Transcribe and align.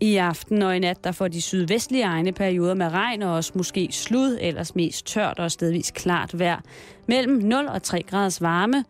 I 0.00 0.16
aften 0.16 0.62
og 0.62 0.76
i 0.76 0.78
nat, 0.78 1.04
der 1.04 1.12
får 1.12 1.28
de 1.28 1.42
sydvestlige 1.42 2.04
egne 2.04 2.32
perioder 2.32 2.74
med 2.74 2.88
regn 2.88 3.22
og 3.22 3.34
også 3.34 3.52
måske 3.54 3.88
slud, 3.92 4.38
ellers 4.40 4.74
mest 4.74 5.06
tørt 5.06 5.38
og 5.38 5.50
stedvis 5.50 5.90
klart 5.90 6.38
vejr. 6.38 6.60
Mellem 7.06 7.32
0 7.32 7.66
og 7.66 7.82
3 7.82 8.02
graders 8.02 8.42
varme. 8.42 8.84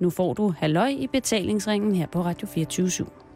Nu 0.00 0.10
får 0.10 0.34
du 0.34 0.54
halløj 0.58 0.88
i 0.88 1.06
betalingsringen 1.06 1.94
her 1.94 2.06
på 2.06 2.22
Radio 2.22 2.48
24 2.48 2.86
/7. 2.88 3.27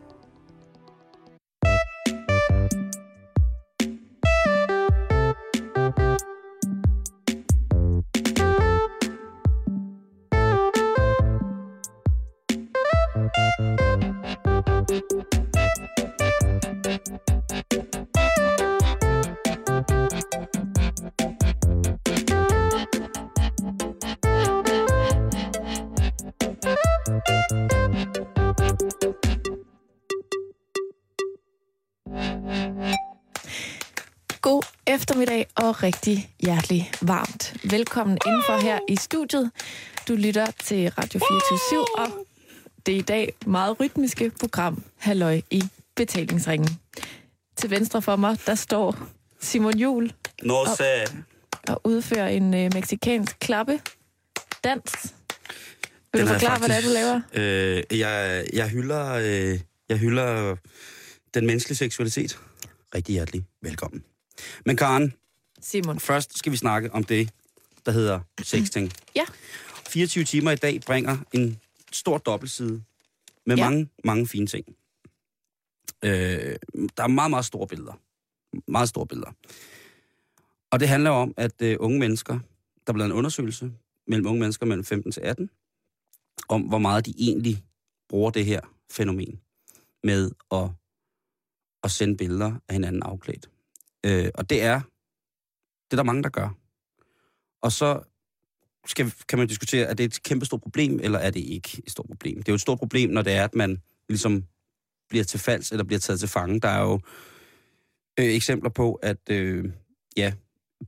Eftermiddag 35.23 35.47
og 35.57 35.83
rigtig 35.83 36.35
hjertelig 36.41 36.91
varmt. 37.03 37.55
Velkommen 37.65 38.19
indenfor 38.27 38.61
her 38.63 38.79
i 38.89 38.97
studiet. 38.97 39.51
Du 40.09 40.15
lytter 40.15 40.47
til 40.65 40.91
Radio 40.91 41.21
24 41.21 41.87
og 41.99 42.27
det 42.87 42.95
er 42.95 42.99
i 42.99 43.03
dag 43.03 43.35
meget 43.47 43.81
rytmiske 43.81 44.33
program 44.41 44.85
Halløj 44.97 45.41
i 45.51 45.63
betalingsringen. 45.97 46.69
Til 47.57 47.71
venstre 47.71 48.03
for 48.03 48.17
mig, 48.17 48.39
der 48.47 48.55
står 48.55 48.97
Simon 49.41 49.79
Jul 49.79 50.13
sé. 50.43 51.13
og 51.69 51.81
udfører 51.85 52.29
en 52.29 52.55
øh, 52.55 52.75
meksikansk 52.75 53.37
klappe 53.41 53.81
dans. 54.65 54.93
Vil 56.13 56.21
Den 56.21 56.29
du 56.29 56.33
forklare, 56.33 56.59
hvad 56.59 56.69
det 56.69 56.77
er, 56.77 56.81
du 56.81 56.89
laver? 56.89 57.21
Øh, 57.35 57.99
jeg, 57.99 58.45
jeg, 58.53 58.69
hylder, 58.69 59.13
øh, 59.13 59.61
jeg 59.89 59.99
hylder 59.99 60.57
den 61.35 61.47
menneskelige 61.47 61.77
seksualitet. 61.77 62.39
Rigtig 62.95 63.13
hjertelig 63.13 63.45
velkommen. 63.63 64.03
Men 64.67 64.77
Karen, 64.77 65.13
Simon. 65.61 66.01
først 66.01 66.39
skal 66.39 66.53
vi 66.53 66.57
snakke 66.57 66.93
om 66.93 67.05
det, 67.05 67.31
der 67.87 67.93
hedder 67.93 68.21
sexting. 68.43 68.93
Ja. 69.17 69.25
24 69.89 70.25
timer 70.25 70.51
i 70.51 70.57
dag 70.57 70.81
bringer 70.87 71.19
en 71.33 71.61
stor 71.93 72.19
dobbeltside 72.19 72.83
med 73.47 73.57
Ja. 73.57 73.65
mange, 73.71 73.89
mange 74.05 74.27
fine 74.27 74.47
ting. 74.47 74.67
Øh, 76.05 76.11
der 76.97 77.03
er 77.03 77.07
meget, 77.07 77.31
meget 77.31 77.45
store 77.45 77.67
billeder. 77.69 77.93
Meget 78.69 78.89
store 78.89 79.07
billeder. 79.07 79.31
Og 80.71 80.81
det 80.81 80.89
handler 80.89 81.11
om, 81.11 81.35
at 81.37 81.63
øh, 81.63 81.77
unge 81.81 81.99
mennesker, 81.99 82.33
der 82.87 82.89
er 82.89 82.93
blevet 82.93 83.07
en 83.11 83.13
undersøgelse 83.17 83.73
mellem 84.07 84.27
unge 84.27 84.41
mennesker 84.41 84.67
mellem 84.67 84.85
15 84.85 85.13
til 85.13 85.21
18, 85.21 85.51
om 86.49 86.63
hvor 86.63 86.79
meget 86.79 87.07
de 87.07 87.15
egentlig 87.19 87.65
bruger 88.09 88.31
det 88.31 88.45
her 88.45 88.61
fænomen 88.91 89.41
med 90.05 90.31
at, 90.53 90.69
at 91.85 91.91
sende 91.91 92.17
billeder 92.17 92.53
af 92.69 92.75
hinanden 92.75 93.03
afklædt. 93.03 93.51
Øh, 94.05 94.31
og 94.35 94.51
det 94.51 94.63
er, 94.63 94.81
det 95.85 95.93
er 95.93 95.97
der 95.97 96.03
mange, 96.03 96.23
der 96.23 96.29
gør. 96.29 96.57
Og 97.63 97.73
så 97.73 98.01
skal, 98.87 99.13
kan 99.29 99.39
man 99.39 99.49
diskutere, 99.49 99.87
er 99.87 99.95
det 99.95 100.05
et 100.05 100.23
kæmpe 100.23 100.47
stort 100.47 100.61
problem, 100.61 101.01
eller 101.03 101.19
er 101.19 101.31
det 101.31 101.41
ikke 101.41 101.83
et 101.87 101.93
stort 101.93 102.07
problem? 102.07 102.37
Det 102.37 102.49
er 102.49 102.53
jo 102.53 102.55
et 102.55 102.61
stort 102.61 102.79
problem, 102.79 103.11
når 103.11 103.23
det 103.23 103.33
er, 103.33 103.45
at 103.45 103.55
man 103.55 103.83
ligesom 104.09 104.45
bliver 105.09 105.25
til 105.25 105.41
falds, 105.41 105.71
eller 105.71 105.85
bliver 105.85 106.01
taget 106.01 106.21
til 106.21 106.29
fange. 106.29 106.61
Der 106.61 106.69
er 106.69 106.81
jo 106.81 107.01
øh, 108.19 108.27
eksempler 108.27 108.71
på, 108.71 108.95
at 108.95 109.31
øh, 109.31 109.65
ja, 110.17 110.33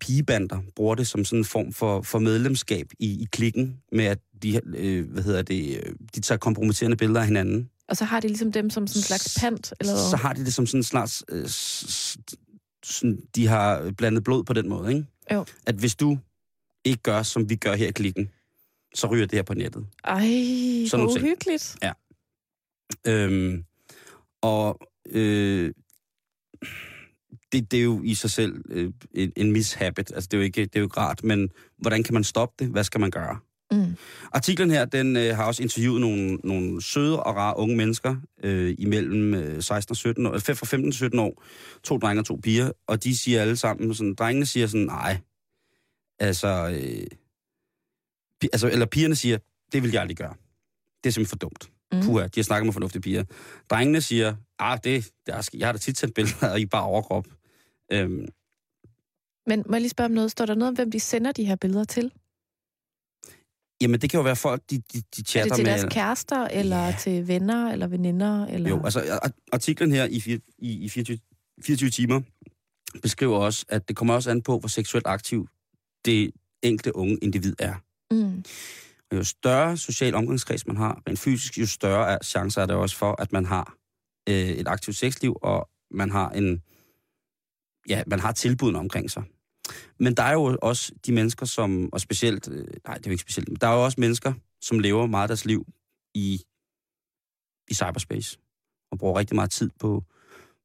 pigebander 0.00 0.60
bruger 0.76 0.94
det 0.94 1.06
som 1.06 1.24
sådan 1.24 1.38
en 1.38 1.44
form 1.44 1.72
for, 1.72 2.02
for 2.02 2.18
medlemskab 2.18 2.86
i, 2.98 3.22
i 3.22 3.28
klikken, 3.32 3.80
med 3.92 4.04
at 4.04 4.18
de, 4.42 4.60
øh, 4.66 5.10
hvad 5.10 5.22
hedder 5.22 5.42
det, 5.42 5.76
øh, 5.76 5.94
de 6.14 6.20
tager 6.20 6.38
kompromitterende 6.38 6.96
billeder 6.96 7.20
af 7.20 7.26
hinanden. 7.26 7.70
Og 7.88 7.96
så 7.96 8.04
har 8.04 8.20
de 8.20 8.28
ligesom 8.28 8.52
dem 8.52 8.70
som 8.70 8.86
sådan 8.86 8.98
en 8.98 9.02
slags 9.02 9.38
pant? 9.40 9.74
Eller 9.80 9.96
Så 9.96 10.16
har 10.16 10.32
de 10.32 10.44
det 10.44 10.54
som 10.54 10.66
sådan 10.66 10.80
en 10.80 10.84
slags... 10.84 11.24
Øh, 11.28 11.48
sådan, 12.84 13.20
de 13.34 13.46
har 13.46 13.92
blandet 13.98 14.24
blod 14.24 14.44
på 14.44 14.52
den 14.52 14.68
måde, 14.68 14.92
ikke? 14.92 15.06
Jo. 15.32 15.44
At 15.66 15.74
hvis 15.74 15.94
du 15.94 16.18
ikke 16.84 17.02
gør, 17.02 17.22
som 17.22 17.50
vi 17.50 17.56
gør 17.56 17.74
her 17.74 17.88
i 17.88 17.92
klikken, 17.92 18.30
så 18.94 19.06
ryger 19.06 19.26
det 19.26 19.36
her 19.36 19.42
på 19.42 19.54
nettet. 19.54 19.86
Ej, 20.04 20.20
Sådan 20.20 20.88
hvor 20.90 20.96
nogle 20.98 21.12
ting. 21.12 21.24
uhyggeligt. 21.24 21.76
Øhm, 23.06 23.64
og 24.42 24.78
øh, 25.10 25.72
det, 27.52 27.70
det 27.70 27.78
er 27.78 27.82
jo 27.84 28.02
i 28.02 28.14
sig 28.14 28.30
selv 28.30 28.62
øh, 28.70 28.92
en, 29.14 29.32
en 29.36 29.52
mishabit. 29.52 30.12
Altså, 30.14 30.28
det 30.30 30.34
er, 30.34 30.38
jo 30.38 30.44
ikke, 30.44 30.60
det 30.62 30.76
er 30.76 30.80
jo 30.80 30.86
ikke 30.86 31.00
rart, 31.00 31.24
men 31.24 31.50
hvordan 31.78 32.02
kan 32.02 32.14
man 32.14 32.24
stoppe 32.24 32.64
det? 32.64 32.72
Hvad 32.72 32.84
skal 32.84 33.00
man 33.00 33.10
gøre? 33.10 33.38
Mm. 33.76 33.96
Artiklen 34.32 34.70
her, 34.70 34.84
den 34.84 35.16
øh, 35.16 35.36
har 35.36 35.44
også 35.44 35.62
interviewet 35.62 36.00
nogle, 36.00 36.34
nogle 36.44 36.82
søde 36.82 37.22
og 37.22 37.36
rare 37.36 37.56
unge 37.58 37.76
mennesker 37.76 38.16
øh, 38.42 38.74
imellem 38.78 39.34
øh, 39.34 39.62
16 39.62 39.92
og 39.92 39.96
17 39.96 40.26
år, 40.26 40.32
øh, 40.32 40.40
fra 40.40 40.66
15 40.66 40.90
til 40.92 40.98
17 40.98 41.18
år. 41.18 41.42
To 41.84 41.98
drenge 41.98 42.20
og 42.20 42.26
to 42.26 42.40
piger, 42.42 42.70
og 42.86 43.04
de 43.04 43.16
siger 43.16 43.40
alle 43.40 43.56
sammen 43.56 43.94
sådan, 43.94 44.14
drengene 44.14 44.46
siger 44.46 44.66
sådan, 44.66 44.86
nej, 44.86 45.18
altså, 46.18 46.68
øh, 46.68 47.06
pi- 48.44 48.48
altså, 48.52 48.68
eller 48.68 48.86
pigerne 48.86 49.14
siger, 49.16 49.38
det 49.72 49.82
vil 49.82 49.90
jeg 49.92 50.00
aldrig 50.00 50.16
gøre. 50.16 50.34
Det 51.04 51.10
er 51.10 51.12
simpelthen 51.12 51.26
for 51.26 51.36
dumt. 51.36 51.70
Mm. 51.92 52.02
Puha, 52.02 52.24
de 52.26 52.40
har 52.40 52.42
snakket 52.42 52.66
med 52.66 52.72
fornuftige 52.72 53.02
piger. 53.02 53.24
Drengene 53.70 54.00
siger, 54.00 54.34
ah, 54.58 54.78
det, 54.84 55.10
det 55.26 55.34
er, 55.34 55.48
jeg 55.54 55.68
har 55.68 55.72
da 55.72 55.78
tit 55.78 55.98
sendt 55.98 56.14
billeder 56.14 56.56
i 56.56 56.66
bare 56.66 56.82
overkrop. 56.84 57.26
Øhm, 57.92 58.26
Men 59.46 59.62
må 59.66 59.74
jeg 59.74 59.80
lige 59.80 59.90
spørge 59.90 60.06
om 60.06 60.12
noget? 60.12 60.30
Står 60.30 60.46
der 60.46 60.54
noget 60.54 60.68
om, 60.68 60.74
hvem 60.74 60.90
de 60.90 61.00
sender 61.00 61.32
de 61.32 61.44
her 61.44 61.56
billeder 61.56 61.84
til? 61.84 62.12
Jamen, 63.80 64.00
det 64.00 64.10
kan 64.10 64.18
jo 64.18 64.24
være 64.24 64.36
folk, 64.36 64.62
de, 64.70 64.76
de, 64.76 64.82
de 64.92 64.98
Er 64.98 65.02
det 65.16 65.28
chatter 65.28 65.54
til 65.54 65.64
med... 65.64 65.72
deres 65.72 65.86
kærester, 65.94 66.44
eller 66.48 66.86
Ja. 66.86 66.96
til 67.00 67.28
venner, 67.28 67.70
eller 67.72 67.86
veninder? 67.86 68.46
Eller... 68.46 68.70
Jo, 68.70 68.84
altså 68.84 69.00
ar- 69.22 69.32
artiklen 69.52 69.92
her 69.92 70.04
i, 70.04 70.40
i, 70.58 70.84
i 70.84 70.88
24, 70.88 71.18
24 71.64 71.90
timer 71.90 72.20
beskriver 73.02 73.36
også, 73.38 73.64
at 73.68 73.88
det 73.88 73.96
kommer 73.96 74.14
også 74.14 74.30
an 74.30 74.42
på, 74.42 74.58
hvor 74.58 74.68
seksuelt 74.68 75.06
aktiv 75.06 75.48
det 76.04 76.30
enkelte 76.62 76.96
unge 76.96 77.16
individ 77.22 77.54
er. 77.58 77.74
mm. 78.10 78.44
Og 79.10 79.16
jo 79.18 79.24
større 79.24 79.76
social 79.76 80.14
omgangskreds 80.14 80.66
man 80.66 80.76
har, 80.76 81.02
rent 81.08 81.18
fysisk, 81.18 81.58
jo 81.58 81.66
større 81.66 82.12
er 82.12 82.18
chancer 82.24 82.62
er 82.62 82.66
det 82.66 82.76
også 82.76 82.96
for, 82.96 83.22
at 83.22 83.32
man 83.32 83.44
har 83.46 83.74
øh, 84.28 84.34
et 84.34 84.68
aktivt 84.68 84.96
sexliv, 84.96 85.36
og 85.42 85.68
man 85.90 86.10
har 86.10 86.30
en 86.30 86.62
ja, 87.88 88.02
man 88.06 88.20
har 88.20 88.32
tilbudene 88.32 88.78
omkring 88.78 89.10
sig. 89.10 89.22
Men 89.98 90.14
der 90.14 90.22
er 90.22 90.32
jo 90.32 90.58
også 90.62 90.92
de 91.06 91.12
mennesker, 91.12 91.46
som, 91.46 91.88
og 91.92 92.00
specielt, 92.00 92.48
øh, 92.48 92.64
nej, 92.86 92.94
det 92.96 93.06
er 93.06 93.10
jo 93.10 93.12
ikke 93.12 93.20
specielt, 93.22 93.48
men 93.48 93.56
der 93.60 93.66
er 93.68 93.74
jo 93.74 93.84
også 93.84 94.00
mennesker, 94.00 94.32
som 94.60 94.78
lever 94.78 95.06
meget 95.06 95.24
af 95.24 95.28
deres 95.28 95.44
liv 95.44 95.66
i, 96.14 96.40
i 97.70 97.74
cyberspace, 97.74 98.38
og 98.90 98.98
bruger 98.98 99.18
rigtig 99.18 99.34
meget 99.34 99.50
tid 99.50 99.70
på 99.80 100.04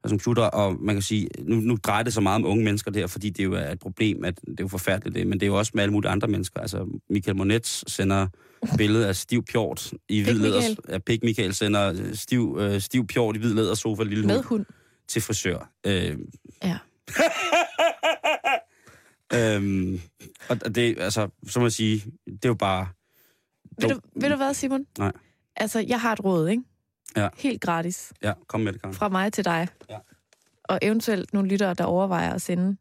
altså 0.04 0.14
computer, 0.14 0.44
og 0.44 0.76
man 0.82 0.96
kan 0.96 1.02
sige, 1.02 1.28
nu, 1.40 1.56
nu 1.56 1.78
drejer 1.84 2.04
det 2.04 2.14
så 2.14 2.22
meget 2.22 2.36
om 2.36 2.46
unge 2.46 2.64
mennesker 2.64 2.92
der, 2.92 3.08
fordi 3.08 3.30
det 3.30 3.44
jo 3.44 3.54
er 3.54 3.72
et 3.72 3.80
problem, 3.80 4.24
at 4.26 4.42
det 4.42 4.60
er 4.60 4.64
jo 4.64 4.68
forfærdeligt 4.68 5.16
det, 5.16 5.28
men 5.28 5.40
det 5.40 5.46
er 5.46 5.48
jo 5.48 5.58
også 5.58 5.72
med 5.76 5.84
alle 5.84 5.94
mulige 5.94 6.12
andre 6.12 6.28
mennesker. 6.28 6.60
Altså, 6.60 7.00
Michael 7.10 7.38
Monet 7.38 7.68
sender 7.68 8.28
billede 8.78 9.08
af 9.08 9.16
stiv 9.16 9.44
pjort 9.52 9.94
i 10.10 10.22
hvid 10.22 10.34
læder. 10.34 10.76
Ja, 10.90 10.98
Pik 10.98 11.24
Michael 11.24 11.54
sender 11.54 11.94
øh, 11.94 12.16
stiv, 12.16 12.58
øh, 12.60 12.82
stiv 12.82 13.08
pjort 13.08 13.36
i 13.36 13.40
hvid 13.40 13.54
læder 13.54 13.74
sofa, 13.76 14.04
lille 14.04 14.28
Med 14.28 14.36
hund, 14.36 14.46
hund. 14.46 14.66
til 15.08 15.22
frisør. 15.22 15.72
Øh, 15.86 16.18
Ja. 16.64 16.78
øhm, 19.34 20.00
og 20.50 20.76
det, 20.76 21.00
altså, 21.00 21.30
så 21.48 21.60
må 21.60 21.66
jeg 21.66 21.72
sige, 21.72 22.12
det 22.26 22.46
er 22.46 22.50
jo 22.50 22.54
bare... 22.54 22.88
Ved 23.82 23.90
du, 23.90 24.00
ved 24.16 24.30
du 24.30 24.36
hvad, 24.36 24.54
Simon? 24.54 24.86
Nej. 24.98 25.12
Altså, 25.56 25.80
jeg 25.80 26.02
har 26.02 26.14
et 26.14 26.24
råd, 26.24 26.48
ikke? 26.48 26.64
Ja. 27.16 27.30
Helt 27.38 27.62
gratis. 27.62 28.14
Ja, 28.24 28.34
kom 28.48 28.62
med 28.62 28.74
det, 28.74 28.82
Karen. 28.82 28.96
Fra 28.96 29.10
mig 29.10 29.34
til 29.34 29.46
dig. 29.46 29.68
Ja. 29.90 29.98
Og 30.64 30.80
eventuelt 30.82 31.34
nogle 31.34 31.50
lyttere, 31.50 31.74
der 31.74 31.84
overvejer 31.84 32.34
at 32.34 32.42
sende 32.42 32.78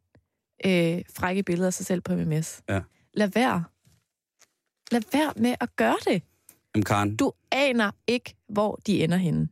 øh, 0.67 1.03
frække 1.17 1.43
billeder 1.43 1.67
af 1.67 1.75
sig 1.75 1.87
selv 1.87 2.01
på 2.01 2.15
MMS. 2.17 2.63
Ja. 2.69 2.81
Lad 3.15 3.29
være. 3.35 3.65
Lad 4.93 5.03
være 5.13 5.33
med 5.37 5.55
at 5.61 5.77
gøre 5.77 5.97
det. 6.05 6.23
Jamen, 6.75 6.85
Karen, 6.85 7.17
Du 7.17 7.33
aner 7.53 7.91
ikke, 8.07 8.35
hvor 8.49 8.81
de 8.87 9.05
ender 9.05 9.17
henne. 9.17 9.49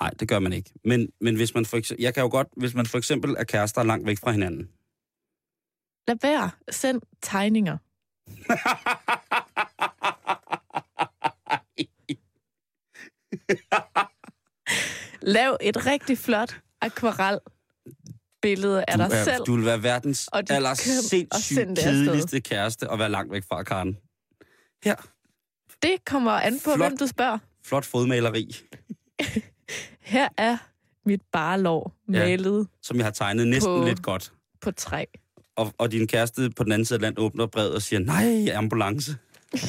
nej, 0.00 0.10
det 0.20 0.28
gør 0.28 0.38
man 0.38 0.52
ikke. 0.52 0.70
Men, 0.84 1.08
men 1.20 1.36
hvis 1.36 1.54
man 1.54 1.66
for 1.66 1.76
eksempel, 1.76 2.02
jeg 2.02 2.14
kan 2.14 2.22
jo 2.22 2.28
godt, 2.28 2.48
hvis 2.56 2.74
man 2.74 2.86
for 2.86 2.98
eksempel 2.98 3.34
er 3.38 3.44
kærester 3.44 3.82
langt 3.82 4.06
væk 4.06 4.18
fra 4.18 4.30
hinanden, 4.32 4.68
Lad 6.08 6.16
være. 6.22 6.50
Send 6.70 7.02
tegninger. 7.22 7.76
Lav 15.22 15.56
et 15.60 15.86
rigtig 15.86 16.18
flot 16.18 16.60
akvarel 16.80 17.38
billede 18.42 18.84
af 18.88 18.98
du, 18.98 19.04
dig 19.04 19.10
er, 19.16 19.24
selv. 19.24 19.44
du 19.46 19.56
vil 19.56 19.64
være 19.64 19.82
verdens 19.82 20.28
aller 20.32 20.74
sindssygt 20.74 21.78
kedeligste 21.78 22.40
kæreste 22.40 22.90
og 22.90 22.98
være 22.98 23.08
langt 23.10 23.32
væk 23.32 23.42
fra 23.48 23.62
Karen. 23.62 23.96
Her, 24.84 24.94
Det 25.82 26.04
kommer 26.06 26.30
an 26.32 26.54
på, 26.64 26.70
Flot. 26.74 26.78
hvem 26.78 26.96
du 26.96 27.06
spørger. 27.06 27.38
flot 27.64 27.84
fodmaleri. 27.84 28.56
Her 30.00 30.28
er 30.36 30.56
mit 31.06 31.22
bare 31.32 31.60
lår 31.60 31.92
Ja. 32.12 32.18
malet 32.18 32.68
som 32.82 32.96
jeg 32.96 33.06
har 33.06 33.10
tegnet 33.10 33.48
næsten 33.48 33.80
På- 33.80 33.84
lidt 33.84 34.02
godt. 34.02 34.32
på 34.60 34.70
træ. 34.70 35.04
Og, 35.56 35.74
og 35.78 35.92
din 35.92 36.06
kæreste 36.06 36.50
på 36.50 36.64
den 36.64 36.72
anden 36.72 36.86
side 36.86 36.96
af 36.96 37.00
landet 37.02 37.18
åbner 37.18 37.46
brevet 37.46 37.74
og 37.74 37.82
siger, 37.82 38.00
nej, 38.00 38.54
ambulance. 38.54 39.16
øh, 39.52 39.60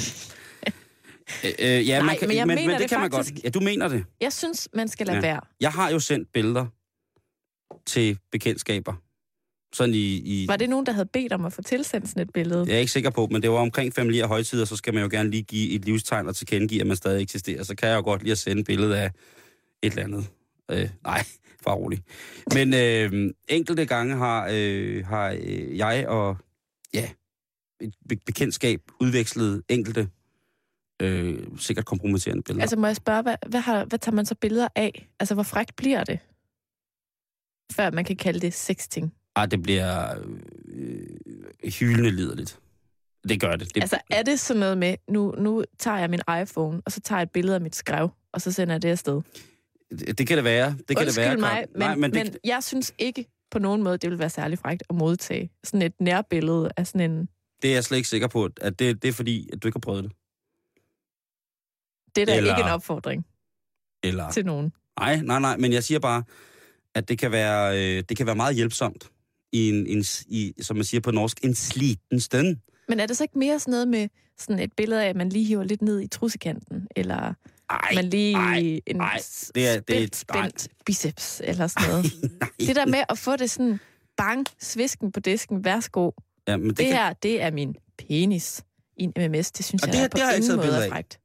øh, 1.59 1.87
ja, 1.87 1.97
Nej, 1.97 2.05
man 2.05 2.17
kan, 2.17 2.27
men 2.27 2.37
jeg 2.37 2.47
men, 2.47 2.55
mener 2.55 2.67
men 2.67 2.73
det, 2.73 2.79
det 2.81 2.89
kan 2.89 2.99
man 2.99 3.11
faktisk. 3.11 3.33
godt. 3.33 3.43
Ja, 3.43 3.49
du 3.49 3.59
mener 3.59 3.87
det. 3.87 4.05
Jeg 4.21 4.33
synes, 4.33 4.69
man 4.73 4.87
skal 4.87 5.07
lade 5.07 5.17
ja. 5.17 5.21
være. 5.21 5.39
Jeg 5.59 5.71
har 5.71 5.89
jo 5.91 5.99
sendt 5.99 6.29
billeder 6.33 6.65
til 7.85 8.17
bekendtskaber. 8.31 8.93
Sådan 9.73 9.95
i... 9.95 10.15
i 10.15 10.47
Var 10.47 10.55
det 10.55 10.69
nogen, 10.69 10.85
der 10.85 10.91
havde 10.91 11.05
bedt 11.13 11.33
om 11.33 11.45
at 11.45 11.53
få 11.53 11.61
tilsendt 11.61 12.09
sådan 12.09 12.21
et 12.21 12.29
billede? 12.33 12.65
Jeg 12.67 12.75
er 12.75 12.79
ikke 12.79 12.91
sikker 12.91 13.09
på, 13.09 13.27
men 13.31 13.41
det 13.41 13.51
var 13.51 13.57
omkring 13.57 13.93
familie 13.93 14.23
og 14.23 14.27
højtider, 14.27 14.65
så 14.65 14.75
skal 14.75 14.93
man 14.93 15.03
jo 15.03 15.09
gerne 15.11 15.29
lige 15.29 15.43
give 15.43 15.71
et 15.71 15.85
livstegn 15.85 16.27
og 16.27 16.35
tilkendegive, 16.35 16.81
at 16.81 16.87
man 16.87 16.95
stadig 16.95 17.21
eksisterer. 17.21 17.63
Så 17.63 17.75
kan 17.75 17.89
jeg 17.89 17.95
jo 17.95 18.01
godt 18.01 18.21
lige 18.21 18.31
at 18.31 18.37
sende 18.37 18.59
et 18.59 18.65
billede 18.65 18.99
af 18.99 19.11
et 19.81 19.89
eller 19.89 20.03
andet. 20.03 20.27
Øh, 20.71 20.89
nej, 21.03 21.23
bare 21.65 21.75
rolig. 21.75 22.03
Men 22.53 22.73
øh, 22.73 23.33
enkelte 23.47 23.85
gange 23.85 24.15
har, 24.15 24.49
øh, 24.53 25.05
har 25.05 25.37
øh, 25.41 25.77
jeg 25.77 26.07
og 26.07 26.37
ja, 26.93 27.09
et 27.81 27.93
be- 28.09 28.19
bekendtskab 28.25 28.81
udvekslet 29.01 29.63
enkelte 29.69 30.09
øh, 31.01 31.39
sikkert 31.57 31.85
kompromitterende 31.85 32.43
billeder. 32.43 32.61
Altså 32.63 32.75
må 32.75 32.87
jeg 32.87 32.95
spørge, 32.95 33.21
hvad, 33.21 33.35
hvad, 33.47 33.59
har, 33.61 33.85
hvad 33.85 33.99
tager 33.99 34.15
man 34.15 34.25
så 34.25 34.35
billeder 34.35 34.67
af? 34.75 35.09
Altså 35.19 35.33
hvor 35.33 35.43
frækt 35.43 35.75
bliver 35.75 36.03
det? 36.03 36.19
Før 37.75 37.91
man 37.91 38.05
kan 38.05 38.15
kalde 38.15 38.39
det 38.39 38.53
sexting. 38.53 39.13
Ej, 39.35 39.45
det 39.45 39.63
bliver 39.63 40.19
øh, 40.67 41.71
hyldende 41.79 42.11
liderligt. 42.11 42.59
Det 43.29 43.41
gør 43.41 43.51
det. 43.55 43.75
det 43.75 43.81
Altså 43.81 43.99
er 44.09 44.23
det 44.23 44.39
sådan 44.39 44.59
noget 44.59 44.77
med, 44.77 44.95
nu, 45.09 45.35
nu 45.37 45.63
tager 45.79 45.97
jeg 45.97 46.09
min 46.09 46.21
iPhone, 46.41 46.81
og 46.85 46.91
så 46.91 47.01
tager 47.01 47.19
jeg 47.19 47.23
et 47.23 47.31
billede 47.31 47.55
af 47.55 47.61
mit 47.61 47.75
skrev, 47.75 48.09
og 48.33 48.41
så 48.41 48.51
sender 48.51 48.73
jeg 48.73 48.81
det 48.81 48.89
afsted? 48.89 49.21
Det, 49.99 50.27
kan 50.27 50.37
det 50.37 50.43
være. 50.43 50.71
Det 50.87 50.97
kan 50.97 51.05
Undskyld 51.05 51.23
det 51.23 51.29
være. 51.29 51.37
mig, 51.37 51.65
men, 51.71 51.79
Nej, 51.79 51.95
men, 51.95 52.13
det, 52.13 52.23
men 52.23 52.35
jeg 52.43 52.63
synes 52.63 52.93
ikke 52.97 53.25
på 53.51 53.59
nogen 53.59 53.83
måde, 53.83 53.97
det 53.97 54.09
vil 54.09 54.19
være 54.19 54.29
særlig 54.29 54.59
frækt 54.59 54.83
at 54.89 54.95
modtage 54.95 55.49
sådan 55.63 55.81
et 55.81 55.93
nærbillede 56.01 56.69
af 56.77 56.87
sådan 56.87 57.11
en... 57.11 57.29
det 57.61 57.69
er 57.69 57.73
jeg 57.73 57.83
slet 57.83 57.97
ikke 57.97 58.09
sikker 58.09 58.27
på, 58.27 58.49
at 58.61 58.79
det, 58.79 59.01
det 59.01 59.07
er 59.07 59.11
fordi, 59.13 59.49
at 59.53 59.63
du 59.63 59.67
ikke 59.67 59.75
har 59.75 59.81
prøvet 59.81 60.03
det. 60.03 60.11
Det 62.15 62.21
er 62.21 62.25
da 62.25 62.37
Eller- 62.37 62.55
ikke 62.57 62.67
en 62.67 62.73
opfordring 62.73 63.25
Eller... 64.03 64.31
til 64.31 64.45
nogen. 64.45 64.71
Nej, 64.99 65.21
nej, 65.21 65.39
nej, 65.39 65.57
men 65.57 65.73
jeg 65.73 65.83
siger 65.83 65.99
bare, 65.99 66.23
at 66.95 67.09
det 67.09 67.19
kan 67.19 67.31
være, 67.31 67.77
øh, 67.97 68.03
det 68.09 68.17
kan 68.17 68.25
være 68.25 68.35
meget 68.35 68.55
hjælpsomt 68.55 69.11
i 69.51 69.69
en, 69.69 69.87
en, 69.87 70.03
i, 70.27 70.53
som 70.61 70.75
man 70.77 70.83
siger 70.85 71.01
på 71.01 71.11
norsk, 71.11 71.43
en 71.43 71.55
sliten 71.55 72.19
stund. 72.19 72.57
Men 72.89 72.99
er 72.99 73.05
det 73.07 73.17
så 73.17 73.23
ikke 73.23 73.39
mere 73.39 73.59
sådan 73.59 73.71
noget 73.71 73.87
med 73.87 74.07
sådan 74.37 74.59
et 74.59 74.73
billede 74.77 75.03
af, 75.03 75.09
at 75.09 75.15
man 75.15 75.29
lige 75.29 75.45
hiver 75.45 75.63
lidt 75.63 75.81
ned 75.81 76.01
i 76.01 76.07
trussekanten, 76.07 76.87
eller 76.95 77.33
Ej, 77.69 77.91
man 77.95 78.05
lige 78.05 78.35
ej, 78.35 78.81
en 78.87 79.01
ej, 79.01 79.19
det 79.55 79.67
er- 79.67 79.79
det 79.79 80.03
er- 80.03 80.07
spændt, 80.13 80.15
spændt 80.15 80.67
biceps, 80.85 81.41
eller 81.43 81.67
sådan 81.67 81.89
noget. 81.89 82.05
nej. 82.39 82.49
Det 82.59 82.75
der 82.75 82.85
med 82.85 83.03
at 83.09 83.17
få 83.17 83.35
det 83.35 83.49
sådan, 83.51 83.79
bang, 84.17 84.45
svisken 84.59 85.11
på 85.11 85.19
disken, 85.19 85.63
værsgo. 85.65 86.11
Ja, 86.47 86.57
men 86.57 86.69
det, 86.69 86.77
Det 86.77 86.85
kan, 86.85 86.95
her, 86.95 87.13
det 87.13 87.41
er 87.41 87.51
min 87.51 87.75
penis 87.97 88.63
i 88.97 89.03
en 89.03 89.13
MMS. 89.31 89.51
Det 89.51 89.65
synes 89.65 89.83
Og 89.83 89.87
jeg 89.87 89.93
det- 89.93 90.03
er 90.03 90.07
på 90.07 90.13
det 90.17 90.21
har 90.23 90.29
jeg 90.29 90.37
ingen 90.37 90.49
taget 90.49 90.65
måde 90.65 90.77
er 90.77 90.83
af. 90.83 90.89
frækt. 90.89 91.19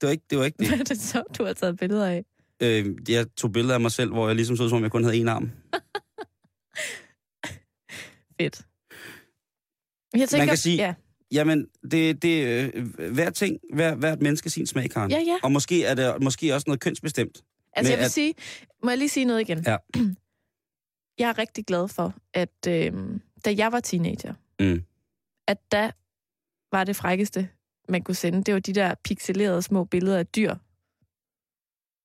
det, 0.00 0.06
var 0.06 0.10
ikke, 0.10 0.24
det 0.30 0.38
var 0.38 0.44
ikke 0.44 0.56
Hvad 0.68 0.78
det. 0.78 0.80
er 0.80 0.84
det 0.84 1.00
så, 1.02 1.22
du 1.38 1.44
har 1.44 1.52
taget 1.52 1.76
billeder 1.78 2.06
af? 2.06 2.24
Øh, 2.62 2.96
jeg 3.08 3.26
tog 3.36 3.52
billeder 3.52 3.74
af 3.74 3.80
mig 3.80 3.92
selv, 3.92 4.12
hvor 4.12 4.26
jeg 4.26 4.36
ligesom 4.36 4.56
så 4.56 4.62
ud, 4.62 4.68
som 4.68 4.76
om 4.76 4.82
jeg 4.82 4.90
kun 4.90 5.04
havde 5.04 5.16
en 5.16 5.28
arm. 5.28 5.50
Fedt. 8.40 8.62
Jeg 10.16 10.28
tænker, 10.28 10.46
kan 10.46 10.56
sige- 10.56 10.76
Ja, 10.76 10.94
Jamen, 11.32 11.66
det, 11.90 12.22
det 12.22 12.44
øh, 12.74 12.86
hver 13.12 13.30
ting, 13.30 13.58
hver, 13.74 13.94
hvert 13.94 14.22
menneske 14.22 14.50
sin 14.50 14.66
smag, 14.66 14.90
Karen. 14.90 15.10
ja. 15.10 15.18
ja. 15.18 15.38
Og 15.42 15.52
måske 15.52 15.84
er 15.84 15.94
det 15.94 16.22
måske 16.22 16.54
også 16.54 16.64
noget 16.66 16.80
kønsbestemt. 16.80 17.44
Altså, 17.72 17.92
jeg 17.92 17.98
vil 17.98 18.04
at- 18.04 18.10
sige... 18.10 18.34
Må 18.82 18.90
jeg 18.90 18.98
lige 18.98 19.08
sige 19.08 19.24
noget 19.26 19.40
igen? 19.40 19.64
Ja. 19.66 19.76
Jeg 21.18 21.28
er 21.28 21.38
rigtig 21.38 21.66
glad 21.66 21.88
for, 21.88 22.14
at 22.34 22.66
øh, 22.68 22.92
da 23.44 23.54
jeg 23.56 23.72
var 23.72 23.80
teenager, 23.80 24.34
Mm. 24.60 24.82
at 25.48 25.58
da 25.72 25.90
var 26.72 26.84
det 26.84 26.96
frækkeste, 26.96 27.48
man 27.88 28.02
kunne 28.02 28.14
sende, 28.14 28.42
det 28.44 28.54
var 28.54 28.60
de 28.60 28.72
der 28.72 28.94
pixelerede 29.04 29.62
små 29.62 29.84
billeder 29.84 30.18
af 30.18 30.26
dyr. 30.26 30.54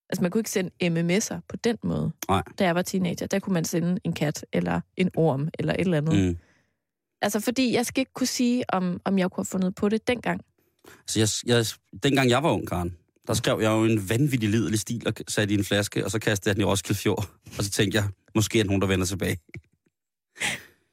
Altså, 0.10 0.22
man 0.22 0.32
kunne 0.32 0.40
ikke 0.40 0.50
sende 0.50 0.72
MMS'er 0.84 1.40
på 1.50 1.56
den 1.56 1.78
måde. 1.84 2.12
Nej. 2.30 2.44
Da 2.60 2.64
jeg 2.66 2.76
var 2.76 2.82
teenager, 2.82 3.28
der 3.28 3.40
kunne 3.40 3.54
man 3.54 3.66
sende 3.66 4.00
en 4.04 4.14
kat, 4.14 4.46
eller 4.54 4.82
en 4.98 5.12
orm, 5.16 5.50
eller 5.60 5.74
et 5.74 5.80
eller 5.80 5.98
andet. 5.98 6.26
Mm. 6.30 6.38
Altså, 7.22 7.40
fordi 7.40 7.74
jeg 7.74 7.86
skal 7.86 8.02
ikke 8.02 8.14
kunne 8.14 8.28
sige, 8.28 8.64
om, 8.70 9.02
om 9.06 9.20
jeg 9.20 9.32
kunne 9.32 9.42
have 9.42 9.50
fundet 9.52 9.76
på 9.76 9.90
det 9.90 10.08
dengang. 10.08 10.42
Så 11.08 11.20
jeg, 11.20 11.28
jeg, 11.46 11.66
dengang 12.04 12.30
jeg 12.30 12.44
var 12.44 12.52
ung, 12.52 12.68
Karen, 12.68 12.98
der 13.28 13.34
skrev 13.34 13.60
jeg 13.62 13.70
jo 13.70 13.86
en 13.86 14.10
vanvittig 14.10 14.50
lidelig 14.50 14.80
stil 14.80 15.08
og 15.08 15.14
satte 15.28 15.54
i 15.54 15.58
en 15.58 15.64
flaske, 15.64 16.06
og 16.06 16.12
så 16.12 16.20
kastede 16.20 16.50
jeg 16.50 16.56
den 16.56 16.62
i 16.62 16.66
Roskilde 16.66 17.00
Fjord. 17.00 17.30
Og 17.58 17.64
så 17.64 17.70
tænkte 17.70 17.98
jeg, 17.98 18.10
måske 18.36 18.60
er 18.60 18.64
der 18.64 18.68
nogen, 18.68 18.82
der 18.82 18.88
vender 18.88 19.06
tilbage. 19.06 19.38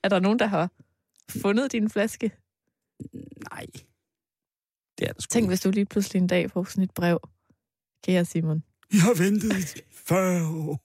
Er 0.02 0.08
der 0.08 0.20
nogen, 0.20 0.38
der 0.38 0.46
har 0.46 0.70
fundet 1.30 1.72
din 1.72 1.90
flaske? 1.90 2.30
Nej. 3.50 3.66
Det 4.98 5.08
er 5.08 5.12
det 5.12 5.22
sgu 5.22 5.32
Tænk, 5.32 5.42
ikke. 5.42 5.48
hvis 5.50 5.60
du 5.60 5.70
lige 5.70 5.86
pludselig 5.86 6.20
en 6.20 6.26
dag 6.26 6.50
får 6.50 6.64
sådan 6.64 6.84
et 6.84 6.90
brev. 6.94 7.20
Kære 8.04 8.24
Simon. 8.24 8.62
Jeg 8.92 9.02
har 9.02 9.14
ventet 9.14 9.58
i 9.58 9.80
40 9.90 10.46
år. 10.46 10.84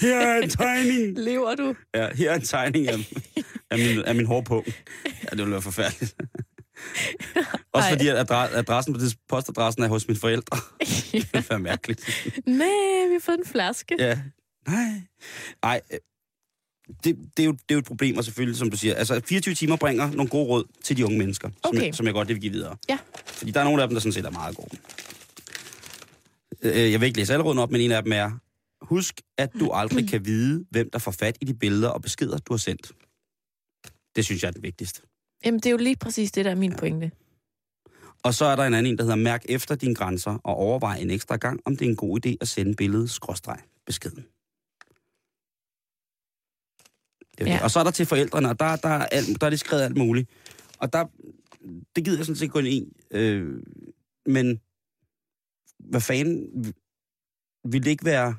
Her 0.00 0.16
er 0.16 0.42
en 0.42 0.48
tegning. 0.50 1.18
Lever 1.28 1.54
du? 1.54 1.74
Ja, 1.94 2.08
her 2.14 2.30
er 2.30 2.34
en 2.34 2.42
tegning 2.42 2.88
af, 2.88 2.94
af, 3.70 3.78
min, 3.78 3.98
af 4.04 4.14
min 4.14 4.26
hårpung. 4.26 4.66
Ja, 5.24 5.28
det 5.30 5.38
ville 5.38 5.52
være 5.52 5.62
forfærdeligt. 5.62 6.14
Også 7.72 7.88
fordi 7.88 8.08
at 8.08 8.16
adre- 8.16 8.56
adressen 8.56 8.94
på 8.94 9.00
det 9.00 9.16
postadressen 9.28 9.82
er 9.82 9.88
hos 9.88 10.08
mine 10.08 10.20
forældre. 10.20 10.58
Det 10.80 11.12
ville 11.32 11.44
være 11.50 11.58
mærkeligt. 11.58 12.28
Nej, 12.46 13.06
vi 13.08 13.12
har 13.12 13.20
fået 13.20 13.38
en 13.38 13.44
flaske. 13.46 13.96
Ja. 13.98 14.18
Nej. 14.68 15.02
Ej, 15.62 15.80
øh, 15.92 15.98
det, 17.04 17.16
det, 17.36 17.42
er 17.42 17.44
jo, 17.46 17.52
det 17.52 17.58
er 17.68 17.74
jo 17.74 17.78
et 17.78 17.84
problem, 17.84 18.16
og 18.16 18.24
selvfølgelig, 18.24 18.58
som 18.58 18.70
du 18.70 18.76
siger, 18.76 18.94
altså 18.94 19.20
24 19.24 19.54
timer 19.54 19.76
bringer 19.76 20.10
nogle 20.10 20.28
gode 20.28 20.44
råd 20.46 20.64
til 20.84 20.96
de 20.96 21.04
unge 21.06 21.18
mennesker, 21.18 21.48
som, 21.48 21.56
Okay. 21.76 21.86
jeg, 21.86 21.94
som 21.94 22.06
jeg 22.06 22.14
godt 22.14 22.28
vil 22.28 22.40
give 22.40 22.52
videre. 22.52 22.76
Ja. 22.88 22.98
Fordi 23.26 23.50
der 23.50 23.60
er 23.60 23.64
nogle 23.64 23.82
af 23.82 23.88
dem, 23.88 23.94
der 23.94 24.00
sådan 24.00 24.12
set 24.12 24.24
er 24.26 24.30
meget 24.30 24.56
gode. 24.56 24.76
Øh, 26.62 26.92
Jeg 26.92 27.00
vil 27.00 27.06
ikke 27.06 27.18
læse 27.18 27.32
alle 27.32 27.44
rådene 27.44 27.62
op, 27.62 27.70
men 27.70 27.80
en 27.80 27.92
af 27.92 28.02
dem 28.02 28.12
er, 28.12 28.30
husk, 28.82 29.20
at 29.38 29.52
du 29.60 29.70
aldrig 29.70 30.08
kan 30.08 30.24
vide, 30.24 30.64
hvem 30.70 30.90
der 30.90 30.98
får 30.98 31.10
fat 31.10 31.38
i 31.40 31.44
de 31.44 31.54
billeder 31.54 31.88
og 31.88 32.02
beskeder, 32.02 32.38
du 32.38 32.52
har 32.52 32.58
sendt. 32.58 32.92
Det 34.16 34.24
synes 34.24 34.42
jeg 34.42 34.48
er 34.48 34.52
det 34.52 34.62
vigtigste. 34.62 35.02
Jamen, 35.44 35.60
det 35.60 35.66
er 35.66 35.70
jo 35.70 35.76
lige 35.76 35.96
præcis 35.96 36.32
det, 36.32 36.44
der 36.44 36.50
er 36.50 36.54
min 36.54 36.72
pointe. 36.72 37.10
Og 38.22 38.34
så 38.34 38.44
er 38.44 38.56
der 38.56 38.64
en 38.64 38.74
anden 38.74 38.92
en, 38.92 38.98
der 38.98 39.04
hedder, 39.04 39.16
mærk 39.16 39.44
efter 39.48 39.74
dine 39.74 39.94
grænser 39.94 40.38
og 40.44 40.54
overvej 40.54 40.96
en 40.96 41.10
ekstra 41.10 41.36
gang, 41.36 41.60
om 41.64 41.76
det 41.76 41.84
er 41.84 41.90
en 41.90 41.96
god 41.96 42.26
idé 42.26 42.36
at 42.40 42.48
sende 42.48 42.74
billedet 42.74 43.10
skråstreg 43.10 43.60
beskeden. 43.86 44.26
Det 47.38 47.46
Ja. 47.46 47.52
ja. 47.52 47.64
Og 47.64 47.70
så 47.70 47.80
er 47.80 47.84
der 47.84 47.90
til 47.90 48.06
forældrene, 48.06 48.48
og 48.48 48.58
der, 48.60 48.76
der, 48.76 48.88
er 48.88 49.06
alt, 49.06 49.40
der 49.40 49.46
er 49.46 49.50
det 49.50 49.60
skrevet 49.60 49.82
alt 49.82 49.96
muligt. 49.96 50.30
Og 50.78 50.92
der, 50.92 51.06
det 51.96 52.04
gider 52.04 52.18
jeg 52.18 52.26
sådan 52.26 52.36
set 52.36 52.54
ind 52.54 52.68
i. 52.68 52.92
Øh, 53.10 53.62
men 54.26 54.60
hvad 55.78 56.00
fanden 56.00 56.64
ville 57.64 57.84
det 57.84 57.90
ikke 57.90 58.04
være 58.04 58.34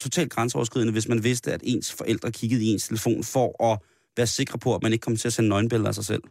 totalt 0.00 0.30
grænseoverskridende, 0.32 0.92
hvis 0.92 1.08
man 1.08 1.24
vidste, 1.24 1.52
at 1.52 1.60
ens 1.64 1.92
forældre 1.92 2.32
kiggede 2.32 2.64
i 2.64 2.66
ens 2.66 2.86
telefon 2.88 3.24
for 3.24 3.72
at 3.72 3.78
være 4.16 4.26
sikre 4.26 4.58
på, 4.58 4.74
at 4.74 4.82
man 4.82 4.92
ikke 4.92 5.02
kommer 5.02 5.18
til 5.18 5.28
at 5.28 5.32
sende 5.32 5.48
nøgenbilleder 5.48 5.88
af 5.88 5.94
sig 5.94 6.04
selv? 6.04 6.22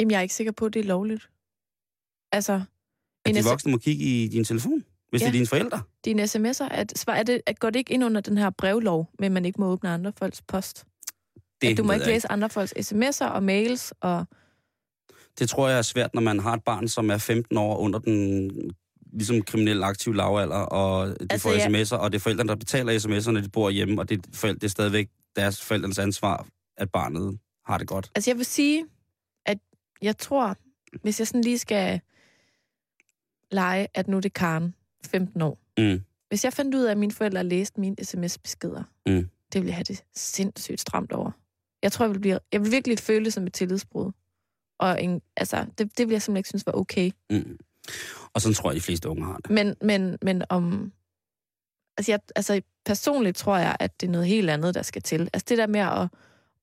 Jamen, 0.00 0.10
jeg 0.10 0.18
er 0.18 0.22
ikke 0.22 0.34
sikker 0.34 0.52
på, 0.52 0.66
at 0.66 0.74
det 0.74 0.80
er 0.80 0.84
lovligt. 0.84 1.30
Altså, 2.32 2.52
At 3.24 3.30
en 3.30 3.34
de 3.34 3.44
voksne 3.48 3.72
må 3.72 3.78
kigge 3.78 4.04
i 4.04 4.28
din 4.28 4.44
telefon, 4.44 4.84
hvis 5.10 5.20
Ja. 5.22 5.24
det 5.26 5.28
er 5.28 5.32
dine 5.32 5.46
forældre? 5.46 5.82
dine 6.04 6.22
sms'er, 6.22 6.68
at, 6.70 7.04
er 7.08 7.22
det, 7.22 7.40
at 7.46 7.58
går 7.58 7.70
det 7.70 7.78
ikke 7.78 7.92
ind 7.94 8.04
under 8.04 8.20
den 8.20 8.38
her 8.38 8.50
brevlov, 8.50 9.10
men 9.18 9.32
man 9.32 9.44
ikke 9.44 9.60
må 9.60 9.66
åbne 9.66 9.88
andre 9.90 10.12
folks 10.18 10.42
post? 10.42 10.84
Det 11.60 11.68
at 11.68 11.76
du 11.76 11.84
må 11.84 11.92
ikke 11.92 12.06
læse 12.06 12.32
andre 12.32 12.50
folks 12.50 12.74
sms'er 12.92 13.26
og 13.26 13.42
mails, 13.42 13.92
og 14.00 14.26
Det 15.38 15.48
tror 15.48 15.68
jeg 15.68 15.78
er 15.78 15.82
svært, 15.82 16.14
når 16.14 16.20
man 16.22 16.40
har 16.40 16.52
et 16.54 16.64
barn, 16.64 16.88
som 16.88 17.10
er 17.10 17.18
15 17.18 17.56
år 17.56 17.76
under 17.78 17.98
den 17.98 18.50
ligesom 19.14 19.42
kriminel 19.42 19.82
aktiv 19.82 20.12
lavalder, 20.14 20.56
og 20.56 21.08
de 21.08 21.16
Altså, 21.30 21.48
får 21.48 21.52
ja. 21.52 21.66
sms'er, 21.82 21.96
og 21.96 22.12
det 22.12 22.18
er 22.18 22.20
forældrene, 22.20 22.48
der 22.48 22.54
betaler 22.56 22.92
sms'er, 22.98 23.30
når 23.30 23.40
de 23.40 23.48
bor 23.48 23.70
hjemme, 23.70 24.00
og 24.00 24.08
det 24.08 24.18
er, 24.18 24.30
forældre, 24.34 24.58
det 24.58 24.64
er 24.64 24.68
stadigvæk 24.70 25.08
deres 25.36 25.62
forældrenes 25.62 25.98
ansvar, 25.98 26.46
at 26.76 26.90
barnet 26.92 27.38
har 27.66 27.78
det 27.78 27.86
godt. 27.88 28.10
Altså, 28.14 28.30
jeg 28.30 28.36
vil 28.36 28.46
sige, 28.46 28.84
at 29.46 29.58
jeg 30.02 30.18
tror, 30.18 30.56
hvis 31.02 31.18
jeg 31.20 31.26
sådan 31.26 31.40
lige 31.44 31.58
skal 31.58 32.00
lege, 33.50 33.88
at 33.94 34.08
nu 34.08 34.16
er 34.16 34.20
det 34.20 34.32
Karen, 34.32 34.74
15 35.06 35.42
år. 35.42 35.58
Mm. 35.78 36.00
Hvis 36.28 36.44
jeg 36.44 36.52
fandt 36.52 36.74
ud 36.74 36.82
af, 36.84 36.90
at 36.90 36.98
mine 36.98 37.12
forældre 37.12 37.44
læste 37.44 37.80
mine 37.80 37.96
sms-beskeder, 38.02 38.82
Mm. 39.06 39.28
det 39.52 39.60
ville 39.60 39.68
jeg 39.68 39.74
have 39.76 39.84
det 39.84 40.04
sindssygt 40.14 40.80
stramt 40.80 41.12
over. 41.12 41.30
Jeg 41.82 41.92
tror, 41.92 42.04
jeg 42.04 42.14
vil, 42.14 42.20
blive, 42.20 42.38
jeg 42.52 42.60
vil 42.62 42.70
virkelig 42.70 42.98
føle 42.98 43.24
det 43.24 43.32
som 43.32 43.46
et 43.46 43.52
tillidsbrud. 43.52 44.12
Og 44.78 45.02
en, 45.02 45.22
altså, 45.36 45.66
det, 45.78 45.98
det 45.98 46.08
vil 46.08 46.14
jeg 46.14 46.22
simpelthen 46.22 46.36
ikke 46.36 46.48
synes 46.48 46.66
var 46.66 46.72
okay. 46.72 47.10
Mm. 47.30 47.58
Og 48.34 48.40
sådan 48.40 48.54
tror 48.54 48.70
jeg, 48.70 48.76
de 48.76 48.80
fleste 48.80 49.08
unge 49.08 49.24
har 49.24 49.36
det. 49.36 49.50
Men, 49.50 49.74
men, 49.80 50.18
men 50.22 50.42
om... 50.48 50.92
Altså, 51.98 52.12
jeg, 52.12 52.20
altså, 52.36 52.60
personligt 52.84 53.36
tror 53.36 53.56
jeg, 53.56 53.76
at 53.80 54.00
det 54.00 54.06
er 54.06 54.10
noget 54.10 54.26
helt 54.26 54.50
andet, 54.50 54.74
der 54.74 54.82
skal 54.82 55.02
til. 55.02 55.20
Altså, 55.32 55.46
det 55.48 55.58
der 55.58 55.66
med 55.66 55.80
at, 55.80 56.08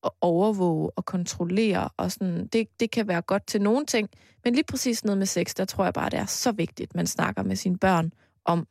at 0.03 0.11
overvåge 0.21 0.91
og 0.95 1.05
kontrollere, 1.05 1.89
og 1.97 2.11
sådan, 2.11 2.47
det, 2.47 2.67
det 2.79 2.91
kan 2.91 3.07
være 3.07 3.21
godt 3.21 3.47
til 3.47 3.61
nogle 3.61 3.85
ting. 3.85 4.09
Men 4.43 4.53
lige 4.53 4.63
præcis 4.63 5.03
noget 5.03 5.17
med 5.17 5.25
sex, 5.25 5.53
der 5.53 5.65
tror 5.65 5.83
jeg 5.83 5.93
bare, 5.93 6.09
det 6.09 6.19
er 6.19 6.25
så 6.25 6.51
vigtigt, 6.51 6.89
at 6.89 6.95
man 6.95 7.07
snakker 7.07 7.43
med 7.43 7.55
sine 7.55 7.77
børn 7.77 8.11
om, 8.45 8.67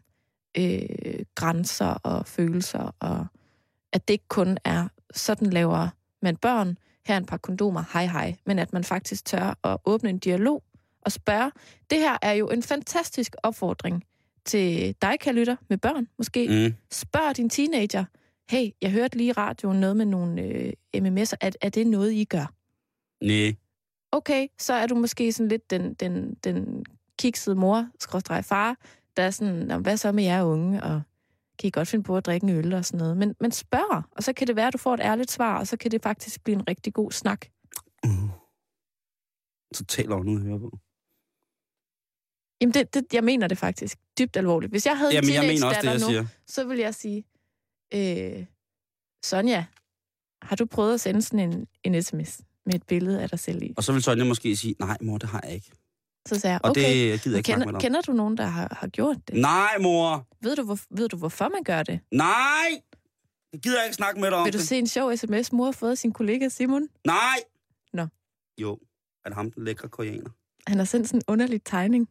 øh, 0.56 1.24
grænser 1.34 1.86
og 1.86 2.26
følelser, 2.26 2.94
og 3.00 3.26
at 3.92 4.08
det 4.08 4.14
ikke 4.14 4.28
kun 4.28 4.58
er, 4.64 4.88
sådan 5.14 5.50
laver 5.50 5.88
man 6.22 6.36
børn, 6.36 6.78
her 7.06 7.16
en 7.16 7.26
par 7.26 7.36
kondomer, 7.36 7.84
hej 7.92 8.06
hej, 8.06 8.36
men 8.46 8.58
at 8.58 8.72
man 8.72 8.84
faktisk 8.84 9.24
tør 9.24 9.58
at 9.64 9.78
åbne 9.84 10.10
en 10.10 10.18
dialog 10.18 10.62
og 11.02 11.12
spørge. 11.12 11.52
Det 11.90 11.98
her 11.98 12.18
er 12.22 12.32
jo 12.32 12.48
en 12.48 12.62
fantastisk 12.62 13.36
opfordring 13.42 14.04
til 14.44 14.94
dig, 15.02 15.20
kan 15.20 15.34
lytter, 15.34 15.56
med 15.68 15.78
børn 15.78 16.08
måske. 16.18 16.48
Mm. 16.48 16.74
Spørg 16.90 17.36
din 17.36 17.50
teenager, 17.50 18.04
hey, 18.50 18.70
jeg 18.82 18.90
hørte 18.90 19.16
lige 19.16 19.28
i 19.28 19.32
radioen 19.32 19.80
noget 19.80 19.96
med 19.96 20.06
nogle 20.06 20.42
øh, 20.42 20.72
MMS'er, 20.96 21.36
er, 21.40 21.50
er 21.60 21.68
det 21.68 21.86
noget, 21.86 22.12
I 22.12 22.24
gør? 22.24 22.52
Nej. 23.24 23.54
Okay, 24.12 24.46
så 24.58 24.74
er 24.74 24.86
du 24.86 24.94
måske 24.94 25.32
sådan 25.32 25.48
lidt 25.48 25.70
den, 25.70 25.94
den, 25.94 26.34
den 26.34 26.84
kiksede 27.18 27.56
mor, 27.56 27.88
skråstrej 28.00 28.42
far, 28.42 28.76
der 29.16 29.22
er 29.22 29.30
sådan, 29.30 29.54
"Nå, 29.54 29.78
hvad 29.78 29.96
så 29.96 30.12
med 30.12 30.24
jer 30.24 30.42
unge, 30.42 30.82
og 30.82 31.02
kan 31.58 31.68
I 31.68 31.70
godt 31.70 31.88
finde 31.88 32.04
på 32.04 32.16
at 32.16 32.26
drikke 32.26 32.44
en 32.44 32.50
øl 32.56 32.72
og 32.72 32.84
sådan 32.84 32.98
noget. 32.98 33.16
Men, 33.16 33.34
men 33.40 33.50
spørg, 33.52 34.02
og 34.16 34.22
så 34.22 34.32
kan 34.32 34.46
det 34.46 34.56
være, 34.56 34.66
at 34.66 34.72
du 34.72 34.78
får 34.78 34.94
et 34.94 35.00
ærligt 35.00 35.30
svar, 35.30 35.58
og 35.58 35.66
så 35.66 35.76
kan 35.76 35.90
det 35.90 36.02
faktisk 36.02 36.44
blive 36.44 36.54
en 36.56 36.68
rigtig 36.68 36.92
god 36.94 37.10
snak. 37.12 37.46
Totalt 39.74 40.10
over 40.12 40.24
noget 40.24 40.38
at 40.38 40.44
høre 40.46 40.58
på. 40.58 40.78
Jamen, 42.60 42.74
det, 42.74 42.94
det, 42.94 43.04
jeg 43.12 43.24
mener 43.24 43.48
det 43.48 43.58
faktisk 43.58 43.98
dybt 44.18 44.36
alvorligt. 44.36 44.72
Hvis 44.72 44.86
jeg 44.86 44.98
havde 44.98 45.12
Jamen, 45.12 45.30
en 45.30 45.36
teenage-datter 45.36 45.92
nu, 45.92 46.06
siger. 46.06 46.26
så 46.46 46.64
vil 46.64 46.78
jeg 46.78 46.94
sige, 46.94 47.24
øh, 47.94 48.46
Sonja, 49.24 49.64
har 50.42 50.56
du 50.56 50.66
prøvet 50.66 50.94
at 50.94 51.00
sende 51.00 51.22
sådan 51.22 51.52
en, 51.52 51.66
en 51.84 52.02
sms 52.02 52.40
med 52.66 52.74
et 52.74 52.82
billede 52.82 53.22
af 53.22 53.28
dig 53.28 53.38
selv 53.38 53.62
i? 53.62 53.74
Og 53.76 53.84
så 53.84 53.92
vil 53.92 54.02
Sonja 54.02 54.24
måske 54.24 54.56
sige, 54.56 54.74
nej 54.78 54.96
mor, 55.00 55.18
det 55.18 55.28
har 55.28 55.40
jeg 55.44 55.54
ikke. 55.54 55.70
Så 56.28 56.40
sagde 56.40 56.52
jeg, 56.52 56.60
Og 56.64 56.70
okay, 56.70 56.80
det 56.80 57.22
gider 57.22 57.36
jeg 57.36 57.38
ikke 57.38 57.46
snakke 57.46 57.58
med 57.58 57.66
kender, 57.66 57.80
kender 57.80 58.00
du 58.00 58.12
nogen, 58.12 58.36
der 58.36 58.44
har, 58.46 58.76
har 58.80 58.88
gjort 58.88 59.16
det? 59.28 59.36
Nej, 59.36 59.78
mor. 59.80 60.26
Ved 60.42 60.56
du, 60.56 60.62
hvor, 60.62 60.78
ved 60.90 61.08
du, 61.08 61.16
hvorfor 61.16 61.48
man 61.48 61.64
gør 61.64 61.82
det? 61.82 62.00
Nej! 62.12 62.70
Det 63.52 63.62
gider 63.62 63.78
jeg 63.78 63.86
ikke 63.86 63.96
snakke 63.96 64.20
med 64.20 64.30
dig 64.30 64.38
om. 64.38 64.44
Vil 64.44 64.52
du 64.52 64.58
det. 64.58 64.68
se 64.68 64.78
en 64.78 64.86
sjov 64.86 65.16
sms, 65.16 65.52
mor 65.52 65.64
har 65.64 65.72
fået 65.72 65.98
sin 65.98 66.12
kollega 66.12 66.48
Simon? 66.48 66.88
Nej! 67.06 67.38
Nå. 67.92 68.06
Jo, 68.60 68.78
er 69.24 69.28
det 69.28 69.34
ham, 69.34 69.50
den 69.50 69.64
lækre 69.64 69.88
koreaner? 69.88 70.30
Han 70.66 70.78
har 70.78 70.84
sendt 70.84 71.08
sådan 71.08 71.18
en 71.18 71.22
underlig 71.28 71.64
tegning 71.64 72.08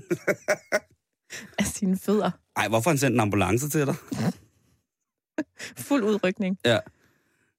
af 1.58 1.64
sine 1.66 1.96
fødder. 1.98 2.30
Ej, 2.56 2.68
hvorfor 2.68 2.90
han 2.90 2.98
sendt 2.98 3.14
en 3.14 3.20
ambulance 3.20 3.68
til 3.70 3.86
dig? 3.86 3.94
Fuld 5.88 6.04
udrykning. 6.04 6.58
Ja. 6.64 6.78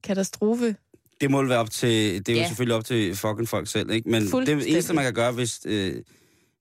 Katastrofe. 0.03 0.75
Det 1.21 1.31
må 1.31 1.43
være 1.45 1.59
op 1.59 1.69
til, 1.69 2.25
det 2.25 2.29
er 2.29 2.33
jo 2.33 2.39
Ja. 2.41 2.47
selvfølgelig 2.47 2.75
op 2.75 2.85
til 2.85 3.15
fucking 3.15 3.47
folk 3.49 3.67
selv, 3.67 3.89
ikke? 3.91 4.09
Men 4.09 4.21
det 4.23 4.69
eneste, 4.71 4.93
man 4.93 5.03
kan 5.03 5.13
gøre, 5.13 5.31
hvis, 5.31 5.59
øh, 5.65 6.03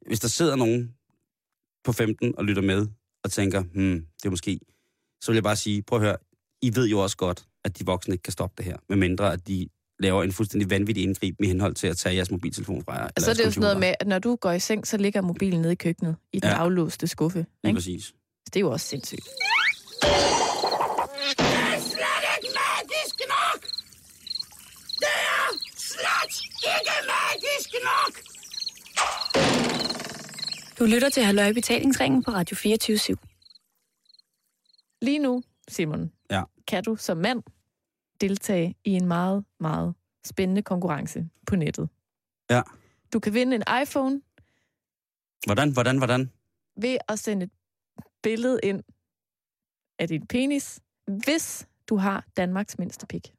hvis 0.07 0.21
der 0.21 0.29
sidder 0.29 0.57
nogen 0.57 0.95
på 1.85 1.93
15 1.93 2.35
og 2.39 2.45
lytter 2.45 2.63
med, 2.63 2.87
og 3.25 3.31
tænker, 3.33 3.61
hmm, 3.63 4.07
det 4.17 4.25
er 4.27 4.31
måske, 4.31 4.61
så 5.21 5.31
vil 5.31 5.37
jeg 5.37 5.43
bare 5.43 5.57
sige, 5.57 5.83
prøv 5.83 5.99
at 5.99 6.05
høre, 6.05 6.17
I 6.63 6.77
ved 6.77 6.89
jo 6.89 6.99
også 6.99 7.17
godt, 7.17 7.45
at 7.65 7.79
de 7.79 7.87
voksne 7.87 8.15
ikke 8.15 8.23
kan 8.23 8.33
stoppe 8.33 8.55
det 8.59 8.65
her, 8.65 8.77
medmindre 8.89 9.33
at 9.33 9.49
de 9.49 9.69
laver 10.01 10.23
en 10.23 10.33
fuldstændig 10.33 10.71
vanvittig 10.71 11.03
indgreb 11.05 11.35
med 11.41 11.49
henhold 11.49 11.75
til 11.75 11.87
at 11.87 11.97
tage 11.97 12.15
jeres 12.17 12.31
mobiltelefon 12.31 12.85
fra 12.85 12.93
jer. 12.93 13.01
eller 13.01 13.13
Og 13.17 13.23
så 13.23 13.31
er 13.31 13.35
det 13.35 13.45
jo 13.45 13.51
sådan 13.51 13.61
noget 13.61 13.81
med, 13.81 13.95
at 14.01 14.07
når 14.07 14.19
du 14.19 14.37
går 14.37 14.53
i 14.53 14.61
seng, 14.61 14.87
så 14.87 14.97
ligger 14.97 15.21
mobilen 15.21 15.61
nede 15.61 15.73
i 15.73 15.77
køkkenet, 15.77 16.17
i 16.33 16.41
den 16.41 16.49
Ja. 16.51 16.57
aflåste 16.57 17.07
skuffe. 17.07 17.39
Lige 17.39 17.71
Ikke? 17.71 17.77
præcis. 17.77 18.13
Det 18.47 18.57
er 18.57 18.61
jo 18.61 18.71
også 18.71 18.87
sindssygt. 18.87 19.29
Du 30.79 30.85
lytter 30.85 31.09
til 31.09 31.23
Halløj 31.23 31.53
Betalingsringen 31.53 32.23
på 32.23 32.31
Radio 32.31 32.57
24 32.57 32.97
/7. 32.97 33.15
Lige 35.03 35.19
nu, 35.19 35.43
Simon, 35.69 36.13
Ja. 36.31 36.43
kan 36.69 36.85
du 36.85 36.97
som 36.97 37.17
mand 37.17 37.43
deltage 38.21 38.75
i 38.85 38.91
en 38.91 39.07
meget, 39.07 39.45
meget 39.61 39.95
spændende 40.25 40.63
konkurrence 40.63 41.29
på 41.47 41.57
nettet. 41.57 41.89
Ja. 42.51 42.63
Du 43.13 43.21
kan 43.21 43.35
vinde 43.35 43.57
en 43.57 43.63
iPhone 43.83 44.21
Hvordan, 45.47 45.73
hvordan, 45.73 45.99
hvordan? 45.99 46.31
ved 46.77 46.99
at 47.09 47.19
sende 47.19 47.45
et 47.45 47.51
billede 48.23 48.61
ind 48.63 48.83
af 49.99 50.09
din 50.09 50.27
penis, 50.27 50.81
hvis 51.07 51.69
du 51.89 51.97
har 51.97 52.27
Danmarks 52.37 52.79
mindste 52.79 53.07
pik. 53.07 53.35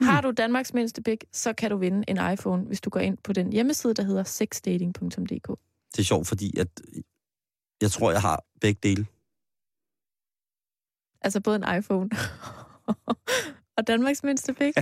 Har 0.00 0.20
du 0.20 0.30
Danmarks 0.30 0.74
mindste 0.74 1.02
pik, 1.02 1.24
så 1.32 1.52
kan 1.52 1.70
du 1.70 1.76
vinde 1.76 2.04
en 2.08 2.32
iPhone, 2.32 2.64
hvis 2.64 2.80
du 2.80 2.90
går 2.90 3.00
ind 3.00 3.18
på 3.18 3.32
den 3.32 3.52
hjemmeside, 3.52 3.94
der 3.94 4.02
hedder 4.02 4.24
sexdating.dk. 4.24 5.48
Det 5.92 5.98
er 5.98 6.02
sjovt, 6.02 6.26
fordi 6.26 6.58
at 6.58 6.68
jeg 7.80 7.90
tror, 7.90 8.10
jeg 8.10 8.20
har 8.20 8.44
begge 8.60 8.80
dele. 8.82 9.06
Altså 11.22 11.40
både 11.40 11.56
en 11.56 11.78
iPhone 11.78 12.10
og 13.78 13.86
Danmarks 13.86 14.22
mindste 14.22 14.54
pik. 14.54 14.74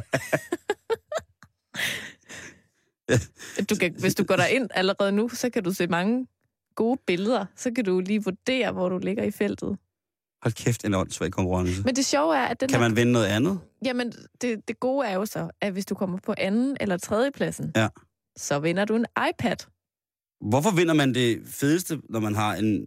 du 3.71 3.75
kan, 3.80 3.95
hvis 4.00 4.14
du 4.14 4.25
går 4.25 4.37
ind 4.37 4.68
allerede 4.75 5.12
nu, 5.12 5.28
så 5.28 5.50
kan 5.50 5.64
du 5.64 5.73
se 5.73 5.87
mange 5.87 6.26
gode 6.75 7.00
billeder. 7.07 7.47
Så 7.57 7.71
kan 7.76 7.85
du 7.85 8.00
lige 8.00 8.25
vurdere, 8.25 8.73
hvor 8.73 8.88
du 8.88 8.99
ligger 8.99 9.23
i 9.25 9.30
feltet. 9.30 9.78
Hold 10.42 10.54
kæft, 10.54 10.85
en 10.85 10.95
åndssvag 10.95 11.30
konkurrence. 11.30 11.83
Men 11.85 11.97
det 11.97 12.07
sjove 12.07 12.37
er, 12.37 12.47
at 12.47 12.61
den 12.61 12.68
Kan 12.68 12.80
her, 12.80 12.88
man 12.88 12.97
vinde 12.97 13.12
noget 13.12 13.26
andet? 13.26 13.61
jamen, 13.85 14.12
det, 14.40 14.68
det 14.68 14.80
gode 14.80 15.07
er 15.07 15.14
jo 15.14 15.26
så, 15.26 15.50
at 15.61 15.73
hvis 15.73 15.87
du 15.87 15.95
kommer 15.95 16.18
på 16.26 16.35
anden 16.38 16.76
eller 16.80 16.97
tredje 16.97 17.30
pladsen, 17.30 17.73
Ja. 17.76 17.88
så 18.37 18.59
vinder 18.59 18.85
du 18.85 18.97
en 18.97 19.07
iPad. 19.30 19.57
Hvorfor 20.40 20.71
vinder 20.76 20.95
man 20.95 21.14
det 21.14 21.42
fedeste, 21.47 22.00
når 22.09 22.21
man 22.21 22.35
har 22.35 22.54
en... 22.54 22.87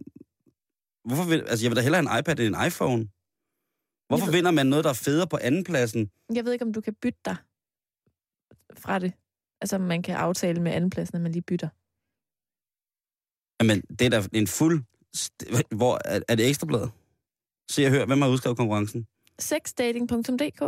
Hvorfor 1.04 1.24
vil... 1.24 1.40
Altså, 1.40 1.64
jeg 1.64 1.70
vil 1.70 1.76
da 1.76 1.82
hellere 1.82 2.00
en 2.00 2.08
iPad 2.18 2.40
end 2.40 2.56
en 2.56 2.66
iPhone. 2.66 3.08
Hvorfor 4.08 4.24
ved- 4.26 4.32
vinder 4.32 4.50
man 4.50 4.66
noget, 4.66 4.84
der 4.84 4.90
er 4.90 4.94
federe 4.94 5.26
på 5.26 5.38
andenpladsen? 5.42 6.10
Jeg 6.34 6.44
ved 6.44 6.52
ikke, 6.52 6.64
om 6.64 6.72
du 6.72 6.80
kan 6.80 6.94
bytte 7.02 7.18
dig 7.24 7.36
fra 8.78 8.98
det. 8.98 9.12
Altså, 9.60 9.78
man 9.78 10.02
kan 10.02 10.16
aftale 10.16 10.60
med 10.62 10.72
andenpladsen, 10.72 11.16
at 11.16 11.22
man 11.22 11.32
lige 11.32 11.42
bytter. 11.42 11.68
Jamen, 13.60 13.80
det 13.98 14.06
er 14.06 14.10
da 14.10 14.28
en 14.32 14.46
fuld... 14.46 14.82
Hvor 15.76 16.00
er, 16.04 16.20
er 16.28 16.34
det 16.34 16.48
ekstrabladet? 16.48 16.90
Se 17.70 17.84
og 17.86 17.90
hør, 17.90 18.06
hvem 18.06 18.22
har 18.22 18.28
udskrevet 18.28 18.56
konkurrencen? 18.56 19.06
Sexdating.dk 19.38 20.62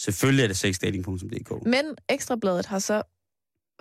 Selvfølgelig 0.00 0.42
er 0.42 0.46
det 0.46 0.56
sexdating.dk. 0.56 1.66
Men 1.66 1.96
Ekstrabladet 2.08 2.66
har 2.66 2.78
så 2.78 3.02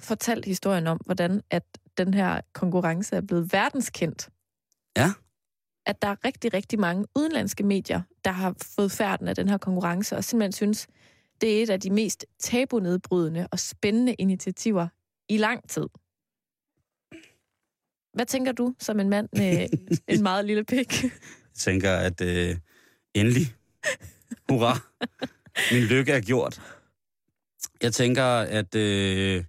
fortalt 0.02 0.46
historien 0.46 0.88
om, 0.88 1.00
hvordan 1.06 1.42
at 1.50 1.64
den 1.98 2.14
her 2.14 2.42
konkurrence 2.54 3.16
er 3.16 3.22
blevet 3.22 3.54
verdenskendt. 3.54 4.30
Ja. 4.98 5.14
At 5.86 6.01
der 6.01 6.08
er 6.08 6.25
rigtig, 6.25 6.54
rigtig 6.54 6.80
mange 6.80 7.06
udenlandske 7.15 7.63
medier, 7.63 8.01
der 8.25 8.32
har 8.32 8.56
fået 8.75 8.92
færden 8.92 9.27
af 9.27 9.36
den 9.36 9.50
her 9.50 9.58
konkurrence, 9.58 10.18
og 10.18 10.24
simpelthen 10.24 10.51
synes, 10.51 10.88
det 11.42 11.60
er 11.60 11.63
et 11.63 11.70
af 11.70 11.80
de 11.80 11.89
mest 11.89 12.25
tabunedbrydende 12.39 13.48
og 13.51 13.60
spændende 13.60 14.13
initiativer 14.13 14.88
i 15.30 15.38
lang 15.38 15.70
tid. 15.70 15.86
Hvad 18.13 18.25
tænker 18.25 18.51
du 18.51 18.75
som 18.80 19.00
en 19.00 19.10
mand 19.10 19.30
med 19.34 19.68
en 20.15 20.24
meget 20.24 20.46
lille 20.46 20.63
pik? 20.63 21.04
Jeg 21.04 21.12
tænker, 21.56 21.92
at 21.92 22.22
øh, 22.22 22.56
endelig, 23.13 23.56
hurra, 24.50 24.80
min 25.72 25.84
lykke 25.84 26.12
er 26.12 26.22
gjort. 26.22 26.62
Jeg 27.82 27.94
tænker, 27.94 28.24
at, 28.25 28.75
øh, 28.75 29.44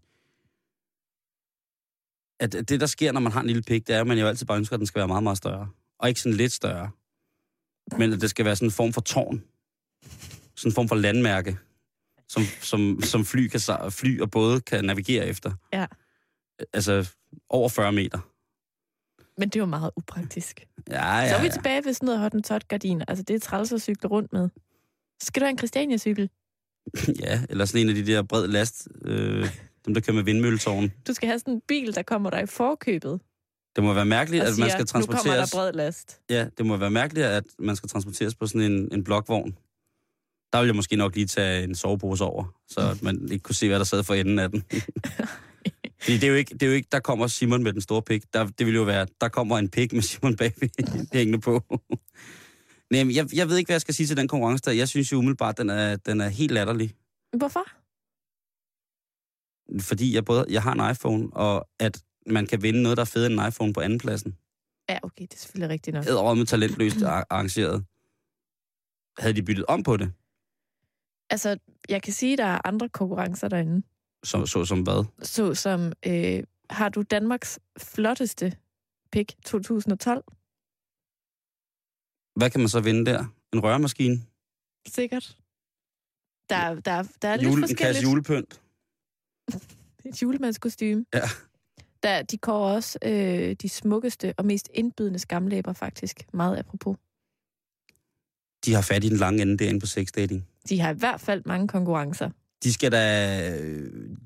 at 2.40 2.52
det, 2.52 2.81
der 2.81 2.87
sker, 2.87 3.12
når 3.12 3.21
man 3.21 3.33
har 3.33 3.40
en 3.40 3.47
lille 3.47 3.62
pik, 3.62 3.87
det 3.87 3.95
er, 3.95 4.00
at 4.00 4.07
man 4.07 4.19
jo 4.19 4.26
altid 4.26 4.47
bare 4.47 4.59
ønsker, 4.59 4.75
at 4.75 4.78
den 4.78 4.87
skal 4.87 4.99
være 4.99 5.09
meget, 5.09 5.23
meget 5.23 5.38
større. 5.38 5.69
Og 5.99 6.09
ikke 6.09 6.21
sådan 6.21 6.37
lidt 6.37 6.53
større. 6.53 6.91
Men 7.99 8.12
at 8.12 8.21
det 8.21 8.31
skal 8.31 8.45
være 8.45 8.57
sådan 8.57 8.69
en 8.69 8.73
form 8.73 8.93
for 8.93 9.00
tårn. 9.00 9.45
Sådan 10.57 10.71
en 10.71 10.75
form 10.75 10.88
for 10.88 10.97
landmærke, 10.97 11.59
som, 12.29 12.43
som, 12.61 13.03
som 13.03 13.25
fly, 13.25 13.49
kan, 13.49 13.61
fly 13.91 14.21
og 14.21 14.31
både 14.31 14.61
kan 14.61 14.85
navigere 14.85 15.26
efter. 15.26 15.53
Ja. 15.73 15.87
Altså 16.73 17.12
over 17.49 17.69
40 17.69 17.93
meter. 17.93 18.19
Men 19.38 19.49
det 19.49 19.57
er 19.57 19.61
jo 19.61 19.67
meget 19.67 19.91
upraktisk. 19.97 20.67
Ja, 20.91 21.19
ja, 21.19 21.29
Så 21.29 21.37
er 21.37 21.41
vi 21.41 21.47
ja. 21.47 21.53
tilbage 21.53 21.85
ved 21.85 21.93
sådan 21.93 22.07
noget 22.07 22.21
hottentot 22.21 22.69
gardiner. 22.69 23.05
Altså, 23.09 23.23
det 23.23 23.37
er 23.37 23.41
træls 23.41 23.73
at 23.73 23.83
cykle 23.83 24.09
rundt 24.09 24.33
med. 24.33 24.49
Så 25.21 25.26
skal 25.26 25.41
du 25.41 25.45
have 25.45 25.50
en 25.50 25.59
Christiania-cykel. 25.59 26.31
Ja, 27.25 27.43
eller 27.50 27.65
sådan 27.65 27.81
en 27.81 27.88
af 27.88 27.95
de 27.95 28.07
der 28.07 28.23
bred 28.23 28.47
last, 28.47 28.88
øh, 29.05 29.49
dem 29.87 29.95
der 29.95 30.00
kører 30.00 30.15
med 30.15 30.23
vindmølletårn. 30.23 30.93
Du 31.07 31.12
skal 31.12 31.26
have 31.29 31.38
sådan 31.38 31.55
en 31.55 31.61
bil, 31.69 31.95
der 31.95 32.03
kommer 32.03 32.31
dig 32.31 32.43
i 32.43 32.47
forkøbet. 32.47 33.21
Det 33.76 33.85
må 33.85 33.92
være 33.92 34.06
mærkeligt, 34.06 34.42
Og 34.42 34.49
at 34.49 34.54
siger, 34.54 34.64
man 34.64 34.71
skal 34.71 35.00
nu 35.00 35.06
kommer 35.06 35.06
der 35.06 35.23
transporteres. 35.23 35.50
bred 35.50 35.73
last. 35.73 36.21
Ja, 36.30 36.49
det 36.59 36.66
må 36.66 36.76
være 36.76 36.90
mærkeligt, 36.90 37.26
at 37.26 37.45
man 37.59 37.76
skal 37.76 37.88
transporteres 37.88 38.35
på 38.35 38.47
sådan 38.47 38.73
en, 38.73 38.88
en 38.92 39.04
blokvogn. 39.04 39.59
Der 40.52 40.59
vil 40.61 40.66
jeg 40.66 40.76
måske 40.76 40.97
nok 40.97 41.14
lige 41.14 41.26
tage 41.26 41.64
en 41.64 41.75
sovepose 41.75 42.25
over, 42.25 42.45
så 42.68 42.80
at 42.90 43.02
man 43.02 43.28
ikke 43.33 43.42
kunne 43.42 43.54
se, 43.54 43.68
hvad 43.68 43.78
der 43.78 43.85
sad 43.85 44.04
for 44.04 44.14
enden 44.14 44.38
af 44.38 44.50
den. 44.50 44.64
Fordi 46.02 46.14
det 46.18 46.25
er, 46.25 46.28
jo 46.28 46.35
ikke, 46.35 46.54
det 46.54 46.62
er 46.62 46.66
jo 46.66 46.73
ikke, 46.73 46.88
der 46.92 47.00
kommer 47.00 47.26
Simon 47.26 47.62
med 47.62 47.73
den 47.73 47.80
store 47.80 48.02
pik. 48.02 48.23
Der, 48.33 48.47
det 48.47 48.66
vil 48.66 48.75
jo 48.75 48.83
være, 48.83 49.06
der 49.21 49.28
kommer 49.28 49.59
en 49.59 49.68
pik 49.68 49.92
med 49.92 50.02
Simon 50.02 50.37
bagved 50.37 50.68
hængende 51.12 51.40
på. 51.40 51.80
Nej, 52.90 53.16
jeg, 53.16 53.28
jeg 53.35 53.49
ved 53.49 53.56
ikke, 53.56 53.68
hvad 53.68 53.75
jeg 53.75 53.80
skal 53.80 53.95
sige 53.95 54.06
til 54.06 54.16
den 54.16 54.28
konkurrence 54.28 54.62
der. 54.64 54.73
Jeg 54.73 54.88
synes 54.88 55.12
jo 55.12 55.16
umiddelbart, 55.18 55.59
den 55.59 55.71
er, 55.71 55.97
den 55.97 56.21
er 56.21 56.28
helt 56.28 56.52
latterlig. 56.52 56.95
Hvorfor? 57.37 57.66
Fordi 59.80 60.14
jeg 60.14 60.25
både 60.25 60.47
jeg 60.49 60.62
har 60.62 60.73
en 60.73 60.90
iPhone, 60.90 61.28
og 61.33 61.68
at 61.80 62.02
man 62.26 62.47
kan 62.47 62.62
vinde 62.62 62.83
noget, 62.83 62.97
der 62.97 63.00
er 63.02 63.04
federe 63.06 63.33
end 63.33 63.40
en 63.40 63.49
iPhone 63.49 63.73
på 63.73 63.80
andenpladsen. 63.80 64.37
Ja, 64.88 64.99
okay, 65.02 65.23
det 65.23 65.33
er 65.35 65.38
selvfølgelig 65.38 65.68
rigtigt 65.73 65.95
nok. 65.95 66.04
æder 66.06 66.35
med 66.35 66.47
talentløst 66.47 67.02
ar- 67.02 67.26
arrangeret. 67.30 67.85
Havde 69.18 69.35
de 69.35 69.42
byttet 69.42 69.64
om 69.66 69.83
på 69.83 69.97
det? 69.97 70.12
Altså, 71.30 71.59
jeg 71.88 72.02
kan 72.02 72.12
sige, 72.12 72.33
at 72.33 72.38
der 72.38 72.45
er 72.45 72.61
andre 72.64 72.88
konkurrencer 72.88 73.49
derinde. 73.49 73.87
Så, 74.25 74.47
så 74.47 74.64
som 74.64 74.83
hvad? 74.83 75.04
Så 75.23 75.54
som, 75.54 75.92
øh, 76.06 76.42
har 76.71 76.88
du 76.88 77.02
Danmarks 77.02 77.59
flotteste 77.78 78.56
pick 79.12 79.33
2012? 79.45 80.25
Hvad 82.37 82.50
kan 82.50 82.61
man 82.61 82.68
så 82.68 82.80
vinde 82.80 83.06
der? 83.11 83.25
En 83.52 83.62
røremaskine? 83.62 84.16
Sikkert. 84.88 85.38
Der, 86.50 86.75
der, 86.75 87.02
der 87.23 87.28
er 87.28 87.37
lidt 87.37 87.45
Jule, 87.50 87.56
en 87.56 87.62
forskelligt. 87.62 87.78
kasse 87.78 88.02
julepynt? 88.02 88.62
Et 90.09 90.23
julemandskostyme. 90.23 91.04
Ja. 91.14 91.21
Der, 92.06 92.22
de 92.22 92.38
går 92.38 92.68
også 92.68 92.98
øh, 93.04 93.56
de 93.62 93.68
smukkeste 93.68 94.34
og 94.38 94.44
mest 94.46 94.68
indbydende 94.75 95.18
skamlæber, 95.18 95.72
faktisk. 95.72 96.16
Meget 96.32 96.58
apropos. 96.58 96.96
De 98.64 98.75
har 98.75 98.82
fat 98.82 99.04
i 99.04 99.08
den 99.08 99.16
lange 99.16 99.42
ende 99.42 99.58
derinde 99.58 99.80
på 99.80 99.86
sexdating. 99.86 100.48
De 100.68 100.80
har 100.80 100.90
i 100.94 100.98
hvert 100.98 101.20
fald 101.20 101.42
mange 101.46 101.68
konkurrencer. 101.68 102.30
De 102.62 102.72
skal 102.72 102.92
da... 102.92 103.02
øh, 103.60 104.16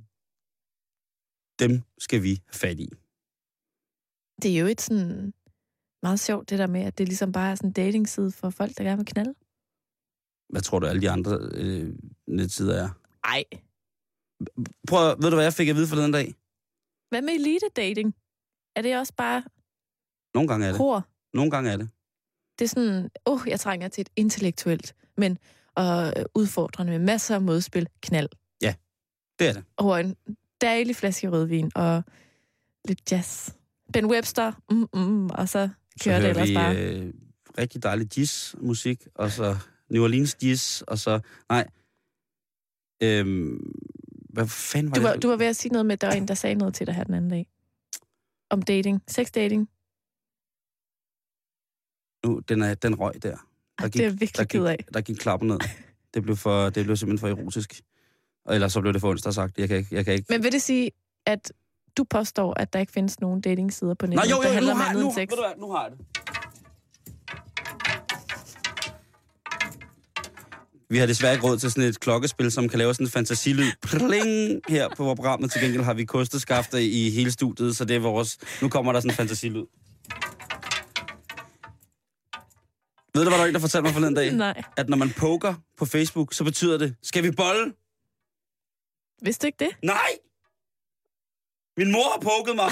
Dem 1.59 1.83
skal 1.99 2.23
vi 2.23 2.29
have 2.29 2.59
fat 2.65 2.79
i. 2.81 2.89
Det 4.43 4.57
er 4.57 4.61
jo 4.61 4.67
et 4.67 4.81
sådan 4.81 5.35
meget 6.03 6.21
sjovt, 6.21 6.51
det 6.51 6.59
der 6.59 6.67
med, 6.67 6.81
at 6.81 6.99
det 6.99 7.09
ligesom 7.09 7.33
bare 7.33 7.51
er 7.51 7.55
sådan 7.55 7.71
en 7.71 7.73
datingside 7.73 8.33
for 8.33 8.51
folk, 8.51 8.79
der 8.79 8.85
gerne 8.85 8.97
vil 8.97 9.07
knalde. 9.07 9.35
Hvad 10.49 10.61
tror 10.61 10.79
du, 10.79 10.87
alle 10.87 11.03
de 11.03 11.11
andre 11.11 11.39
øh, 11.53 11.95
netsider 12.27 12.83
er? 12.85 12.89
Ej. 13.25 13.45
Prøv, 14.89 15.17
ved 15.23 15.31
du, 15.31 15.37
hvad 15.37 15.45
jeg 15.45 15.53
fik 15.53 15.69
at 15.69 15.77
vide 15.77 15.87
forleden 15.87 16.13
dag? 16.13 16.35
Hvad 17.11 17.23
med 17.23 17.33
elite 17.35 17.67
dating? 17.77 18.15
Er 18.77 18.83
det 18.83 18.99
også 18.99 19.13
bare 19.17 19.43
Nogle 20.35 20.49
gange 20.49 20.67
er 20.67 20.71
det. 20.71 20.79
hår? 20.79 21.03
Nogle 21.35 21.51
gange 21.51 21.71
er 21.71 21.77
det. 21.77 21.89
Det 22.59 22.65
er 22.65 22.69
sådan, 22.69 23.11
åh, 23.27 23.35
oh, 23.43 23.49
jeg 23.49 23.61
trænger 23.61 23.89
til 23.89 24.03
et 24.03 24.09
intellektuelt, 24.17 24.95
men 25.17 25.39
og 25.75 26.13
øh, 26.17 26.25
udfordrende 26.35 26.93
med 26.93 26.99
masser 26.99 27.35
af 27.35 27.43
modspil, 27.43 27.89
knald. 28.03 28.29
Det 29.39 29.49
er 29.49 29.53
det. 29.53 29.65
Over 29.77 29.97
en 29.97 30.17
dejlig 30.61 30.97
flaske 30.97 31.29
rødvin 31.31 31.71
og 31.75 32.03
lidt 32.89 33.13
jazz. 33.13 33.53
Ben 33.93 34.07
Webster, 34.07 34.53
mm, 34.71 34.89
mm, 34.95 35.27
og 35.31 35.49
så 35.49 35.69
Så 35.97 36.05
kører 36.05 36.15
det 36.21 36.23
hører 36.23 36.31
ellers 36.45 36.49
vi 36.49 36.55
bare. 36.55 36.77
øh, 37.07 37.13
rigtig 37.59 37.83
dejlig 37.83 38.19
jazz-musik, 38.19 39.07
og 39.15 39.31
så 39.31 39.57
New 39.91 40.03
Orleans 40.03 40.37
jazz, 40.43 40.83
og 40.83 40.99
så... 40.99 41.21
Nej. 41.49 41.69
Øhm, 43.03 43.73
hvad 44.33 44.47
fanden 44.47 44.91
var 44.91 44.95
Du 44.95 45.03
var, 45.03 45.13
det? 45.13 45.23
du 45.23 45.29
var 45.29 45.37
ved 45.37 45.47
at 45.47 45.57
sige 45.57 45.73
noget 45.73 45.87
med, 45.87 45.93
at 45.93 46.01
der 46.01 46.07
var 46.07 46.15
en, 46.15 46.29
der 46.29 46.35
sagde 46.35 46.55
noget 46.55 46.75
til 46.75 46.87
dig 46.87 46.95
her 46.95 47.05
den 47.05 47.15
anden 47.15 47.31
dag. 47.31 47.47
Om 48.51 48.63
dating. 48.63 49.03
Sex 49.09 49.31
dating. 49.31 49.69
Nu, 52.27 52.39
den, 52.49 52.63
er, 52.63 52.75
den 52.75 52.95
røg 52.95 53.23
der. 53.23 53.37
Ej, 53.79 53.87
det 53.87 53.97
er 53.97 54.03
jeg 54.05 54.13
der 54.13 54.17
virkelig 54.17 54.49
gik, 54.49 54.61
af. 54.61 54.85
Der 54.95 55.01
gik 55.01 55.17
klapper 55.17 55.47
ned. 55.47 55.59
Det 56.15 56.23
blev, 56.23 56.37
for, 56.37 56.71
det 56.71 56.85
blev 56.85 56.97
simpelthen 56.97 57.19
for 57.19 57.41
erotisk. 57.41 57.83
Og 58.45 58.55
ellers 58.55 58.73
så 58.73 58.81
blev 58.81 58.93
det 58.93 59.01
for 59.01 59.11
onsdag 59.11 59.35
sagt. 59.35 59.59
Jeg 59.59 59.69
kan 59.69 59.77
ikke... 59.77 59.95
Jeg 59.95 60.05
kan 60.05 60.15
ikke. 60.15 60.27
Men 60.29 60.43
vil 60.43 60.53
det 60.53 60.63
sige, 60.63 60.91
at 61.27 61.53
du 61.97 62.05
påstår, 62.05 62.61
at 62.61 62.73
der 62.73 62.79
ikke 62.79 62.93
findes 62.93 63.21
nogen 63.21 63.41
datingsider 63.41 63.95
på 63.95 64.07
nettet, 64.07 64.31
jo, 64.31 64.37
der 64.37 64.43
jo, 64.43 64.49
nu 64.49 64.55
handler 64.55 64.73
om 64.73 64.79
har, 64.79 64.89
andet 64.89 65.03
nu, 65.03 65.09
end 65.09 65.19
ved 65.19 65.27
du 65.27 65.37
hvad, 65.37 65.61
nu 65.61 65.71
har 65.71 65.83
jeg 65.83 65.93
det. 65.99 66.07
Vi 70.91 70.99
har 70.99 71.07
desværre 71.07 71.33
ikke 71.33 71.47
råd 71.47 71.59
til 71.59 71.71
sådan 71.71 71.89
et 71.89 72.01
klokkespil, 72.01 72.53
som 72.53 72.69
kan 72.69 72.79
lave 72.79 72.95
sådan 72.95 73.07
en 73.07 73.11
fantasilyd. 73.11 73.73
Pling! 73.83 74.61
Her 74.69 74.89
på 74.89 75.05
vores 75.05 75.17
program. 75.17 75.49
Til 75.49 75.63
gengæld 75.63 75.83
har 75.83 75.95
vi 75.95 76.05
kosteskafter 76.05 76.79
i 76.79 77.11
hele 77.11 77.31
studiet, 77.31 77.77
så 77.77 77.85
det 77.85 77.97
er 77.97 78.01
vores... 78.01 78.39
Nu 78.63 78.69
kommer 78.69 78.93
der 78.93 79.01
sådan 79.01 79.11
en 79.11 79.15
fantasilyd. 79.17 79.65
Ved 83.15 83.25
du, 83.25 83.29
hvad 83.31 83.39
der 83.39 83.45
er 83.45 83.49
en, 83.49 83.55
der 83.55 83.61
fortalte 83.61 83.83
mig 83.83 83.93
forleden 83.93 84.15
dag? 84.15 84.33
Nej. 84.33 84.63
At 84.77 84.89
når 84.89 84.97
man 84.97 85.11
poker 85.11 85.55
på 85.79 85.85
Facebook, 85.87 86.35
så 86.35 86.45
betyder 86.45 86.79
det, 86.79 86.97
skal 87.03 87.23
vi 87.23 87.31
bolle? 87.31 87.73
Vidste 89.23 89.43
du 89.43 89.47
ikke 89.47 89.65
det? 89.65 89.71
Nej! 89.83 90.11
Min 91.77 91.93
mor 91.93 92.11
har 92.13 92.21
poket 92.21 92.57
mig. 92.57 92.71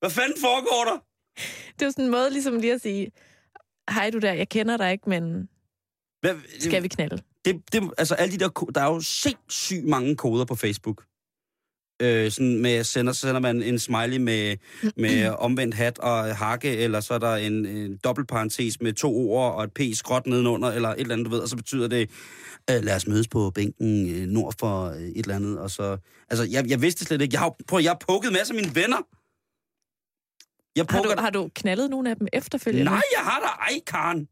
Hvad 0.00 0.10
fanden 0.10 0.40
foregår 0.40 0.84
der? 0.90 0.98
Det 1.74 1.82
er 1.82 1.86
jo 1.86 1.90
sådan 1.90 2.04
en 2.04 2.10
måde 2.10 2.30
ligesom 2.30 2.60
lige 2.60 2.72
at 2.72 2.80
sige, 2.80 3.12
hej 3.90 4.10
du 4.10 4.18
der, 4.18 4.32
jeg 4.32 4.48
kender 4.48 4.76
dig 4.76 4.92
ikke, 4.92 5.08
men 5.08 5.48
Hvad, 6.24 6.34
skal 6.58 6.82
vi 6.82 6.88
knalde? 6.88 7.22
det, 7.44 7.72
det, 7.72 7.90
altså 7.98 8.14
alle 8.14 8.32
de 8.32 8.38
der, 8.38 8.48
der 8.74 8.80
er 8.80 8.86
jo 8.86 9.00
sindssygt 9.00 9.84
mange 9.84 10.16
koder 10.16 10.44
på 10.44 10.54
Facebook. 10.54 11.04
Øh, 12.02 12.30
sådan 12.30 12.58
med, 12.58 12.84
sender, 12.84 13.12
så 13.12 13.20
sender 13.20 13.40
man 13.40 13.62
en 13.62 13.78
smiley 13.78 14.16
med, 14.16 14.56
med 14.96 15.28
omvendt 15.46 15.74
hat 15.74 15.98
og 15.98 16.36
hakke, 16.36 16.76
eller 16.76 17.00
så 17.00 17.14
er 17.14 17.18
der 17.18 17.36
en, 17.36 17.66
en 17.66 17.96
dobbeltparentes 17.96 18.80
med 18.80 18.92
to 18.92 19.16
ord 19.16 19.54
og 19.54 19.64
et 19.64 19.72
p 19.72 19.80
skråt 19.94 20.26
nedenunder, 20.26 20.72
eller 20.72 20.88
et 20.88 21.00
eller 21.00 21.14
andet, 21.14 21.26
du 21.26 21.30
ved, 21.30 21.40
og 21.40 21.48
så 21.48 21.56
betyder 21.56 21.88
det, 21.88 22.10
øh, 22.70 22.84
lad 22.84 22.96
os 22.96 23.06
mødes 23.06 23.28
på 23.28 23.50
bænken 23.50 24.10
øh, 24.14 24.26
nord 24.26 24.54
for 24.58 24.84
øh, 24.84 25.02
et 25.02 25.16
eller 25.16 25.34
andet, 25.34 25.58
og 25.58 25.70
så, 25.70 25.96
altså, 26.30 26.48
jeg, 26.50 26.70
jeg 26.70 26.82
vidste 26.82 27.04
slet 27.04 27.20
ikke, 27.20 27.34
jeg 27.34 27.40
har, 27.40 27.56
prøv, 27.68 27.80
jeg 27.80 27.90
har 27.90 28.00
pukket 28.08 28.32
masser 28.32 28.54
af 28.54 28.60
mine 28.60 28.74
venner. 28.74 29.02
Jeg 30.76 30.86
Har 30.90 31.02
poker, 31.02 31.14
du, 31.14 31.20
har 31.22 31.30
du 31.30 31.50
knaldet 31.54 31.90
nogle 31.90 32.10
af 32.10 32.16
dem 32.16 32.28
efterfølgende? 32.32 32.84
Nej, 32.84 33.02
jeg 33.16 33.24
har 33.24 33.40
da 33.40 33.46
ej, 33.46 33.80
Karen. 33.86 34.28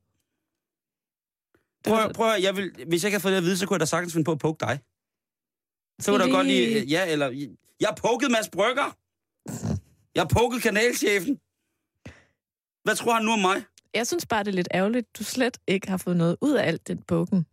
Prøv, 1.85 2.12
prøv, 2.12 2.31
at- 2.33 2.42
jeg 2.42 2.57
vil, 2.57 2.73
hvis 2.88 3.05
jeg 3.05 3.12
havde 3.12 3.21
fået 3.23 3.33
det 3.33 3.38
at 3.38 3.45
vide, 3.45 3.57
så 3.59 3.66
kunne 3.66 3.75
jeg 3.75 3.81
da 3.81 3.85
sagtens 3.87 4.12
finde 4.12 4.25
på 4.25 4.33
at 4.33 4.38
poke 4.38 4.61
dig. 4.61 4.79
Så 6.01 6.12
kunne 6.12 6.25
du 6.27 6.31
godt 6.31 6.47
lige... 6.47 6.85
Ja, 6.85 7.12
eller... 7.12 7.31
Jeg 7.81 7.88
har 7.88 7.95
poket 7.95 8.31
Mads 8.31 8.49
Brygger. 8.49 8.97
Jeg 10.14 10.23
har 10.23 10.29
poket 10.29 10.62
kanalchefen. 10.62 11.38
Hvad 12.85 12.97
tror 12.97 13.14
han 13.14 13.25
nu 13.25 13.31
om 13.33 13.38
mig? 13.38 13.62
Jeg 13.95 14.07
synes 14.07 14.27
bare, 14.27 14.45
det 14.45 14.49
er 14.49 14.55
lidt 14.55 14.68
ærgerligt, 14.75 15.18
du 15.18 15.25
slet 15.25 15.59
ikke 15.66 15.88
har 15.90 15.97
fået 15.97 16.16
noget 16.16 16.37
ud 16.40 16.53
af 16.53 16.66
alt 16.68 16.88
den 16.88 16.99
bukken. 17.03 17.47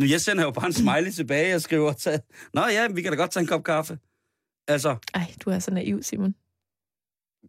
Nu, 0.00 0.06
jeg 0.06 0.20
sender 0.20 0.44
jo 0.44 0.50
bare 0.50 0.66
en 0.66 0.72
smiley 0.72 1.10
tilbage 1.12 1.54
og 1.54 1.60
skriver, 1.62 1.92
tag, 1.92 2.20
Nå 2.54 2.60
ja, 2.66 2.88
vi 2.88 3.02
kan 3.02 3.12
da 3.12 3.16
godt 3.18 3.30
tage 3.30 3.40
en 3.40 3.46
kop 3.46 3.64
kaffe. 3.64 3.98
Altså, 4.68 4.96
Ej, 5.14 5.34
du 5.44 5.50
er 5.50 5.58
så 5.58 5.70
naiv, 5.70 6.02
Simon. 6.02 6.34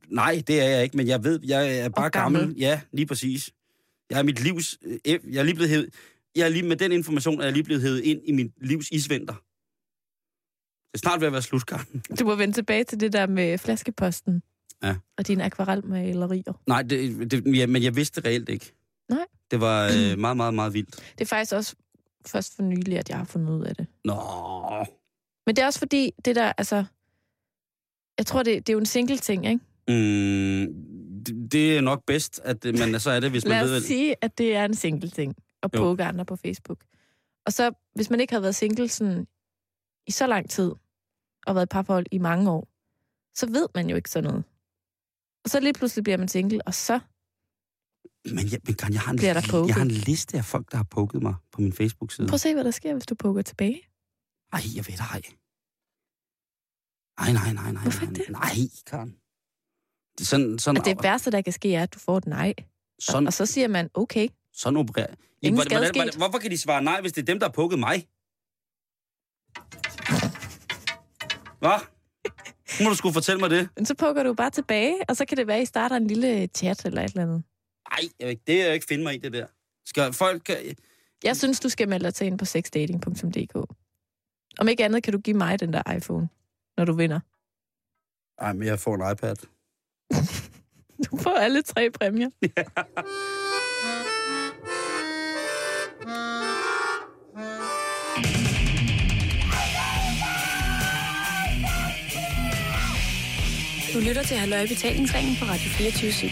nej, 0.07 0.43
det 0.47 0.61
er 0.61 0.69
jeg 0.69 0.83
ikke, 0.83 0.97
men 0.97 1.07
jeg 1.07 1.23
ved, 1.23 1.39
jeg 1.43 1.77
er 1.79 1.89
bare 1.89 2.05
Og 2.05 2.11
gammel. 2.11 2.41
gammel. 2.41 2.57
Ja, 2.59 2.81
lige 2.91 3.05
præcis. 3.05 3.49
Jeg 4.09 4.19
er 4.19 4.23
mit 4.23 4.39
livs... 4.43 4.77
øh, 4.85 4.99
Jeg 5.05 5.19
er 5.39 5.43
lige 5.43 5.55
blevet 5.55 5.69
hævet... 5.69 5.89
Jeg 6.37 6.45
er 6.45 6.49
lige, 6.49 6.63
med 6.63 6.75
den 6.75 6.91
information 6.91 7.39
er 7.39 7.43
jeg 7.43 7.53
lige 7.53 7.63
blevet 7.63 7.81
hævet 7.81 7.99
ind 7.99 8.21
i 8.25 8.31
mit 8.31 8.51
livs 8.61 8.89
isvinter. 8.91 9.33
Det 9.33 10.93
er 10.93 10.97
snart 10.97 11.19
ved 11.21 11.27
at 11.27 11.33
være 11.33 11.41
slut, 11.41 11.65
Karen. 11.65 12.03
Du 12.19 12.25
må 12.25 12.35
vende 12.35 12.53
tilbage 12.53 12.83
til 12.83 12.99
det 12.99 13.13
der 13.13 13.27
med 13.27 13.57
flaskeposten. 13.57 14.41
Ja. 14.83 14.95
Og 15.17 15.27
dine 15.27 15.43
akvarelmalerier. 15.43 16.53
Nej, 16.67 16.81
det, 16.81 17.31
det, 17.31 17.57
ja, 17.57 17.67
men 17.67 17.83
jeg 17.83 17.95
vidste 17.95 18.21
det 18.21 18.27
reelt 18.27 18.49
ikke. 18.49 18.73
Nej. 19.09 19.25
Det 19.51 19.61
var 19.61 19.85
øh, 19.85 20.19
meget, 20.19 20.37
meget, 20.37 20.53
meget 20.53 20.73
vildt. 20.73 20.95
Det 20.95 21.21
er 21.21 21.25
faktisk 21.25 21.53
også 21.53 21.75
først 22.25 22.55
for 22.55 22.63
nylig, 22.63 22.97
at 22.99 23.09
jeg 23.09 23.17
har 23.17 23.25
fundet 23.25 23.53
ud 23.53 23.63
af 23.63 23.75
det. 23.75 23.87
Nå, 24.05 24.15
Men 25.45 25.55
det 25.55 25.61
er 25.61 25.65
også 25.65 25.79
fordi, 25.79 26.11
det 26.25 26.35
der, 26.35 26.53
altså... 26.57 26.83
Jeg 28.17 28.25
tror, 28.25 28.43
det, 28.43 28.67
det 28.67 28.69
er 28.69 28.73
jo 28.73 28.79
en 28.79 28.85
single 28.85 29.17
ting, 29.17 29.45
ikke? 29.45 29.59
mm, 29.87 30.67
det, 31.25 31.51
det 31.51 31.77
er 31.77 31.81
nok 31.81 32.03
bedst, 32.07 32.41
at 32.43 32.65
man 32.79 32.99
så 32.99 33.11
er 33.11 33.19
det, 33.19 33.31
hvis 33.31 33.45
man 33.45 33.51
Lad 33.51 33.67
ved... 33.67 33.77
os 33.77 33.83
sige, 33.83 34.15
at 34.21 34.37
det 34.37 34.55
er 34.55 34.65
en 34.65 34.75
single 34.75 35.09
ting 35.09 35.35
at 35.63 35.69
Jo. 35.73 35.79
poke 35.79 36.03
andre 36.03 36.25
på 36.25 36.35
Facebook. 36.35 36.83
Og 37.45 37.53
så, 37.53 37.71
hvis 37.95 38.09
man 38.09 38.19
ikke 38.19 38.33
har 38.33 38.39
været 38.39 38.55
single 38.55 38.89
sådan, 38.89 39.27
i 40.07 40.11
så 40.11 40.27
lang 40.27 40.49
tid, 40.49 40.71
og 41.47 41.55
været 41.55 41.65
i 41.65 41.71
parforhold 41.71 42.05
i 42.11 42.17
mange 42.17 42.51
år, 42.51 42.67
så 43.35 43.45
ved 43.45 43.67
man 43.75 43.89
jo 43.89 43.95
ikke 43.95 44.09
sådan 44.09 44.29
noget. 44.29 44.43
Og 45.43 45.49
så 45.49 45.59
lige 45.59 45.73
pludselig 45.73 46.03
bliver 46.03 46.17
man 46.17 46.27
single, 46.27 46.61
og 46.67 46.73
så... 46.73 46.99
Men, 48.25 48.51
jeg, 48.51 48.59
men 48.65 48.75
kan, 48.75 48.93
jeg, 48.93 49.01
har 49.01 49.11
en, 49.11 49.21
jeg 49.67 49.75
har 49.75 49.81
en 49.81 49.91
liste 49.91 50.37
af 50.37 50.45
folk, 50.45 50.71
der 50.71 50.77
har 50.77 50.83
poket 50.83 51.21
mig 51.21 51.35
på 51.51 51.61
min 51.61 51.73
Facebook-side. 51.73 52.27
Prøv 52.27 52.33
at 52.33 52.41
se, 52.41 52.53
hvad 52.53 52.63
der 52.63 52.71
sker, 52.71 52.93
hvis 52.93 53.05
du 53.05 53.15
poker 53.15 53.41
tilbage. 53.41 53.81
Ej, 54.53 54.61
jeg 54.75 54.87
ved 54.87 54.93
det 54.93 54.99
ej. 54.99 55.21
Ej, 57.17 57.33
nej, 57.33 57.53
nej, 57.53 57.71
nej. 57.71 57.81
Hvorfor 57.83 58.05
nej, 58.05 58.13
det? 58.13 58.29
Nej, 58.29 58.55
Karen. 58.85 59.09
Det 60.17 60.21
er 60.21 60.25
sådan, 60.25 60.59
sådan, 60.59 60.77
Og 60.77 60.85
det 60.85 61.03
værste, 61.03 61.31
der 61.31 61.41
kan 61.41 61.53
ske, 61.53 61.75
er, 61.75 61.83
at 61.83 61.93
du 61.93 61.99
får 61.99 62.17
et 62.17 62.25
nej. 62.27 62.53
sådan, 62.99 63.27
Og 63.27 63.33
så 63.33 63.45
siger 63.45 63.67
man, 63.67 63.89
okay, 63.93 64.27
sådan 64.57 64.77
opererer. 64.77 65.13
Ingen 65.41 65.57
hvordan- 65.57 65.77
hvordan- 65.77 65.95
hvordan-. 65.95 66.17
Hvorfor 66.17 66.39
kan 66.39 66.51
de 66.51 66.57
svare 66.57 66.81
nej, 66.83 67.01
hvis 67.01 67.13
det 67.13 67.21
er 67.21 67.25
dem, 67.25 67.39
der 67.39 67.45
har 67.47 67.51
pukket 67.53 67.79
mig? 67.79 68.07
Hvad? 71.59 71.79
Nu 72.79 72.83
må 72.83 72.89
du 72.89 72.95
skulle 72.95 73.13
fortælle 73.13 73.39
mig 73.39 73.49
det. 73.49 73.69
men 73.75 73.85
så 73.85 73.95
poker 73.95 74.23
du 74.23 74.33
bare 74.33 74.49
tilbage, 74.49 74.95
og 75.09 75.15
så 75.17 75.25
kan 75.25 75.37
det 75.37 75.47
være, 75.47 75.57
at 75.57 75.63
I 75.63 75.65
starter 75.65 75.95
en 75.95 76.07
lille 76.07 76.47
chat 76.47 76.85
eller 76.85 77.01
et 77.01 77.09
eller 77.09 77.23
andet. 77.23 77.43
Nej, 77.91 78.37
det 78.47 78.61
er 78.61 78.65
jeg 78.65 78.73
ikke 78.73 78.85
finde 78.89 79.03
mig 79.03 79.15
i, 79.15 79.17
det 79.17 79.33
der. 79.33 79.47
Skal 79.85 80.13
folk... 80.13 80.49
Jeg 81.23 81.37
synes, 81.37 81.59
du 81.59 81.69
skal 81.69 81.89
melde 81.89 82.05
dig 82.05 82.13
til 82.13 82.27
ind 82.27 82.37
på 82.39 82.45
sexdating.dk. 82.45 83.55
Om 84.59 84.67
ikke 84.67 84.85
andet 84.85 85.03
kan 85.03 85.13
du 85.13 85.19
give 85.19 85.37
mig 85.37 85.59
den 85.59 85.73
der 85.73 85.93
iPhone, 85.97 86.29
når 86.77 86.85
du 86.85 86.93
vinder. 86.93 87.19
Ej, 88.37 88.53
men 88.53 88.67
jeg 88.67 88.79
får 88.79 88.95
en 88.95 89.11
iPad. 89.11 89.35
Du 91.11 91.17
får 91.17 91.35
alle 91.35 91.61
tre 91.61 91.91
præmier. 91.91 92.29
Du 103.97 104.01
lytter 104.01 104.23
til 104.23 104.37
Halløj 104.37 104.61
i 104.61 104.67
betalingsringen 104.67 105.35
på 105.39 105.45
Radio 105.45 105.69
24 105.69 106.11
/7. 106.11 106.27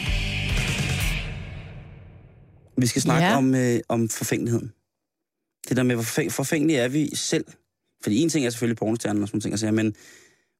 Vi 2.81 2.87
skal 2.87 3.01
snakke 3.01 3.27
Ja. 3.27 3.37
om, 3.37 3.55
øh, 3.55 3.79
om 3.89 4.09
forfængeligheden. 4.09 4.73
Det 5.69 5.77
der 5.77 5.83
med, 5.83 5.95
hvor 5.95 6.03
forfæng- 6.03 6.31
forfængelige 6.31 6.79
er 6.79 6.87
vi 6.87 7.15
selv. 7.15 7.45
Fordi 8.03 8.15
en 8.21 8.29
ting 8.29 8.45
er 8.45 8.49
selvfølgelig 8.49 8.77
pornostjernen 8.77 9.21
og 9.23 9.27
sådan 9.27 9.41
ting, 9.41 9.59
sige, 9.59 9.71
men 9.71 9.95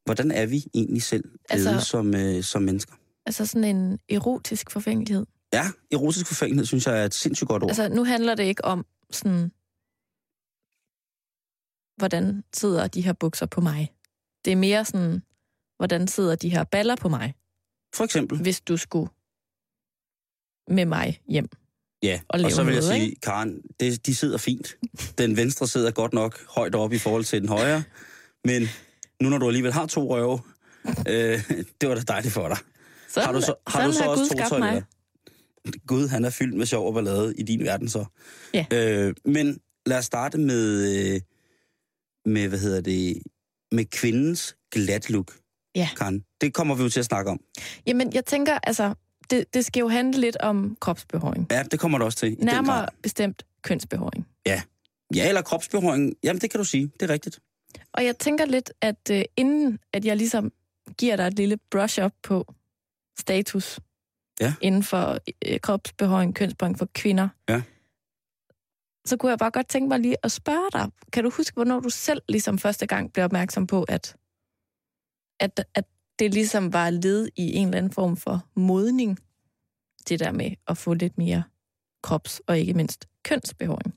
hvordan 0.05 0.31
er 0.31 0.45
vi 0.45 0.63
egentlig 0.73 1.03
selv 1.03 1.23
Altså- 1.49 1.69
altså, 1.69 1.89
som, 1.89 2.15
øh, 2.15 2.43
som 2.43 2.61
mennesker? 2.61 2.93
Altså 3.25 3.45
sådan 3.45 3.75
en 3.75 3.99
erotisk 4.09 4.71
forfængelighed. 4.71 5.25
Ja, 5.53 5.65
erotisk 5.91 6.27
forfængelighed, 6.27 6.65
synes 6.65 6.87
jeg 6.87 7.01
er 7.01 7.05
et 7.05 7.13
sindssygt 7.13 7.47
godt 7.47 7.63
ord. 7.63 7.69
Altså, 7.69 7.89
nu 7.89 8.03
handler 8.03 8.35
det 8.35 8.43
ikke 8.43 8.65
om 8.65 8.85
sådan, 9.11 9.51
hvordan 11.97 12.43
sidder 12.53 12.87
de 12.87 13.01
her 13.01 13.13
bukser 13.13 13.45
på 13.45 13.61
mig. 13.61 13.91
Det 14.45 14.51
er 14.53 14.57
mere 14.57 14.85
sådan, 14.85 15.21
hvordan 15.77 16.07
sidder 16.07 16.35
de 16.35 16.49
her 16.49 16.63
baller 16.63 16.95
på 16.95 17.09
mig, 17.09 17.33
For 17.95 18.03
eksempel. 18.03 18.41
hvis 18.41 18.61
du 18.61 18.77
skulle 18.77 19.09
med 20.67 20.85
mig 20.85 21.21
hjem. 21.29 21.49
Ja, 22.03 22.19
og 22.29 22.39
og 22.43 22.51
så 22.51 22.63
vil 22.63 22.73
jeg 22.73 22.83
noget, 22.83 23.01
sige, 23.01 23.15
Karen, 23.23 23.61
det, 23.79 24.05
de 24.05 24.15
sidder 24.15 24.37
fint. 24.37 24.77
Den 25.17 25.37
venstre 25.37 25.67
sidder 25.67 25.91
godt 25.91 26.13
nok 26.13 26.45
højt 26.55 26.75
op 26.75 26.93
i 26.93 26.97
forhold 26.97 27.23
til 27.23 27.41
den 27.41 27.49
højre, 27.49 27.83
men 28.45 28.67
nu 29.21 29.29
når 29.29 29.37
du 29.37 29.47
alligevel 29.47 29.73
har 29.73 29.85
to 29.85 30.15
røve, 30.15 30.39
øh, 31.09 31.49
det 31.81 31.89
var 31.89 31.95
da 31.95 32.01
dejligt 32.01 32.33
for 32.33 32.47
dig. 32.47 32.57
Sådan, 33.09 33.25
har 33.25 33.33
du 33.33 33.41
så, 33.41 33.55
har 33.67 33.79
sådan 33.79 33.89
du 33.89 33.95
så 33.95 34.03
har 34.03 34.09
også 34.09 34.23
Gud 34.23 34.29
to 34.43 34.49
toiletter? 34.49 34.73
mig. 34.73 34.83
Gud, 35.87 36.07
han 36.07 36.25
er 36.25 36.29
fyldt 36.29 36.57
med 36.57 36.65
sjov 36.65 36.87
og 36.87 36.93
ballade 36.93 37.33
i 37.37 37.43
din 37.43 37.63
verden 37.63 37.89
så. 37.89 38.05
Ja. 38.53 38.65
Øh, 38.73 39.13
men 39.25 39.59
lad 39.85 39.97
os 39.97 40.05
starte 40.05 40.37
med, 40.37 40.95
øh, 41.15 41.21
med, 42.25 42.47
hvad 42.47 42.59
hedder 42.59 42.81
det, 42.81 43.21
med 43.71 43.85
kvindens 43.85 44.55
glat 44.71 45.09
look. 45.09 45.33
Ja. 45.75 45.89
Karen, 45.97 46.25
det 46.41 46.53
kommer 46.53 46.75
vi 46.75 46.83
jo 46.83 46.89
til 46.89 46.99
at 46.99 47.05
snakke 47.05 47.31
om. 47.31 47.39
Jamen, 47.87 48.13
jeg 48.13 48.25
tænker, 48.25 48.59
altså, 48.63 48.93
det, 49.29 49.53
det 49.53 49.65
skal 49.65 49.79
jo 49.79 49.87
handle 49.87 50.21
lidt 50.21 50.37
om 50.37 50.77
kropsbehåring. 50.81 51.47
Ja, 51.51 51.63
det 51.63 51.79
kommer 51.79 51.97
det 51.97 52.05
også 52.05 52.17
til. 52.17 52.35
Nærmere 52.39 52.87
bestemt 53.03 53.43
kønsbehåring. 53.61 54.27
Ja, 55.15 55.27
eller 55.27 55.41
kropsbehåring. 55.41 56.13
Jamen, 56.23 56.41
det 56.41 56.49
kan 56.51 56.57
du 56.57 56.63
sige. 56.63 56.91
Det 56.99 57.09
er 57.09 57.13
rigtigt. 57.13 57.39
Og 57.93 58.05
jeg 58.05 58.17
tænker 58.17 58.45
lidt, 58.45 58.71
at 58.81 59.09
øh, 59.11 59.23
inden 59.37 59.79
at 59.93 60.05
jeg 60.05 60.17
ligesom 60.17 60.51
giver 60.97 61.15
dig 61.15 61.27
et 61.27 61.33
lille 61.33 61.57
brush-up 61.71 62.11
på 62.23 62.53
status 63.19 63.79
Ja. 64.41 64.53
inden 64.61 64.83
for 64.83 65.17
øh, 65.45 65.59
kropsbehåring, 65.59 66.35
kønsbehåring 66.35 66.77
for 66.77 66.87
kvinder, 66.93 67.27
Ja. 67.49 67.61
så 69.05 69.17
kunne 69.17 69.29
jeg 69.29 69.39
bare 69.39 69.51
godt 69.51 69.67
tænke 69.67 69.87
mig 69.87 69.99
lige 69.99 70.15
at 70.23 70.31
spørge 70.31 70.69
dig. 70.73 70.91
Kan 71.13 71.23
du 71.23 71.29
huske, 71.29 71.53
hvornår 71.53 71.79
du 71.79 71.89
selv 71.89 72.21
ligesom 72.29 72.57
første 72.59 72.85
gang 72.87 73.13
blev 73.13 73.25
opmærksom 73.25 73.67
på, 73.67 73.83
at, 73.83 74.15
at, 75.39 75.65
at 75.73 75.85
det 76.19 76.33
ligesom 76.33 76.73
var 76.73 76.89
led 76.89 77.29
i 77.35 77.53
en 77.53 77.67
eller 77.67 77.77
anden 77.77 77.91
form 77.91 78.17
for 78.17 78.47
modning, 78.55 79.19
det 80.09 80.19
der 80.19 80.31
med 80.31 80.51
at 80.67 80.77
få 80.77 80.93
lidt 80.93 81.17
mere 81.17 81.43
krops- 82.07 82.41
og 82.47 82.59
ikke 82.59 82.73
mindst 82.73 83.07
kønsbehåring? 83.23 83.95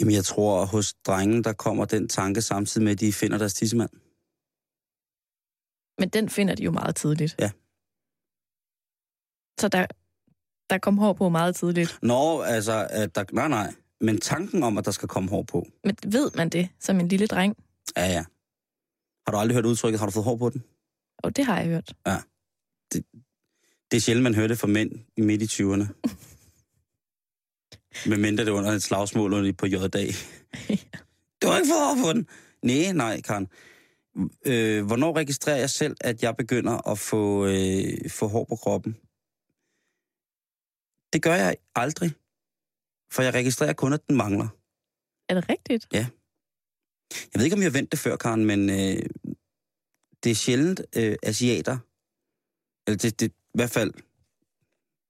Jamen, 0.00 0.14
jeg 0.14 0.24
tror, 0.24 0.64
hos 0.66 0.94
drengen, 0.94 1.44
der 1.44 1.52
kommer 1.52 1.84
den 1.84 2.08
tanke 2.08 2.42
samtidig 2.42 2.84
med, 2.84 2.92
at 2.92 3.00
de 3.00 3.12
finder 3.12 3.38
deres 3.38 3.54
tissemand. 3.54 3.90
Men 6.00 6.08
den 6.08 6.28
finder 6.28 6.54
de 6.54 6.62
jo 6.62 6.70
meget 6.70 6.96
tidligt. 6.96 7.36
Ja. 7.38 7.50
Så 9.60 9.68
der, 9.68 9.86
der 10.70 10.78
kom 10.78 10.98
hår 10.98 11.12
på 11.12 11.28
meget 11.28 11.56
tidligt. 11.56 11.98
Nå, 12.02 12.40
altså, 12.40 12.86
at 12.90 13.14
der, 13.14 13.24
nej, 13.32 13.48
nej. 13.48 13.74
Men 14.00 14.20
tanken 14.20 14.62
om, 14.62 14.78
at 14.78 14.84
der 14.84 14.90
skal 14.90 15.08
komme 15.08 15.30
hår 15.30 15.42
på, 15.42 15.66
Men 15.84 15.96
ved 16.06 16.30
man 16.36 16.48
det 16.48 16.68
som 16.78 17.00
en 17.00 17.08
lille 17.08 17.26
dreng? 17.26 17.56
ja, 17.96 18.06
ja. 18.06 18.24
Har 19.30 19.36
du 19.36 19.40
aldrig 19.40 19.54
hørt 19.54 19.66
udtrykket, 19.66 20.00
har 20.00 20.06
du 20.06 20.12
fået 20.12 20.24
hår 20.24 20.36
på 20.36 20.50
den? 20.50 20.64
Og 21.18 21.36
det 21.36 21.44
har 21.44 21.60
jeg 21.60 21.66
hørt. 21.66 21.94
Det 23.90 23.96
er 23.96 24.00
sjældent, 24.00 24.22
man 24.22 24.34
hører 24.34 24.48
det 24.48 24.58
fra 24.58 24.66
mænd 24.66 24.92
i 25.16 25.20
midt 25.20 25.42
i 25.42 25.44
20'erne. 25.44 25.86
Men 28.10 28.20
mindre 28.20 28.44
det 28.44 28.50
er 28.50 28.54
under 28.54 28.70
et 28.70 28.82
slagsmål 28.82 29.32
under 29.32 29.52
på 29.52 29.66
J-dag. 29.66 30.08
Du 31.42 31.46
har 31.48 31.58
ikke 31.58 31.68
fået 31.72 31.86
hår 31.86 32.04
på 32.04 32.12
den. 32.12 32.28
Nej, 32.62 32.92
nej, 32.92 33.20
Karen. 33.20 33.48
Øh, 34.46 34.86
hvornår 34.86 35.16
registrerer 35.16 35.58
jeg 35.58 35.70
selv, 35.70 35.96
at 36.00 36.22
jeg 36.22 36.36
begynder 36.36 36.88
at 36.90 36.98
få, 36.98 37.46
øh, 37.46 38.10
få 38.10 38.28
hår 38.28 38.44
på 38.44 38.56
kroppen? 38.56 38.92
Det 41.12 41.22
gør 41.22 41.34
jeg 41.34 41.56
aldrig. 41.74 42.10
For 43.12 43.22
jeg 43.22 43.34
registrerer 43.34 43.72
kun, 43.72 43.92
at 43.92 44.08
den 44.08 44.16
mangler. 44.16 44.48
Er 45.28 45.34
det 45.34 45.48
rigtigt? 45.48 45.86
Jeg 47.10 47.38
ved 47.38 47.44
ikke, 47.44 47.56
om 47.56 47.62
jeg 47.62 47.70
har 47.70 47.78
vendt 47.78 47.92
det 47.92 47.98
før, 47.98 48.16
Karen, 48.16 48.44
men 48.44 48.70
øh, 48.70 49.02
det 50.24 50.30
er 50.30 50.34
sjældent 50.34 50.80
øh, 50.96 51.16
asiater. 51.22 51.78
Eller 52.86 52.98
det, 52.98 53.20
det, 53.20 53.30
i 53.30 53.54
hvert 53.54 53.70
fald, 53.70 53.92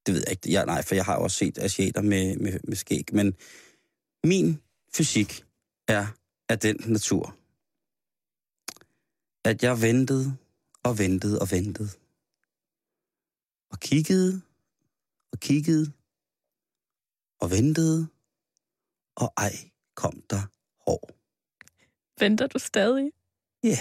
det 0.06 0.14
ved 0.14 0.22
jeg 0.26 0.30
ikke. 0.30 0.52
Jeg, 0.52 0.66
nej, 0.66 0.82
for 0.82 0.94
jeg 0.94 1.04
har 1.04 1.16
også 1.16 1.36
set 1.36 1.58
asiater 1.58 2.02
med, 2.02 2.36
med, 2.36 2.60
med 2.64 2.76
skæg. 2.76 3.04
Men 3.12 3.34
min 4.24 4.60
fysik 4.96 5.44
er 5.88 6.06
af 6.48 6.58
den 6.58 6.76
natur, 6.86 7.36
at 9.44 9.62
jeg 9.62 9.82
ventede 9.82 10.36
og 10.82 10.98
ventede 10.98 11.40
og 11.40 11.50
ventede. 11.50 11.88
Og 13.70 13.80
kiggede 13.80 14.42
og 15.32 15.40
kiggede 15.40 15.92
og 17.40 17.50
ventede, 17.50 18.08
og 19.16 19.32
ej 19.36 19.52
kom 19.94 20.22
der 20.30 20.42
hår. 20.86 21.19
Venter 22.20 22.46
du 22.46 22.59
stadig? 22.59 23.11
Ja. 23.62 23.68
Yeah. 23.68 23.78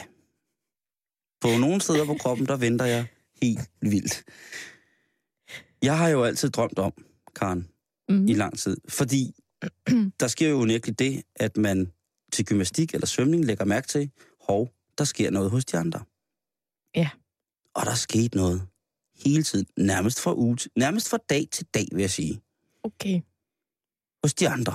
På 1.42 1.48
nogle 1.60 1.82
steder 1.82 2.06
på 2.06 2.14
kroppen, 2.14 2.48
der 2.48 2.58
venter 2.58 2.86
jeg 2.86 3.08
helt 3.42 3.70
vildt. 3.82 4.24
Jeg 5.82 5.98
har 5.98 6.08
jo 6.10 6.24
altid 6.24 6.50
drømt 6.50 6.80
om, 6.80 6.94
Karen, 7.36 7.68
Mm. 8.10 8.28
i 8.28 8.34
lang 8.34 8.60
tid. 8.60 8.78
Fordi 8.90 9.36
der 10.20 10.28
sker 10.28 10.50
jo 10.50 10.56
unægteligt 10.62 11.00
det, 11.00 11.24
at 11.36 11.58
man 11.58 11.92
til 12.32 12.46
gymnastik 12.46 12.94
eller 12.94 13.08
svømning 13.08 13.46
lægger 13.46 13.66
mærke 13.66 13.88
til, 13.88 14.12
hov, 14.42 14.70
der 14.98 15.04
sker 15.04 15.30
noget 15.32 15.52
hos 15.52 15.66
de 15.66 15.78
andre. 15.78 16.04
Ja. 16.96 17.10
Og 17.74 17.86
der 17.86 17.96
skete 17.96 18.38
noget 18.38 18.68
hele 19.26 19.44
tiden. 19.44 19.66
Nærmest 19.78 20.20
fra, 20.22 20.36
uge, 20.36 20.56
til- 20.58 20.72
nærmest 20.76 21.10
fra 21.10 21.18
dag 21.30 21.48
til 21.52 21.66
dag, 21.74 21.86
vil 21.92 22.02
jeg 22.02 22.10
sige. 22.12 22.42
Okay. 22.84 23.22
Hos 24.24 24.34
de 24.34 24.50
andre. 24.50 24.74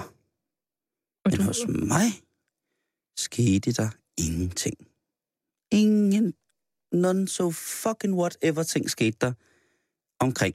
Og 1.24 1.31
Men 1.31 1.35
du, 1.38 1.42
hos 1.42 1.59
mig 1.68 2.07
skete 3.16 3.72
der 3.72 3.90
ingenting. 4.18 4.77
Ingen, 5.72 6.35
none 6.92 7.29
so 7.29 7.50
fucking 7.50 8.14
whatever 8.14 8.62
ting 8.62 8.90
skete 8.90 9.16
der 9.20 9.33
omkring. 10.20 10.55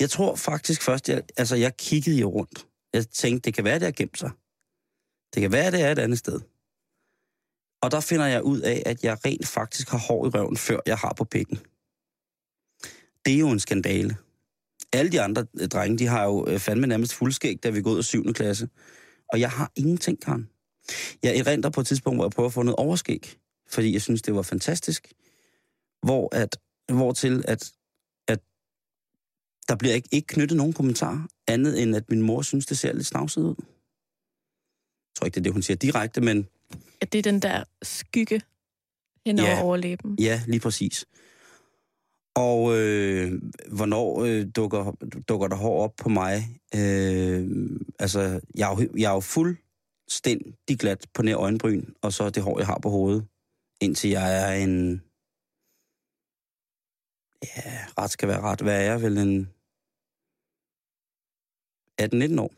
Jeg 0.00 0.10
tror 0.10 0.36
faktisk 0.36 0.82
først, 0.82 1.08
jeg, 1.08 1.22
altså 1.36 1.56
jeg 1.56 1.76
kiggede 1.76 2.20
jo 2.20 2.28
rundt. 2.28 2.66
Jeg 2.92 3.08
tænkte, 3.08 3.46
det 3.46 3.54
kan 3.54 3.64
være, 3.64 3.74
det 3.74 3.82
har 3.82 3.92
gemt 3.92 4.18
sig. 4.18 4.30
Det 5.34 5.40
kan 5.40 5.52
være, 5.52 5.70
det 5.70 5.82
er 5.82 5.92
et 5.92 5.98
andet 5.98 6.18
sted. 6.18 6.40
Og 7.82 7.90
der 7.90 8.00
finder 8.00 8.26
jeg 8.26 8.42
ud 8.42 8.60
af, 8.60 8.82
at 8.86 9.04
jeg 9.04 9.24
rent 9.24 9.46
faktisk 9.46 9.88
har 9.88 9.98
hår 9.98 10.26
i 10.26 10.28
røven, 10.28 10.56
før 10.56 10.80
jeg 10.86 10.98
har 10.98 11.14
på 11.16 11.24
pikken. 11.24 11.58
Det 13.24 13.34
er 13.34 13.38
jo 13.38 13.50
en 13.50 13.60
skandale. 13.60 14.16
Alle 14.92 15.12
de 15.12 15.20
andre 15.20 15.46
øh, 15.60 15.68
drenge, 15.68 15.98
de 15.98 16.06
har 16.06 16.24
jo 16.24 16.46
øh, 16.48 16.58
fandme 16.58 16.86
nærmest 16.86 17.14
fuldskæg, 17.14 17.62
da 17.62 17.70
vi 17.70 17.82
går 17.82 17.90
ud 17.90 17.98
af 17.98 18.04
7. 18.04 18.32
klasse. 18.32 18.68
Og 19.32 19.40
jeg 19.40 19.50
har 19.50 19.72
ingenting, 19.76 20.20
Karen. 20.22 20.50
Jeg 21.22 21.36
erindrer 21.38 21.70
på 21.70 21.80
et 21.80 21.86
tidspunkt, 21.86 22.16
hvor 22.16 22.24
jeg 22.24 22.30
prøver 22.30 22.46
at 22.46 22.52
få 22.52 22.62
noget 22.62 22.76
overskæg, 22.76 23.36
fordi 23.68 23.92
jeg 23.92 24.02
synes, 24.02 24.22
det 24.22 24.34
var 24.34 24.42
fantastisk. 24.42 25.12
Hvor, 26.02 26.28
at, 26.36 26.56
hvor 26.92 27.12
til, 27.12 27.44
at, 27.48 27.72
at 28.28 28.40
der 29.68 29.76
bliver 29.76 29.94
ikke, 29.94 30.08
ikke 30.12 30.26
knyttet 30.26 30.56
nogen 30.56 30.72
kommentar, 30.72 31.28
andet 31.48 31.82
end 31.82 31.96
at 31.96 32.10
min 32.10 32.22
mor 32.22 32.42
synes, 32.42 32.66
det 32.66 32.78
ser 32.78 32.92
lidt 32.92 33.06
snavset 33.06 33.42
ud. 33.42 33.54
Jeg 33.58 35.14
tror 35.16 35.24
ikke, 35.24 35.34
det 35.34 35.40
er 35.40 35.42
det, 35.44 35.52
hun 35.52 35.62
siger 35.62 35.76
direkte, 35.76 36.20
men 36.20 36.46
at 37.00 37.12
det 37.12 37.18
er 37.18 37.22
den 37.22 37.42
der 37.42 37.64
skygge 37.82 38.40
hen 39.26 39.38
over 39.40 39.48
Ja. 39.50 39.62
overlæben. 39.62 40.16
ja, 40.20 40.42
lige 40.46 40.60
præcis. 40.60 41.06
Og 42.34 42.78
øh, 42.78 43.32
hvornår 43.72 44.24
øh, 44.24 44.46
dukker, 44.56 44.92
dukker 45.28 45.48
der 45.48 45.56
hår 45.56 45.84
op 45.84 45.96
på 45.96 46.08
mig? 46.08 46.60
Øh, 46.74 47.48
altså, 47.98 48.40
jeg 48.54 48.72
er, 48.72 48.76
jo, 48.82 48.88
jeg 48.98 49.10
er 49.10 49.14
jo 49.14 49.20
fuldstændig 50.06 50.78
glat 50.78 51.06
på 51.14 51.22
nær 51.22 51.36
øjenbryn, 51.36 51.84
og 52.02 52.12
så 52.12 52.30
det 52.30 52.42
hår, 52.42 52.58
jeg 52.58 52.66
har 52.66 52.78
på 52.78 52.90
hovedet, 52.90 53.26
indtil 53.80 54.10
jeg 54.10 54.28
er 54.42 54.52
en... 54.64 55.02
Ja, 57.42 57.86
ret 57.98 58.10
skal 58.10 58.28
være 58.28 58.40
ret. 58.40 58.60
Hvad 58.60 58.76
er 58.76 58.80
jeg 58.80 59.02
vel 59.02 59.18
en... 59.18 59.52
18-19 62.02 62.40
år. 62.40 62.52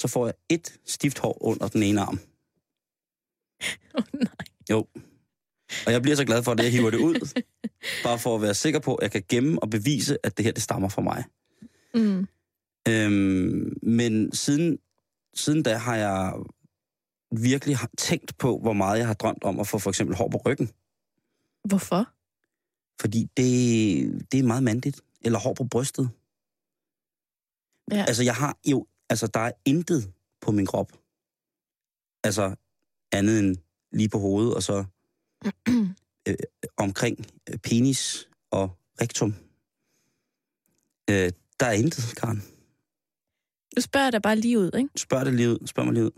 Så 0.00 0.08
får 0.08 0.26
jeg 0.26 0.34
et 0.48 0.80
stift 0.84 1.18
hår 1.18 1.38
under 1.40 1.68
den 1.68 1.82
ene 1.82 2.00
arm. 2.00 2.18
Åh, 3.94 4.04
nej. 4.20 4.46
Jo. 4.70 4.86
Og 5.86 5.92
jeg 5.92 6.02
bliver 6.02 6.16
så 6.16 6.24
glad 6.24 6.42
for, 6.42 6.52
at 6.52 6.62
jeg 6.62 6.72
hiver 6.72 6.90
det 6.90 6.98
ud. 6.98 7.42
bare 8.04 8.18
for 8.18 8.34
at 8.34 8.42
være 8.42 8.54
sikker 8.54 8.80
på, 8.80 8.94
at 8.94 9.02
jeg 9.02 9.12
kan 9.12 9.24
gemme 9.28 9.62
og 9.62 9.70
bevise, 9.70 10.18
at 10.22 10.36
det 10.36 10.44
her, 10.44 10.52
det 10.52 10.62
stammer 10.62 10.88
fra 10.88 11.02
mig. 11.02 11.24
Mm. 11.94 12.26
Øhm, 12.88 13.78
men 13.82 14.32
siden, 14.32 14.78
siden 15.36 15.62
da 15.62 15.76
har 15.76 15.96
jeg 15.96 16.34
virkelig 17.30 17.76
tænkt 17.98 18.38
på, 18.38 18.58
hvor 18.58 18.72
meget 18.72 18.98
jeg 18.98 19.06
har 19.06 19.14
drømt 19.14 19.44
om 19.44 19.60
at 19.60 19.66
få 19.66 19.78
for 19.78 19.90
eksempel 19.90 20.16
hår 20.16 20.28
på 20.28 20.42
ryggen. 20.46 20.70
Hvorfor? 21.64 22.08
Fordi 23.00 23.30
det, 23.36 24.32
det 24.32 24.40
er 24.40 24.44
meget 24.46 24.62
mandigt. 24.62 25.00
eller 25.24 25.38
hår 25.38 25.54
på 25.54 25.64
brystet. 25.64 26.10
Ja. 27.90 28.04
Altså, 28.08 28.22
jeg 28.22 28.34
har 28.34 28.58
jo... 28.66 28.86
Altså, 29.10 29.26
der 29.26 29.40
er 29.40 29.52
intet 29.64 30.12
på 30.40 30.50
min 30.50 30.66
krop. 30.66 30.92
Altså, 32.24 32.54
andet 33.12 33.38
end 33.38 33.56
lige 33.92 34.08
på 34.08 34.18
hovedet, 34.18 34.54
og 34.54 34.62
så 34.62 34.84
øh, 36.28 36.36
omkring 36.76 37.26
øh, 37.50 37.58
penis 37.58 38.28
og 38.50 38.70
rektum. 39.00 39.34
Øh, 41.10 41.32
der 41.60 41.66
er 41.66 41.72
intet, 41.72 42.16
Karen. 42.16 42.55
Nu 43.76 43.80
spørger 43.80 44.10
dig 44.10 44.22
bare 44.22 44.36
lige 44.36 44.58
ud, 44.58 44.70
ikke? 44.78 44.88
Spørg 44.96 45.26
det 45.26 45.34
lige 45.34 45.50
ud. 45.50 45.66
Spørg 45.66 45.84
mig 45.84 45.94
lige 45.94 46.04
ud. 46.04 46.10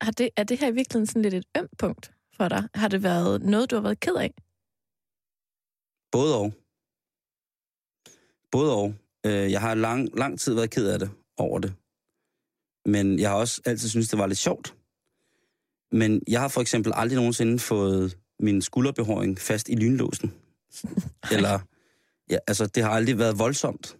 Har 0.00 0.10
det, 0.10 0.30
er 0.36 0.44
det 0.44 0.58
her 0.58 0.68
i 0.68 0.74
virkeligheden 0.74 1.06
sådan 1.06 1.22
lidt 1.22 1.34
et 1.34 1.44
ømt 1.58 1.78
punkt 1.78 2.12
for 2.36 2.48
dig? 2.48 2.68
Har 2.74 2.88
det 2.88 3.02
været 3.02 3.42
noget, 3.42 3.70
du 3.70 3.76
har 3.76 3.82
været 3.82 4.00
ked 4.00 4.14
af? 4.14 4.34
Både 6.12 6.38
og. 6.38 6.52
Både 8.50 8.76
og. 8.76 8.94
Øh, 9.26 9.52
jeg 9.52 9.60
har 9.60 9.74
lang, 9.74 10.18
lang 10.18 10.40
tid 10.40 10.54
været 10.54 10.70
ked 10.70 10.88
af 10.88 10.98
det 10.98 11.10
over 11.36 11.58
det. 11.58 11.74
Men 12.86 13.18
jeg 13.18 13.30
har 13.30 13.36
også 13.36 13.60
altid 13.64 13.88
synes 13.88 14.08
det 14.08 14.18
var 14.18 14.26
lidt 14.26 14.38
sjovt. 14.38 14.74
Men 15.92 16.22
jeg 16.28 16.40
har 16.40 16.48
for 16.48 16.60
eksempel 16.60 16.92
aldrig 16.96 17.16
nogensinde 17.16 17.58
fået 17.58 18.18
min 18.40 18.62
skulderbehåring 18.62 19.38
fast 19.38 19.68
i 19.68 19.74
lynlåsen. 19.74 20.34
Eller, 21.34 21.58
ja, 22.30 22.38
altså, 22.46 22.66
det 22.66 22.82
har 22.82 22.90
aldrig 22.90 23.18
været 23.18 23.38
voldsomt. 23.38 23.96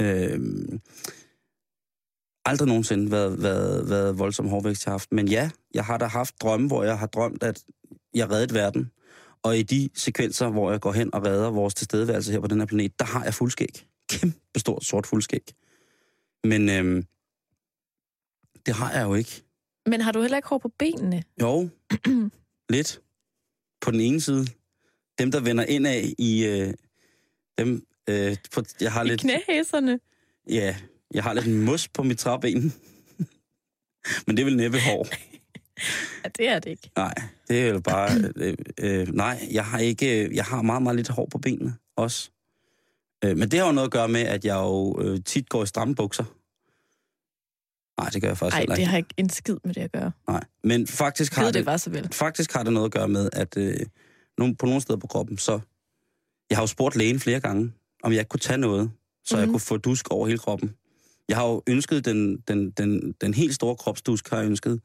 Øh, 0.00 0.40
aldrig 2.48 2.68
nogensinde 2.68 3.10
været, 3.10 3.42
været, 3.42 3.90
været 3.90 4.18
voldsom 4.18 4.48
hårvækst, 4.48 4.86
jeg 4.86 4.90
har 4.90 4.94
haft. 4.94 5.12
Men 5.12 5.28
ja, 5.28 5.50
jeg 5.74 5.84
har 5.84 5.98
da 5.98 6.04
haft 6.04 6.34
drømme, 6.42 6.66
hvor 6.66 6.84
jeg 6.84 6.98
har 6.98 7.06
drømt, 7.06 7.42
at 7.42 7.64
jeg 8.14 8.30
reddede 8.30 8.54
verden. 8.54 8.90
Og 9.42 9.58
i 9.58 9.62
de 9.62 9.88
sekvenser, 9.94 10.48
hvor 10.48 10.70
jeg 10.70 10.80
går 10.80 10.92
hen 10.92 11.14
og 11.14 11.26
redder 11.26 11.50
vores 11.50 11.74
tilstedeværelse 11.74 12.32
her 12.32 12.40
på 12.40 12.46
den 12.46 12.58
her 12.58 12.66
planet, 12.66 12.98
der 12.98 13.04
har 13.04 13.24
jeg 13.24 13.34
fuldskæg. 13.34 13.86
Kæmpe 14.08 14.38
stort 14.56 14.84
sort 14.84 15.06
fuldskæg. 15.06 15.54
Men 16.44 16.68
øhm, 16.68 17.06
det 18.66 18.74
har 18.74 18.92
jeg 18.92 19.04
jo 19.04 19.14
ikke. 19.14 19.42
Men 19.86 20.00
har 20.00 20.12
du 20.12 20.20
heller 20.20 20.36
ikke 20.36 20.48
hår 20.48 20.58
på 20.58 20.72
benene? 20.78 21.22
Jo, 21.40 21.68
lidt. 22.74 23.00
På 23.80 23.90
den 23.90 24.00
ene 24.00 24.20
side. 24.20 24.46
Dem, 25.18 25.30
der 25.30 25.40
vender 25.40 25.64
ind 25.64 25.86
af 25.86 26.14
i... 26.18 26.46
Øh, 26.46 26.74
dem, 27.58 27.86
øh, 28.08 28.36
på, 28.52 28.62
jeg 28.80 28.92
har 28.92 29.04
I 29.04 29.08
lidt... 29.08 29.20
knæhæserne? 29.20 30.00
Ja, 30.48 30.76
jeg 31.14 31.22
har 31.22 31.32
lidt 31.32 31.46
mus 31.64 31.88
på 31.88 32.02
mit 32.02 32.18
træben. 32.18 32.74
Men 34.26 34.36
det 34.36 34.42
er 34.42 34.44
vel 34.44 34.56
næppe 34.56 34.78
hår. 34.80 35.06
Ja, 36.24 36.28
det 36.38 36.48
er 36.48 36.58
det 36.58 36.70
ikke. 36.70 36.90
Nej, 36.96 37.14
det 37.48 37.60
er 37.62 37.68
jo 37.68 37.80
bare... 37.80 38.10
Øh, 38.36 38.54
øh, 38.78 39.08
nej, 39.08 39.48
jeg 39.50 39.64
har 39.64 39.78
ikke... 39.78 40.34
Jeg 40.36 40.44
har 40.44 40.62
meget, 40.62 40.82
meget 40.82 40.96
lidt 40.96 41.08
hår 41.08 41.28
på 41.30 41.38
benene 41.38 41.74
også. 41.96 42.30
Øh, 43.24 43.36
men 43.36 43.50
det 43.50 43.58
har 43.58 43.66
jo 43.66 43.72
noget 43.72 43.86
at 43.88 43.92
gøre 43.92 44.08
med, 44.08 44.20
at 44.20 44.44
jeg 44.44 44.54
jo 44.54 45.00
øh, 45.02 45.20
tit 45.24 45.48
går 45.48 45.62
i 45.62 45.66
stramme 45.66 45.94
bukser. 45.94 46.24
Nej, 48.00 48.10
det 48.10 48.22
gør 48.22 48.28
jeg 48.28 48.38
faktisk 48.38 48.54
Nej, 48.54 48.60
heller 48.60 48.74
det 48.74 48.80
ikke. 48.82 48.90
har 48.90 48.96
ikke 48.96 49.14
en 49.16 49.30
skid 49.30 49.56
med 49.64 49.74
det 49.74 49.80
at 49.80 49.92
gøre. 49.92 50.12
Nej, 50.28 50.44
men 50.64 50.86
faktisk 50.86 51.34
har 51.34 51.44
det 51.44 51.54
det, 51.54 51.66
var 51.66 51.76
så 51.76 51.90
vel. 51.90 52.08
faktisk 52.12 52.52
har 52.52 52.62
det 52.62 52.72
noget 52.72 52.86
at 52.86 52.92
gøre 52.92 53.08
med, 53.08 53.30
at 53.32 53.56
øh, 53.56 53.76
nogle, 54.38 54.56
på 54.56 54.66
nogle 54.66 54.80
steder 54.80 54.98
på 54.98 55.06
kroppen, 55.06 55.38
så... 55.38 55.60
Jeg 56.50 56.58
har 56.58 56.62
jo 56.62 56.66
spurgt 56.66 56.96
lægen 56.96 57.20
flere 57.20 57.40
gange, 57.40 57.72
om 58.02 58.12
jeg 58.12 58.18
ikke 58.18 58.28
kunne 58.28 58.40
tage 58.40 58.58
noget, 58.58 58.90
så 59.24 59.36
mm-hmm. 59.36 59.40
jeg 59.40 59.46
Mhm. 59.46 59.52
kunne 59.52 59.60
få 59.60 59.76
dusk 59.76 60.08
over 60.10 60.26
hele 60.26 60.38
kroppen. 60.38 60.74
Jeg 61.28 61.36
har 61.36 61.46
jo 61.48 61.62
ønsket 61.66 62.04
den, 62.04 62.36
den, 62.48 62.70
den, 62.70 63.12
den 63.20 63.34
helt 63.34 63.54
store 63.54 63.76
kropsdusk, 63.76 64.30
har 64.30 64.38
jeg 64.38 64.46
ønsket, 64.46 64.80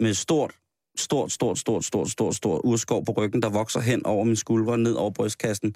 med 0.00 0.14
stort, 0.14 0.54
stort, 0.96 1.32
stort, 1.32 1.58
stort, 1.58 1.84
stort, 1.84 2.10
stort, 2.10 2.34
stort 2.34 2.60
urskov 2.64 3.04
på 3.04 3.12
ryggen, 3.12 3.42
der 3.42 3.48
vokser 3.48 3.80
hen 3.80 4.06
over 4.06 4.24
min 4.24 4.36
skuldre, 4.36 4.78
ned 4.78 4.92
over 4.92 5.10
brystkassen. 5.10 5.74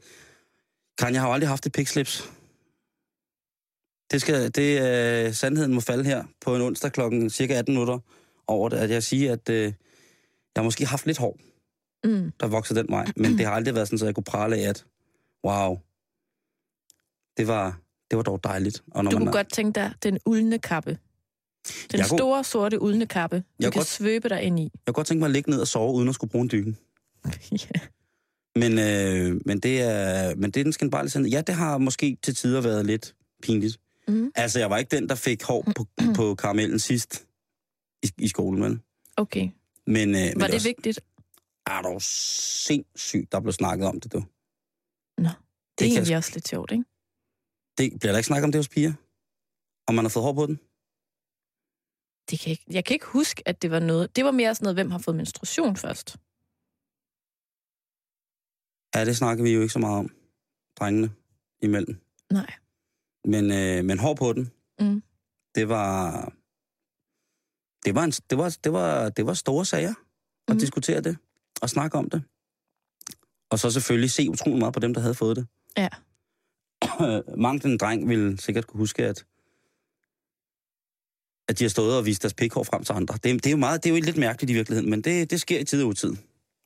Kan 0.98 1.12
jeg 1.12 1.20
har 1.20 1.29
jo 1.29 1.35
aldrig 1.35 1.48
haft 1.48 1.66
et 1.66 1.72
pikslips. 1.72 2.31
Det, 4.12 4.20
skal, 4.20 4.55
det 4.55 4.83
øh, 5.27 5.35
sandheden 5.35 5.75
må 5.75 5.81
falde 5.81 6.05
her 6.05 6.25
på 6.40 6.57
en 6.57 6.62
onsdag 6.62 6.92
klokken 6.92 7.31
cirka 7.31 7.55
18 7.55 7.75
minutter 7.75 7.98
over 8.46 8.68
det, 8.68 8.77
at 8.77 8.90
jeg 8.90 9.03
siger, 9.03 9.33
at 9.33 9.48
øh, 9.48 9.62
jeg 9.62 9.72
har 10.57 10.62
måske 10.62 10.87
haft 10.87 11.07
lidt 11.07 11.18
hår, 11.18 11.38
Mm. 12.05 12.33
der 12.40 12.46
vokser 12.46 12.75
den 12.75 12.87
vej, 12.88 13.07
men 13.16 13.38
det 13.38 13.46
har 13.46 13.53
aldrig 13.53 13.75
været 13.75 13.88
sådan, 13.88 13.98
så 13.98 14.05
jeg 14.05 14.14
kunne 14.14 14.25
prale 14.25 14.57
af, 14.57 14.68
at 14.68 14.87
wow, 15.44 15.79
det 17.37 17.46
var, 17.46 17.79
det 18.12 18.16
var 18.16 18.22
dog 18.22 18.44
dejligt. 18.44 18.83
Og 18.90 19.05
når 19.05 19.11
Du 19.11 19.18
man, 19.18 19.27
kunne 19.27 19.33
godt 19.33 19.53
tænke 19.53 19.81
dig 19.81 19.92
den 20.03 20.18
uldne 20.27 20.59
kappe. 20.59 20.90
Den 20.90 20.98
Jeg 22.01 22.09
kunne- 22.09 22.18
store, 22.18 22.44
sorte 22.44 22.81
uldne 22.83 23.07
kappe, 23.07 23.37
du 23.37 23.42
Jeg 23.61 23.72
kan 23.72 23.79
godt- 23.79 23.87
svøbe 23.88 24.29
dig 24.29 24.42
ind 24.42 24.61
i. 24.61 24.62
Jeg 24.62 24.70
kunne 24.87 24.94
godt 24.94 25.07
tænke 25.07 25.18
mig 25.20 25.27
at 25.27 25.33
ligge 25.33 25.51
ned 25.51 25.61
og 25.61 25.68
sove, 25.68 25.92
uden 25.94 26.09
at 26.09 26.14
skulle 26.14 26.31
bruge 26.31 26.42
en 26.42 26.48
dyne. 26.53 26.75
ja. 27.53 27.81
Men, 28.57 28.79
øh, 28.79 29.40
men, 29.46 29.61
det 29.61 29.81
er, 29.83 30.35
men 30.35 30.51
det 30.51 30.61
er 30.61 30.64
den 30.64 30.72
skandale 30.72 31.09
sandhed. 31.11 31.33
Ja, 31.33 31.40
det 31.40 31.55
har 31.55 31.79
måske 31.79 32.16
til 32.22 32.35
tider 32.35 32.61
været 32.61 32.87
lidt 32.87 33.14
pinligt. 33.42 33.81
Mm. 34.09 34.33
Altså, 34.35 34.59
jeg 34.59 34.70
var 34.70 34.79
ikke 34.79 34.96
den, 34.96 35.09
der 35.09 35.14
fik 35.14 35.42
hår 35.42 35.64
på, 35.77 35.87
på 36.16 36.35
karamellen 36.35 36.79
sidst 36.79 37.27
i, 38.03 38.11
i 38.18 38.29
skolen, 38.29 38.62
vel? 38.62 38.79
Okay. 39.16 39.48
Men, 39.87 40.09
øh, 40.09 40.14
men 40.14 40.40
Var 40.40 40.46
det 40.46 40.55
også, 40.55 40.68
vigtigt? 40.68 41.01
er 41.66 41.83
du 41.83 41.98
sindssygt, 42.01 43.33
der 43.33 43.40
blev 43.40 43.53
snakket 43.53 43.87
om 43.88 44.01
det, 44.01 44.12
du. 44.12 44.18
Nå, 44.18 44.25
det 45.18 45.25
er 45.25 45.29
kan 45.79 45.87
jeg 45.88 45.94
egentlig 45.96 46.16
også 46.16 46.31
lidt 46.35 46.48
sjovt, 46.48 46.72
ikke? 46.72 46.85
Det, 47.78 47.92
bliver 48.00 48.12
der 48.12 48.18
ikke 48.18 48.26
snakket 48.26 48.44
om 48.44 48.52
det 48.52 48.58
hos 48.58 48.68
piger? 48.68 48.92
Om 49.88 49.94
man 49.94 50.04
har 50.04 50.11
fået 50.11 50.22
hår 50.24 50.32
på 50.32 50.46
den? 50.46 50.56
Det 52.30 52.38
kan 52.40 52.48
jeg, 52.48 52.50
ikke, 52.50 52.64
jeg 52.70 52.85
kan 52.85 52.94
ikke 52.94 53.06
huske, 53.06 53.42
at 53.48 53.62
det 53.62 53.70
var 53.70 53.80
noget... 53.80 54.16
Det 54.16 54.24
var 54.24 54.30
mere 54.30 54.54
sådan 54.54 54.64
noget, 54.64 54.76
hvem 54.76 54.90
har 54.90 54.98
fået 54.98 55.16
menstruation 55.16 55.76
først. 55.76 56.16
Ja, 58.94 59.04
det 59.04 59.16
snakker 59.16 59.44
vi 59.44 59.50
jo 59.54 59.61
ikke 59.61 59.72
så 59.72 59.78
meget 59.78 59.98
om, 59.98 60.08
drengene 60.78 61.11
imellem. 61.62 62.00
Nej. 62.32 62.50
Men, 63.24 63.44
øh, 63.52 63.85
men 63.85 63.98
hår 63.98 64.14
på 64.14 64.32
den, 64.32 64.50
Mm. 64.80 65.02
det 65.54 65.68
var... 65.68 66.12
Det 67.85 67.94
var, 67.94 68.04
en, 68.04 68.11
det, 68.11 68.38
var, 68.38 68.56
det, 68.64 68.72
var, 68.72 69.08
det 69.08 69.26
var 69.26 69.35
store 69.35 69.64
sager 69.64 69.94
at 70.48 70.54
Mhm. 70.54 70.58
diskutere 70.58 71.00
det 71.00 71.16
og 71.62 71.70
snakke 71.70 71.98
om 71.98 72.11
det. 72.11 72.22
Og 73.50 73.58
så 73.58 73.70
selvfølgelig 73.70 74.11
se 74.11 74.30
utrolig 74.30 74.58
meget 74.58 74.74
på 74.74 74.80
dem, 74.80 74.94
der 74.94 75.00
havde 75.00 75.14
fået 75.14 75.37
det. 75.37 75.46
Ja. 75.76 75.88
Mange 77.36 77.60
den 77.60 77.78
dreng 77.78 78.08
ville 78.08 78.40
sikkert 78.40 78.66
kunne 78.66 78.78
huske, 78.78 79.06
at, 79.06 79.24
at 81.48 81.58
de 81.58 81.64
har 81.64 81.68
stået 81.68 81.98
og 81.98 82.06
vist 82.06 82.22
deres 82.22 82.34
pikhår 82.34 82.62
frem 82.62 82.84
til 82.84 82.92
andre. 82.92 83.14
Det, 83.14 83.22
det, 83.24 83.46
er 83.46 83.50
jo 83.50 83.56
meget, 83.56 83.84
det 83.84 83.90
er 83.90 83.94
jo 83.94 84.00
lidt 84.04 84.16
mærkeligt 84.16 84.50
i 84.50 84.54
virkeligheden, 84.54 84.90
men 84.90 85.02
det, 85.02 85.30
det 85.30 85.40
sker 85.40 85.58
i 85.60 85.64
tid 85.64 85.82
og 85.82 85.88
utid. 85.88 86.16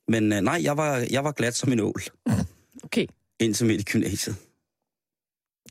Men 0.07 0.33
øh, 0.33 0.41
nej, 0.41 0.59
jeg 0.63 0.77
var, 0.77 1.05
jeg 1.11 1.23
var 1.23 1.31
glat 1.31 1.55
som 1.55 1.71
en 1.71 1.79
ål, 1.79 2.01
Okay. 2.83 3.07
indtil 3.39 3.65
midt 3.67 3.81
i 3.81 3.83
gymnasiet. 3.83 4.35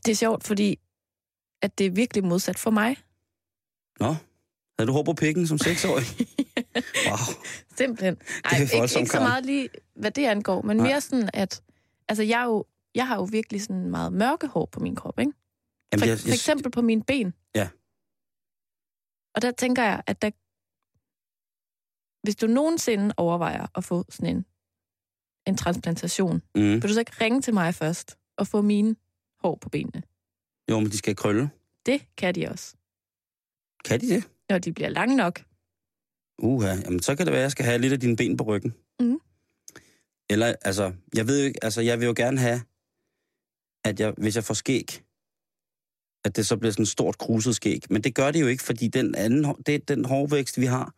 Det 0.05 0.11
er 0.11 0.15
sjovt, 0.15 0.43
fordi 0.43 0.79
at 1.61 1.77
det 1.77 1.85
er 1.85 1.91
virkelig 1.91 2.23
modsat 2.23 2.59
for 2.59 2.71
mig. 2.71 2.97
Nå, 3.99 4.15
havde 4.79 4.87
du 4.87 4.91
hår 4.93 5.03
på 5.03 5.13
pikken 5.13 5.47
som 5.47 5.57
seksårig? 5.57 6.05
Wow. 7.07 7.17
Simpelthen. 7.77 8.17
er 8.43 8.49
Ej, 8.49 8.61
ikke, 8.61 8.77
voldsomt, 8.77 8.99
ikke 9.01 9.09
så 9.11 9.17
Karen. 9.17 9.29
meget 9.29 9.45
lige, 9.45 9.69
hvad 9.95 10.11
det 10.11 10.25
angår, 10.25 10.61
men 10.61 10.77
Nej. 10.77 10.87
mere 10.87 11.01
sådan, 11.01 11.29
at... 11.33 11.61
Altså, 12.09 12.23
jeg, 12.23 12.41
er 12.41 12.45
jo, 12.45 12.65
jeg 12.95 13.07
har 13.07 13.15
jo 13.15 13.23
virkelig 13.23 13.61
sådan 13.61 13.89
meget 13.89 14.13
mørke 14.13 14.47
hår 14.47 14.65
på 14.65 14.79
min 14.79 14.95
krop, 14.95 15.19
ikke? 15.19 15.31
Jamen, 15.93 15.99
For, 15.99 16.05
jeg, 16.07 16.19
for 16.19 16.29
eksempel 16.29 16.71
på 16.71 16.81
mine 16.81 17.03
ben. 17.03 17.33
Ja. 17.55 17.69
Og 19.35 19.41
der 19.41 19.51
tænker 19.51 19.83
jeg, 19.83 20.03
at 20.07 20.21
der, 20.21 20.29
hvis 22.25 22.35
du 22.35 22.47
nogensinde 22.47 23.13
overvejer 23.17 23.67
at 23.77 23.83
få 23.83 24.05
sådan 24.09 24.35
en, 24.37 24.45
en 25.47 25.57
transplantation, 25.57 26.41
Mm. 26.55 26.61
vil 26.61 26.81
du 26.81 26.93
så 26.93 26.99
ikke 26.99 27.11
ringe 27.21 27.41
til 27.41 27.53
mig 27.53 27.75
først 27.75 28.17
og 28.37 28.47
få 28.47 28.61
mine 28.61 28.95
hår 29.39 29.55
på 29.61 29.69
benene? 29.69 30.03
Jo, 30.71 30.79
men 30.79 30.91
de 30.91 30.97
skal 30.97 31.15
krølle. 31.15 31.49
Det 31.85 32.07
kan 32.17 32.35
de 32.35 32.47
også, 32.47 32.75
Kan 33.85 34.01
de 34.01 34.07
det? 34.09 34.29
når 34.49 34.57
de 34.57 34.73
bliver 34.73 34.89
lange 34.89 35.15
nok. 35.15 35.43
Uha, 36.39 36.67
jamen 36.85 36.99
så 37.01 37.15
kan 37.15 37.25
det 37.25 37.31
være, 37.31 37.41
at 37.41 37.43
jeg 37.43 37.51
skal 37.51 37.65
have 37.65 37.77
lidt 37.79 37.93
af 37.93 37.99
dine 37.99 38.15
ben 38.15 38.37
på 38.37 38.43
ryggen. 38.43 38.75
Mhm. 38.99 39.19
Eller, 40.29 40.55
altså, 40.61 40.93
jeg 41.15 41.27
ved 41.27 41.39
jo 41.41 41.45
ikke, 41.47 41.63
altså, 41.63 41.81
jeg 41.81 41.99
vil 41.99 42.05
jo 42.05 42.13
gerne 42.17 42.39
have, 42.39 42.61
at 43.87 43.99
jeg, 43.99 44.13
hvis 44.17 44.35
jeg 44.35 44.43
får 44.43 44.53
skæg, 44.53 45.03
at 46.25 46.35
det 46.35 46.47
så 46.47 46.57
bliver 46.57 46.71
sådan 46.71 46.83
et 46.83 46.89
stort 46.89 47.17
kruset 47.17 47.55
skæg. 47.55 47.81
Men 47.89 48.01
det 48.01 48.15
gør 48.15 48.31
det 48.31 48.41
jo 48.41 48.47
ikke, 48.47 48.63
fordi 48.63 48.87
den 48.87 49.15
anden, 49.15 49.55
det, 49.65 49.87
den 49.87 50.05
hårvækst, 50.05 50.59
vi 50.59 50.65
har, 50.65 50.93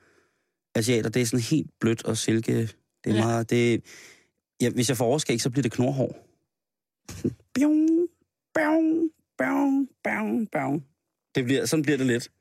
asiater, 0.76 1.10
det 1.10 1.22
er 1.22 1.26
sådan 1.26 1.44
helt 1.44 1.70
blødt 1.80 2.06
og 2.06 2.18
silke. 2.18 2.62
Det 3.04 3.12
er 3.12 3.16
ja. 3.16 3.26
meget, 3.26 3.50
det, 3.50 3.84
ja, 4.62 4.70
hvis 4.70 4.90
jeg 4.90 4.98
får 4.98 5.06
overskæg, 5.06 5.42
så 5.42 5.50
bliver 5.50 5.64
det 5.64 5.72
knorhår. 5.72 6.26
Bjong, 7.54 7.90
bjong, 8.54 9.10
bjong, 9.38 9.90
bjong, 10.04 10.52
bjong. 10.52 10.86
Det 11.36 11.46
bliver, 11.46 11.66
sådan 11.66 11.84
bliver 11.84 11.98
det 11.98 12.08
lidt. 12.08 12.32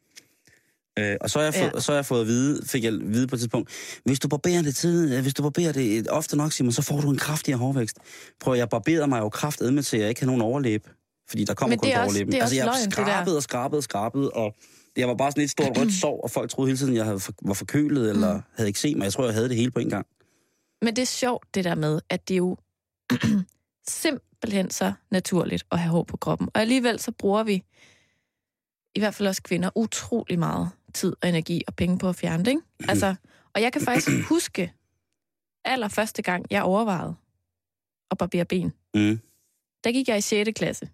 Øh, 0.99 1.17
og 1.21 1.31
så 1.31 1.39
har, 1.39 1.45
jeg 1.45 1.55
fået, 1.55 1.71
Ja. 1.75 1.81
så 1.81 1.93
har 1.93 1.97
jeg 1.97 2.07
fået 2.07 2.21
at 2.21 2.27
vide, 2.27 2.67
fik 2.67 2.85
jeg 2.85 2.93
at 2.95 3.01
vide 3.13 3.27
på 3.27 3.35
et 3.37 3.41
tidspunkt, 3.41 3.71
hvis 4.05 4.21
du 4.21 4.29
barberer 4.29 4.63
det 4.63 4.77
tid, 4.77 5.15
øh, 5.17 5.23
hvis 5.23 5.35
du 5.35 5.43
barberer 5.43 5.73
det 5.73 6.09
ofte 6.09 6.37
nok, 6.37 6.53
Simon, 6.53 6.73
så 6.73 6.83
får 6.83 7.01
du 7.01 7.11
en 7.11 7.19
kraftigere 7.19 7.59
hårvækst. 7.59 7.97
Prøv, 8.41 8.55
jeg 8.55 8.69
barberede 8.69 9.07
mig 9.07 9.21
jo 9.21 9.29
kraftedme 9.29 9.83
til, 9.83 9.97
at 9.97 10.01
jeg 10.01 10.09
ikke 10.09 10.21
har 10.21 10.27
nogen 10.27 10.43
overlæb. 10.43 10.89
Fordi 11.29 11.45
der 11.45 11.55
kommer 11.55 11.77
kun 11.77 11.89
er 11.89 12.03
overlæben. 12.05 12.35
er 12.35 12.41
altså, 12.41 12.57
jeg 12.57 12.65
løgn, 12.65 12.85
der. 12.85 12.91
skrabede 12.91 13.37
og 13.37 13.43
skrabede 13.43 13.79
og 13.79 13.83
skrabede, 13.83 14.31
og 14.31 14.55
jeg 14.97 15.09
var 15.09 15.15
bare 15.15 15.31
sådan 15.31 15.45
et 15.45 15.51
stort 15.51 15.79
rødt 15.79 15.95
sår, 15.95 16.21
og 16.21 16.31
folk 16.31 16.51
troede 16.51 16.69
hele 16.69 16.79
tiden, 16.79 16.95
jeg 16.95 17.05
havde 17.05 17.21
for, 17.21 17.33
var 17.43 17.55
forkølet, 17.55 18.11
eller 18.11 18.35
Mm. 18.37 18.43
havde 18.57 18.69
ikke 18.69 18.81
set 18.81 18.97
mig. 18.97 19.05
Jeg 19.05 19.13
tror, 19.13 19.25
jeg 19.25 19.35
havde 19.35 19.49
det 19.49 19.57
hele 19.57 19.71
på 19.71 19.79
en 19.81 19.91
gang. 19.91 20.07
Men 20.83 20.97
det 20.97 21.03
er 21.03 21.07
sjovt, 21.07 21.47
det 21.55 21.65
der 21.65 21.75
med, 21.75 22.01
at 22.11 22.29
det 22.29 22.35
er 22.35 22.39
jo 22.39 22.57
simpelthen 23.89 24.71
så 24.71 24.93
naturligt 25.11 25.65
at 25.73 25.79
have 25.79 25.91
hår 25.91 26.03
på 26.03 26.17
kroppen. 26.17 26.49
Og 26.55 26.61
alligevel 26.61 26.99
så 27.01 27.11
bruger 27.13 27.43
vi, 27.43 27.63
i 28.95 28.99
hvert 28.99 29.15
fald 29.15 29.29
også 29.29 29.43
kvinder, 29.43 29.71
utrolig 29.75 30.39
meget 30.39 30.71
tid 30.99 31.15
og 31.23 31.29
energi 31.29 31.63
og 31.67 31.75
penge 31.75 31.99
på 31.99 32.09
at 32.09 32.17
fjerne 32.17 32.45
det. 32.45 32.51
Ikke? 32.51 32.63
Altså, 32.89 33.15
og 33.55 33.63
jeg 33.63 33.73
kan 33.73 33.83
faktisk 33.83 34.09
huske, 34.35 34.73
allerførste 35.65 36.23
gang, 36.23 36.47
jeg 36.51 36.63
overvejede 36.63 37.15
at 38.11 38.19
barbere 38.19 38.45
ben. 38.45 38.73
Mm. 38.95 39.21
Der 39.85 39.93
gik 39.93 40.09
jeg 40.09 40.19
i 40.19 40.21
6. 40.21 40.51
klasse. 40.57 40.89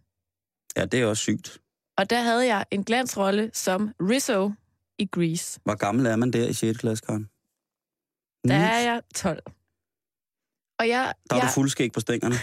Ja, 0.77 0.85
det 0.85 1.01
er 1.01 1.07
også 1.07 1.23
sygt. 1.23 1.61
Og 1.97 2.11
der 2.11 2.21
havde 2.21 2.47
jeg 2.47 2.65
en 2.71 2.85
glansrolle 2.85 3.51
som 3.53 3.95
Rizzo 4.01 4.53
i 4.99 5.07
Grease. 5.07 5.61
Hvor 5.65 5.75
gammel 5.75 6.07
er 6.07 6.17
man 6.17 6.31
der 6.31 6.49
i 6.49 6.53
6. 6.53 6.79
klasse, 6.79 7.05
Karen? 7.07 7.29
Der 8.49 8.55
er 8.55 8.81
jeg 8.81 9.03
12. 9.15 9.43
Og 10.79 10.89
jeg, 10.89 11.15
Der 11.31 11.37
er 11.37 11.41
jeg, 11.41 11.49
du 11.49 11.53
fuldskæg 11.53 11.93
på 11.93 12.01
stængerne. 12.01 12.35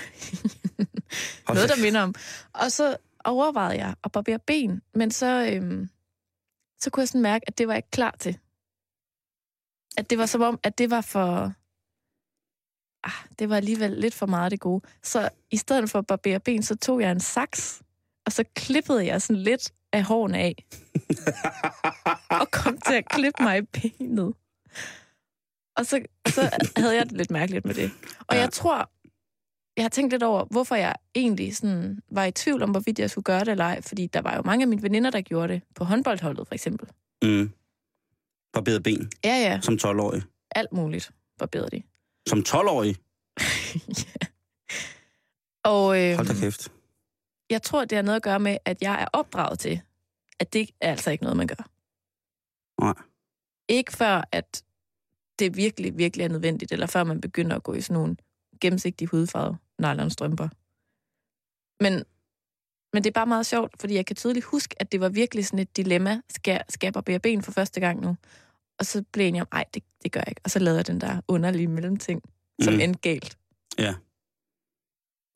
Noget, 1.55 1.69
der 1.69 1.81
minder 1.81 2.01
om. 2.01 2.15
Og 2.53 2.71
så 2.71 2.97
overvejede 3.25 3.77
jeg 3.77 3.95
at 4.03 4.11
barbere 4.11 4.39
ben, 4.39 4.81
men 4.95 5.11
så, 5.11 5.51
øhm, 5.53 5.89
så 6.83 6.89
kunne 6.89 7.01
jeg 7.01 7.07
sådan 7.07 7.21
mærke, 7.21 7.43
at 7.47 7.57
det 7.57 7.67
var 7.67 7.73
jeg 7.73 7.77
ikke 7.77 7.91
klar 7.91 8.15
til. 8.19 8.37
At 9.97 10.09
det 10.09 10.17
var 10.17 10.25
som 10.25 10.41
om, 10.41 10.59
at 10.63 10.77
det 10.77 10.89
var 10.89 11.01
for... 11.01 11.53
Ah, 13.03 13.27
det 13.39 13.49
var 13.49 13.57
alligevel 13.57 13.91
lidt 13.91 14.13
for 14.13 14.25
meget 14.25 14.51
det 14.51 14.59
gode. 14.59 14.81
Så 15.03 15.29
i 15.51 15.57
stedet 15.57 15.89
for 15.89 15.99
at 15.99 16.07
barbere 16.07 16.39
ben, 16.39 16.63
så 16.63 16.75
tog 16.75 17.01
jeg 17.01 17.11
en 17.11 17.19
saks, 17.19 17.81
og 18.25 18.31
så 18.31 18.43
klippede 18.55 19.05
jeg 19.05 19.21
sådan 19.21 19.41
lidt 19.43 19.71
af 19.93 20.03
hårene 20.03 20.37
af. 20.39 20.65
og 22.41 22.51
kom 22.51 22.77
til 22.87 22.93
at 22.93 23.09
klippe 23.09 23.43
mig 23.43 23.57
i 23.57 23.61
benet. 23.61 24.33
Og 25.77 25.85
så, 25.85 26.01
så 26.27 26.41
havde 26.77 26.95
jeg 26.95 27.05
det 27.09 27.17
lidt 27.17 27.31
mærkeligt 27.31 27.65
med 27.65 27.73
det. 27.75 27.91
Og 28.27 28.35
Ja. 28.35 28.41
jeg 28.41 28.53
tror, 28.53 28.91
jeg 29.77 29.83
har 29.83 29.89
tænkt 29.89 30.11
lidt 30.13 30.23
over, 30.23 30.45
hvorfor 30.51 30.75
jeg 30.75 30.95
egentlig 31.15 31.55
sådan 31.57 31.99
var 32.11 32.25
i 32.25 32.31
tvivl 32.31 32.63
om, 32.63 32.71
hvorvidt 32.71 32.99
jeg 32.99 33.09
skulle 33.09 33.23
gøre 33.23 33.39
det 33.39 33.47
eller 33.47 33.65
ej. 33.65 33.81
Fordi 33.81 34.07
der 34.07 34.21
var 34.21 34.35
jo 34.35 34.41
mange 34.41 34.63
af 34.63 34.67
mine 34.67 34.81
veninder, 34.83 35.09
der 35.09 35.21
gjorde 35.21 35.53
det. 35.53 35.61
På 35.75 35.83
håndboldholdet, 35.83 36.47
for 36.47 36.53
eksempel. 36.55 36.89
Mm. 37.23 37.51
Barberet 38.53 38.83
ben 38.83 39.11
Ja, 39.23 39.35
ja. 39.35 39.59
som 39.61 39.73
12-årig. 39.73 40.21
Alt 40.51 40.73
muligt 40.73 41.11
barberede 41.37 41.69
de. 41.77 41.83
Som 42.29 42.39
12-årig? 42.47 42.95
Og 45.63 46.01
øh, 46.01 46.15
Hold 46.15 46.27
da 46.27 46.33
kæft. 46.33 46.71
jeg 47.49 47.61
tror, 47.61 47.85
det 47.85 47.95
har 47.95 48.03
noget 48.03 48.15
at 48.15 48.23
gøre 48.23 48.39
med, 48.39 48.57
at 48.65 48.81
jeg 48.81 49.01
er 49.01 49.07
opdraget 49.13 49.59
til, 49.59 49.81
at 50.39 50.53
det 50.53 50.69
er 50.81 50.89
altså 50.91 51.11
ikke 51.11 51.23
noget, 51.23 51.37
man 51.37 51.47
gør. 51.47 51.69
Nej. 52.81 52.93
Ikke 53.69 53.93
før, 53.93 54.23
at 54.31 54.63
det 55.39 55.55
virkelig, 55.57 55.97
virkelig 55.97 56.23
er 56.23 56.29
nødvendigt, 56.29 56.71
eller 56.71 56.87
før 56.87 57.03
man 57.03 57.21
begynder 57.21 57.55
at 57.55 57.63
gå 57.63 57.73
i 57.73 57.81
sådan 57.81 57.93
nogle 58.01 58.15
gennemsigtige 58.61 59.07
hudfarve 59.07 59.57
nylonstrømper. 59.79 60.49
Men, 61.83 62.03
men 62.93 63.03
det 63.03 63.09
er 63.09 63.13
bare 63.13 63.25
meget 63.25 63.45
sjovt, 63.45 63.79
fordi 63.79 63.93
jeg 63.93 64.05
kan 64.05 64.15
tydeligt 64.15 64.45
huske, 64.45 64.75
at 64.79 64.91
det 64.91 65.01
var 65.01 65.09
virkelig 65.09 65.45
sådan 65.45 65.59
et 65.59 65.77
dilemma. 65.77 66.21
Skal, 66.29 66.61
skal 66.69 66.87
jeg 66.87 66.93
barbere 66.93 67.19
ben 67.19 67.41
for 67.41 67.51
første 67.51 67.79
gang 67.79 68.01
nu? 68.01 68.17
Og 68.79 68.85
så 68.85 69.03
blev 69.13 69.23
jeg 69.23 69.29
enig 69.29 69.41
om, 69.41 69.47
ej, 69.51 69.65
det, 69.73 69.83
det 70.03 70.11
gør 70.11 70.19
jeg 70.19 70.29
ikke. 70.29 70.41
Og 70.43 70.51
så 70.51 70.59
lavede 70.59 70.77
jeg 70.77 70.87
den 70.87 71.01
der 71.01 71.21
underlige 71.27 71.67
mellemting, 71.67 72.21
som 72.61 72.73
mm. 72.73 72.79
endte 72.79 72.99
galt. 72.99 73.37
Ja. 73.77 73.95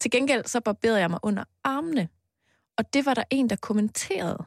Til 0.01 0.11
gengæld 0.11 0.45
så 0.45 0.59
barberede 0.59 0.99
jeg 0.99 1.09
mig 1.09 1.19
under 1.23 1.43
armene. 1.63 2.09
Og 2.77 2.93
det 2.93 3.05
var 3.05 3.13
der 3.13 3.23
en, 3.29 3.49
der 3.49 3.55
kommenterede. 3.55 4.45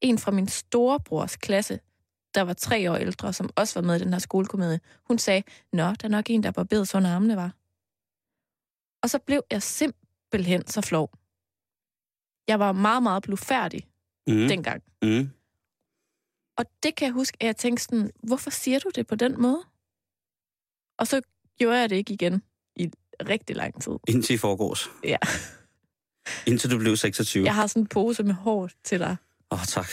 En 0.00 0.18
fra 0.18 0.30
min 0.30 0.48
storebrors 0.48 1.36
klasse, 1.36 1.80
der 2.34 2.42
var 2.42 2.52
tre 2.52 2.90
år 2.90 2.96
ældre, 2.96 3.32
som 3.32 3.50
også 3.56 3.80
var 3.80 3.86
med 3.86 3.96
i 3.96 3.98
den 3.98 4.12
her 4.12 4.18
skolekomedie. 4.18 4.80
Hun 5.08 5.18
sagde, 5.18 5.42
nå, 5.72 5.82
der 5.82 6.04
er 6.04 6.08
nok 6.08 6.30
en, 6.30 6.42
der 6.42 6.50
barberede 6.50 6.86
sådan 6.86 7.06
armene 7.06 7.36
var. 7.36 7.52
Og 9.02 9.10
så 9.10 9.18
blev 9.18 9.42
jeg 9.50 9.62
simpelthen 9.62 10.66
så 10.66 10.80
flov. 10.80 11.10
Jeg 12.48 12.58
var 12.58 12.72
meget, 12.72 13.02
meget 13.02 13.22
blufærdig 13.22 13.86
Mm. 14.26 14.48
dengang. 14.48 14.82
Mm. 15.02 15.30
Og 16.58 16.64
det 16.82 16.94
kan 16.94 17.06
jeg 17.06 17.12
huske, 17.12 17.36
at 17.40 17.46
jeg 17.46 17.56
tænkte 17.56 17.84
sådan, 17.84 18.10
hvorfor 18.22 18.50
siger 18.50 18.78
du 18.78 18.90
det 18.94 19.06
på 19.06 19.14
den 19.14 19.40
måde? 19.42 19.62
Og 20.98 21.06
så 21.06 21.20
gjorde 21.58 21.78
jeg 21.78 21.90
det 21.90 21.96
ikke 21.96 22.12
igen 22.12 22.42
i 22.76 22.90
rigtig 23.28 23.56
lang 23.56 23.82
tid. 23.82 23.92
Indtil 24.08 24.34
i 24.34 24.38
forgårs. 24.38 24.90
Ja. 25.04 25.16
Indtil 26.50 26.70
du 26.70 26.78
blev 26.78 26.96
26. 26.96 27.44
Jeg 27.44 27.54
har 27.54 27.66
sådan 27.66 27.82
en 27.82 27.86
pose 27.86 28.22
med 28.22 28.34
hår 28.34 28.70
til 28.84 28.98
dig. 29.00 29.16
Åh, 29.50 29.58
oh, 29.60 29.64
tak. 29.64 29.88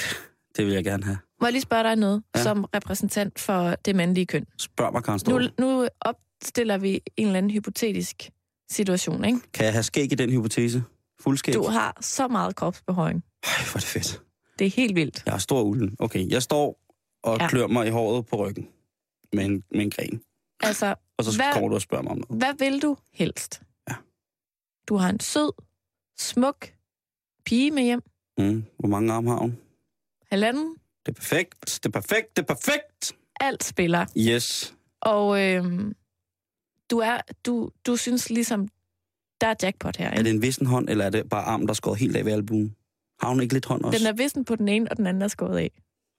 Det 0.58 0.66
vil 0.66 0.74
jeg 0.74 0.84
gerne 0.84 1.04
have. 1.04 1.18
Må 1.42 1.48
jeg 1.48 1.52
lige 1.52 1.62
spørge 1.62 1.84
dig 1.84 1.96
noget, 1.96 2.24
Ja. 2.36 2.44
som 2.44 2.64
repræsentant 2.76 3.40
for 3.40 3.76
det 3.76 3.96
mandlige 3.96 4.26
køn? 4.26 4.46
Spørg 4.58 4.94
mig, 4.94 5.04
Karen 5.04 5.16
Nu, 5.16 5.20
Ståhl. 5.20 5.54
nu 5.60 5.88
opstiller 6.02 6.78
vi 6.78 7.02
en 7.18 7.26
eller 7.26 7.38
anden 7.38 7.52
hypotetisk 7.52 8.30
situation, 8.72 9.26
ikke? 9.26 9.40
Kan 9.54 9.66
jeg 9.66 9.74
have 9.74 9.84
skæg 9.84 10.12
i 10.12 10.16
den 10.16 10.30
hypotese? 10.30 10.84
Fuldskæg? 11.22 11.54
Du 11.54 11.64
har 11.64 11.98
så 12.02 12.28
meget 12.28 12.56
kropsbehøring. 12.56 13.24
Ej, 13.44 13.50
hvor 13.64 13.76
er 13.76 13.80
det 13.80 13.84
fedt. 13.84 14.22
Det 14.60 14.68
er 14.68 14.72
helt 14.72 14.96
vildt. 14.96 15.24
Jeg 15.26 15.34
har 15.34 15.40
stor 15.40 15.62
ulden. 15.62 15.96
Okay, 16.00 16.28
jeg 16.30 16.44
står 16.44 16.80
og 17.24 17.38
ja. 17.40 17.48
Klør 17.48 17.68
mig 17.68 17.88
i 17.88 17.90
håret 17.90 18.26
på 18.26 18.36
ryggen 18.36 18.68
med 19.34 19.46
en, 19.46 19.64
med 19.72 19.82
en 19.82 19.90
gren. 19.92 20.22
Altså, 20.60 20.96
Og 21.18 21.24
så 21.26 21.36
Hvad- 21.38 21.54
kommer 21.54 21.70
du 21.70 21.76
og 21.76 21.82
spørger 21.82 22.04
mig 22.04 22.12
om 22.12 22.18
noget. 22.30 22.44
hvad 22.44 22.54
vil 22.70 22.82
du 22.82 22.98
helst? 23.14 23.62
Ja. 23.90 23.96
Du 24.90 24.96
har 24.96 25.10
en 25.10 25.20
sød, 25.20 25.52
smuk 26.20 26.74
pige 27.46 27.72
med 27.72 27.84
hjem. 27.84 28.02
Mm. 28.38 28.66
Hvor 28.80 28.90
mange 28.90 29.14
arme 29.14 29.30
har 29.30 29.38
hun? 29.38 29.58
Halvanden. 30.32 30.76
Det 31.06 31.12
er 31.12 31.16
perfekt. 31.16 31.60
Det 31.66 31.86
er 31.86 31.90
perfekt. 32.02 32.38
Det 32.38 32.42
er 32.50 32.54
perfekt. 32.54 33.14
Alt 33.40 33.64
spiller. 33.64 34.06
Yes. 34.18 34.76
Og 35.02 35.42
øhm, 35.44 35.96
du, 36.92 36.98
er, 36.98 37.18
du, 37.46 37.70
du 37.88 37.96
synes 37.96 38.30
ligesom, 38.30 38.68
der 39.42 39.48
er 39.48 39.54
jackpot 39.64 39.98
her, 39.98 40.08
Er 40.08 40.12
ikke? 40.12 40.24
det 40.24 40.36
en 40.36 40.42
vissen 40.42 40.66
hånd, 40.66 40.90
eller 40.90 41.06
er 41.06 41.10
det 41.10 41.30
bare 41.30 41.44
armen, 41.44 41.68
der 41.68 41.72
er 41.72 41.76
skåret 41.76 42.00
helt 42.00 42.16
af 42.16 42.26
ved 42.26 42.32
albuen? 42.34 42.76
Har 43.22 43.30
hun 43.30 43.42
ikke 43.42 43.54
lidt 43.54 43.66
hånd 43.66 43.84
også? 43.84 44.00
Den 44.00 44.08
er 44.08 44.14
vissen 44.14 44.46
på 44.46 44.56
den 44.56 44.68
ene, 44.68 44.92
og 44.92 44.98
den 44.98 45.08
anden 45.08 45.22
er 45.24 45.28
skåret 45.28 45.58
af. 45.58 45.72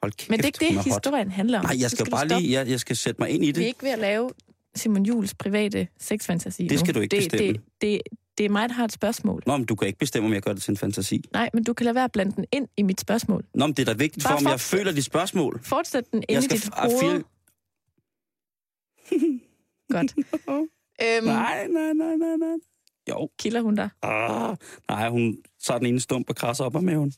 Hold 0.03 0.13
kæft, 0.13 0.31
Men 0.31 0.39
det 0.39 0.45
er 0.45 0.47
ikke 0.49 0.59
det, 0.61 0.71
er 0.71 0.75
hot. 0.75 0.85
historien 0.85 1.31
handler 1.31 1.59
om. 1.59 1.65
Nej, 1.65 1.77
jeg 1.81 1.91
skal 1.91 2.07
du 2.07 2.11
bare 2.11 2.29
lige, 2.29 2.53
jeg, 2.53 2.69
jeg 2.69 2.81
skal 2.81 2.97
sætte 2.97 3.23
mig 3.23 3.31
ind 3.31 3.45
i 3.45 3.47
Vi 3.47 3.51
er 3.51 3.53
det. 3.53 3.63
ikke 3.63 3.83
ved 3.83 3.91
at 3.91 3.99
lave 3.99 4.31
Simon 4.75 5.03
Jules 5.07 5.35
private 5.35 5.89
sexfantasi 5.99 6.67
Det 6.69 6.79
skal 6.81 6.93
nu. 6.95 6.99
du 6.99 7.01
ikke 7.03 7.17
det, 7.17 7.31
bestemme. 7.31 7.53
Det, 7.53 7.63
det, 7.81 8.01
det 8.39 8.47
er 8.47 8.51
mig, 8.51 8.69
der 8.69 8.75
har 8.75 8.85
et 8.85 8.93
spørgsmål. 8.93 9.43
Nå, 9.47 9.57
men 9.57 9.67
du 9.67 9.75
kan 9.75 9.87
ikke 9.87 9.99
bestemme, 9.99 10.27
om 10.29 10.33
jeg 10.35 10.43
gør 10.43 10.53
det 10.53 10.63
til 10.63 10.71
en 10.71 10.77
fantasi. 10.77 11.25
Nej, 11.33 11.51
men 11.55 11.65
du 11.65 11.73
kan 11.75 11.85
lade 11.85 11.95
være 11.95 12.05
at 12.05 12.13
blande 12.13 12.33
den 12.37 12.45
ind 12.53 12.69
i 12.77 12.83
mit 12.83 13.01
spørgsmål. 13.01 13.45
Nå, 13.55 13.67
men 13.67 13.75
det 13.77 13.89
er 13.89 13.93
da 13.93 13.99
vigtigt 13.99 14.25
Bare 14.25 14.39
for, 14.41 14.47
om 14.47 14.51
jeg 14.51 14.61
føler 14.61 14.93
de 14.93 15.03
spørgsmål. 15.03 15.61
Fortsæt 15.63 16.05
den 16.13 16.25
Jeg 16.29 16.37
ind 16.37 16.45
i 16.45 16.49
skal 16.49 16.57
dit 16.59 16.65
f- 16.67 16.85
ah, 16.85 16.91
hoved. 16.91 17.23
Godt. 19.91 20.15
øhm, 21.03 21.25
Nej, 21.27 21.67
nej, 21.67 21.93
nej, 21.93 22.17
nej, 22.17 22.37
nej. 22.37 22.57
Jo. 23.09 23.29
Kilder 23.39 23.61
hun 23.61 23.75
dig? 23.75 23.89
Ah, 24.03 24.57
nej, 24.89 25.09
hun 25.09 25.39
tager 25.65 25.79
den 25.79 25.87
ene 25.87 26.01
stump 26.01 26.31
og 26.31 26.37
krasser 26.37 26.65
op 26.65 26.77
af 26.77 26.83
maven. 26.83 27.13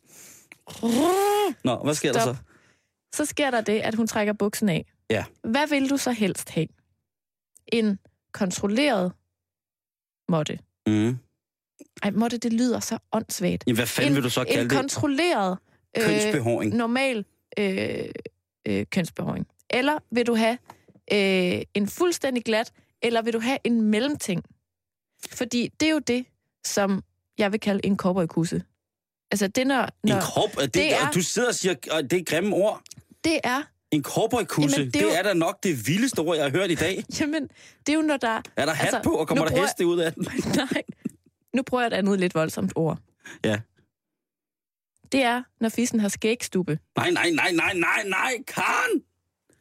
Nå, 1.65 1.77
hvad 1.85 1.95
sker 1.95 2.13
Stop. 2.13 2.27
der 2.27 2.35
så? 2.35 2.37
Så 3.15 3.25
sker 3.25 3.51
der 3.51 3.61
det, 3.61 3.81
at 3.81 3.95
hun 3.95 4.07
trækker 4.07 4.33
buksen 4.33 4.69
af. 4.69 4.87
Ja. 5.11 5.25
Hvad 5.45 5.69
vil 5.69 5.91
du 5.91 5.97
så 5.97 6.11
helst 6.13 6.51
have? 6.51 6.67
En 7.73 7.99
kontrolleret 8.33 9.13
måtte. 10.29 10.59
Mm. 10.87 11.19
Ej, 12.03 12.11
måtte, 12.11 12.39
det 12.39 12.53
lyder 12.53 12.81
så 12.81 12.99
åndssvagt. 13.13 13.65
Jamen, 13.67 13.77
hvad 13.77 13.87
fanden 13.87 14.13
en, 14.13 14.17
vil 14.17 14.23
du 14.25 14.31
så 14.31 14.41
en 14.41 14.47
kalde 14.47 14.69
det? 14.71 14.79
kontrolleret 14.79 15.59
øh, 15.99 16.05
Kønsbehåring. 16.05 16.75
normal 16.77 17.25
øh, 17.59 18.05
øh, 18.69 18.87
kønsbehåring. 18.91 19.47
Eller 19.71 19.99
vil 20.11 20.27
du 20.27 20.35
have 20.35 20.59
øh, 21.12 21.62
en 21.75 21.88
fuldstændig 21.88 22.45
glat, 22.45 22.73
eller 23.03 23.23
vil 23.23 23.33
du 23.33 23.41
have 23.41 23.59
en 23.65 23.83
mellemting? 23.83 24.45
Fordi 25.33 25.69
det 25.81 25.87
er 25.88 25.93
jo 25.93 25.99
det, 25.99 26.27
som 26.67 27.03
jeg 27.38 27.53
vil 27.53 27.61
kalde 27.61 27.87
en 27.87 27.97
cowboykusse. 27.97 28.62
Altså 29.31 29.47
det, 29.49 29.67
når, 29.67 29.88
når 30.05 30.15
En 30.17 30.23
krop? 30.23 30.51
Det, 30.61 30.75
det 30.75 30.95
er-. 30.95 31.11
Du 31.11 31.23
sidder 31.23 31.49
og 31.49 31.55
siger, 31.55 31.75
at 31.93 32.11
det 32.11 32.19
er 32.21 32.25
grimme 32.25 32.57
ord. 32.57 32.83
det 33.25 33.41
er, 33.45 33.62
En 33.91 34.03
cowboykusse, 34.03 34.85
det, 34.85 34.95
det 34.95 35.03
er 35.03 35.07
jo- 35.07 35.11
er 35.12 35.23
da 35.23 35.35
nok 35.35 35.62
det 35.62 35.87
vildeste 35.87 36.19
ord, 36.19 36.37
jeg 36.37 36.45
har 36.45 36.51
hørt 36.51 36.71
i 36.71 36.75
dag. 36.75 37.05
jamen, 37.21 37.49
det 37.87 37.88
er 37.93 37.97
jo 37.97 38.03
når 38.03 38.17
der... 38.17 38.43
Er 38.57 38.67
der 38.67 38.73
hat 38.73 38.87
Altså, 38.95 39.01
på, 39.05 39.11
og 39.17 39.29
kommer 39.29 39.46
der 39.48 39.61
heste 39.63 39.87
ud 39.87 39.98
af 39.98 40.13
den? 40.13 40.23
Nej, 40.73 40.83
nu 41.55 41.63
prøver 41.63 41.83
jeg 41.83 41.87
et 41.87 41.92
andet 41.92 42.21
lidt 42.21 42.35
voldsomt 42.35 42.73
ord. 42.77 42.98
Ja. 43.44 43.61
Det 45.13 45.23
er, 45.23 45.42
når 45.61 45.69
fissen 45.69 46.00
har 46.00 46.09
skægstube. 46.09 46.79
Nej, 46.96 47.11
nej, 47.11 47.31
nej, 47.31 47.53
nej, 47.53 47.75
nej, 47.75 48.03
nej, 48.09 48.33
Karen! 48.46 49.03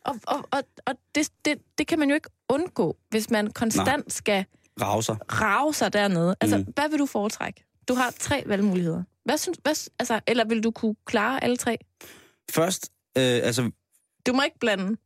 Og, 0.05 0.15
og, 0.27 0.37
og, 0.51 0.63
og 0.85 0.93
det, 1.15 1.29
det, 1.45 1.57
det 1.77 1.87
kan 1.87 1.99
man 1.99 2.09
jo 2.09 2.15
ikke 2.15 2.29
undgå, 2.49 2.97
hvis 3.09 3.29
man 3.29 3.51
konstant 3.51 3.87
Nej. 3.87 4.03
skal 4.09 4.45
Rauser. 4.81 5.15
rave 5.41 5.73
sig 5.73 5.93
dernede. 5.93 6.35
Altså, 6.41 6.57
Mm. 6.57 6.63
hvad 6.75 6.89
vil 6.89 6.99
du 6.99 7.05
foretrække? 7.05 7.63
Du 7.87 7.93
har 7.93 8.13
tre 8.19 8.43
valgmuligheder. 8.45 9.03
Hvad 9.25 9.37
synes, 9.37 9.57
hvad, 9.63 9.89
altså, 9.99 10.19
eller 10.27 10.45
vil 10.45 10.63
du 10.63 10.71
kunne 10.71 10.95
klare 11.05 11.43
alle 11.43 11.57
tre? 11.57 11.77
Først, 12.51 12.89
øh, 13.17 13.23
altså, 13.23 13.71
Du 14.27 14.33
må 14.33 14.41
ikke 14.41 14.59
blande. 14.59 14.97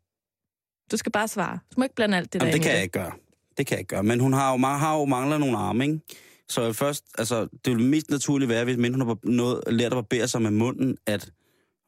Du 0.91 0.97
skal 0.97 1.11
bare 1.11 1.27
svare. 1.27 1.59
Du 1.71 1.73
må 1.77 1.83
ikke 1.83 1.95
blande 1.95 2.17
alt 2.17 2.33
det 2.33 2.39
jamen, 2.39 2.51
der 2.51 2.57
det 2.57 2.63
kan 2.65 2.73
jeg 2.73 2.81
ikke 2.83 2.91
gøre. 2.99 3.11
Det 3.57 3.67
kan 3.67 3.75
jeg 3.75 3.79
ikke 3.79 3.89
gøre. 3.95 4.03
Men 4.03 4.19
hun 4.19 4.33
har 4.33 4.51
jo, 4.51 4.57
har 4.57 4.97
jo 4.97 5.05
mangler 5.05 5.37
nogle 5.37 5.57
arme, 5.57 5.83
ikke? 5.85 5.99
Så 6.49 6.73
først, 6.73 7.03
altså, 7.17 7.47
det 7.65 7.75
vil 7.77 7.83
mest 7.85 8.09
naturligt 8.09 8.49
være, 8.49 8.63
hvis 8.63 8.75
hun 8.75 9.01
har 9.01 9.17
noget, 9.23 9.63
lært 9.67 9.91
at 9.93 9.95
barbere 9.95 10.27
sig 10.27 10.41
med 10.41 10.51
munden, 10.51 10.97
at 11.05 11.29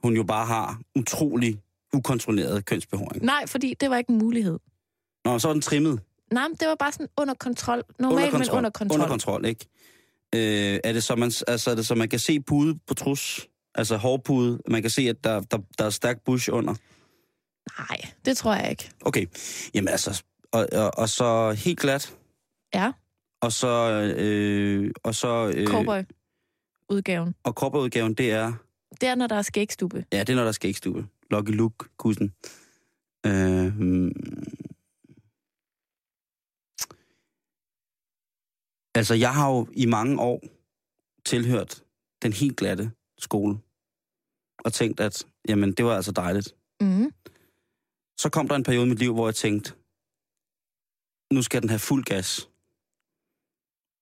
hun 0.03 0.15
jo 0.15 0.23
bare 0.23 0.45
har 0.45 0.79
utrolig 0.95 1.59
ukontrolleret 1.97 2.65
kønsbehåring. 2.65 3.23
Nej, 3.25 3.47
fordi 3.47 3.73
det 3.79 3.89
var 3.89 3.97
ikke 3.97 4.09
en 4.11 4.17
mulighed. 4.17 4.59
Nå, 5.25 5.39
så 5.39 5.49
er 5.49 5.53
den 5.53 5.61
trimmet. 5.61 5.99
Nej, 6.33 6.47
men 6.47 6.57
det 6.59 6.67
var 6.67 6.75
bare 6.75 6.91
sådan 6.91 7.07
under 7.17 7.33
kontrol. 7.33 7.83
Normalt, 7.99 8.33
under 8.33 8.37
kontrol. 8.37 8.55
men 8.55 8.57
under 8.57 8.69
kontrol. 8.69 8.95
Under 8.95 9.07
kontrol, 9.07 9.45
ikke? 9.45 9.65
Øh, 10.35 10.79
er 10.83 10.93
det 10.93 11.03
så, 11.03 11.15
man, 11.15 11.31
altså, 11.47 11.71
er 11.71 11.75
det 11.75 11.87
så, 11.87 11.95
man 11.95 12.09
kan 12.09 12.19
se 12.19 12.39
pude 12.41 12.79
på 12.87 12.93
trus? 12.93 13.47
Altså 13.75 13.97
hårpude. 13.97 14.59
Man 14.67 14.81
kan 14.81 14.91
se, 14.91 15.01
at 15.01 15.23
der, 15.23 15.41
der, 15.41 15.57
der 15.77 15.85
er 15.85 15.89
stærk 15.89 16.17
bush 16.25 16.49
under. 16.53 16.75
Nej, 17.79 17.97
det 18.25 18.37
tror 18.37 18.53
jeg 18.55 18.69
ikke. 18.69 18.89
Okay. 19.01 19.25
Jamen 19.73 19.87
altså, 19.87 20.23
og, 20.51 20.67
og, 20.73 20.91
og 20.97 21.09
så 21.09 21.51
helt 21.51 21.79
glat. 21.79 22.15
Ja, 22.73 22.91
Og 23.41 23.51
så... 23.51 23.67
Øh, 24.17 24.91
og 25.03 25.15
så 25.15 25.51
øh, 25.55 25.67
cowboy-udgaven. 25.67 27.35
og 27.43 27.55
kopperudgaven, 27.55 28.13
det 28.13 28.31
er... 28.31 28.53
Det 29.01 29.09
er, 29.09 29.15
når 29.15 29.27
der 29.27 29.35
er 29.35 29.41
skægstube. 29.41 30.05
Ja, 30.13 30.19
det 30.19 30.29
er, 30.29 30.35
når 30.35 30.43
der 30.43 30.51
skal 30.51 30.67
ikke 30.67 30.77
stube. 30.77 31.05
Lucky 31.31 31.51
Luke, 31.51 31.89
kussen. 31.97 32.33
Øh, 33.25 34.11
altså, 38.95 39.13
jeg 39.13 39.33
har 39.33 39.49
jo 39.49 39.67
i 39.73 39.85
mange 39.85 40.19
år 40.19 40.41
tilhørt 41.25 41.83
den 42.21 42.33
helt 42.33 42.57
glatte 42.57 42.91
skole. 43.17 43.59
Og 44.65 44.73
tænkt, 44.73 44.99
at 44.99 45.25
jamen, 45.47 45.71
det 45.73 45.85
var 45.85 45.95
altså 45.95 46.11
dejligt. 46.11 46.55
Mm. 46.81 47.11
Så 48.17 48.29
kom 48.29 48.47
der 48.47 48.55
en 48.55 48.63
periode 48.63 48.85
i 48.85 48.89
mit 48.89 48.99
liv, 48.99 49.13
hvor 49.13 49.27
jeg 49.27 49.35
tænkte, 49.35 49.73
nu 51.33 51.41
skal 51.41 51.61
den 51.61 51.69
have 51.69 51.79
fuld 51.79 52.03
gas. 52.03 52.49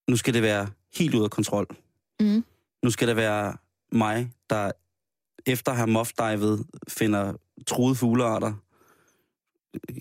Nu 0.10 0.18
skal 0.18 0.34
det 0.34 0.42
være 0.42 0.72
helt 0.98 1.16
ud 1.16 1.24
af 1.24 1.32
kontrol. 1.32 1.68
Mm. 2.20 2.46
Nu 2.84 2.90
skal 2.90 3.08
det 3.08 3.16
være 3.16 3.58
mig, 3.92 4.32
der 4.50 4.72
efter 5.46 5.72
at 5.72 5.78
have 5.78 5.88
moffdivet 5.88 6.66
finder 6.88 7.34
truede 7.68 7.96
fuglearter, 7.96 8.54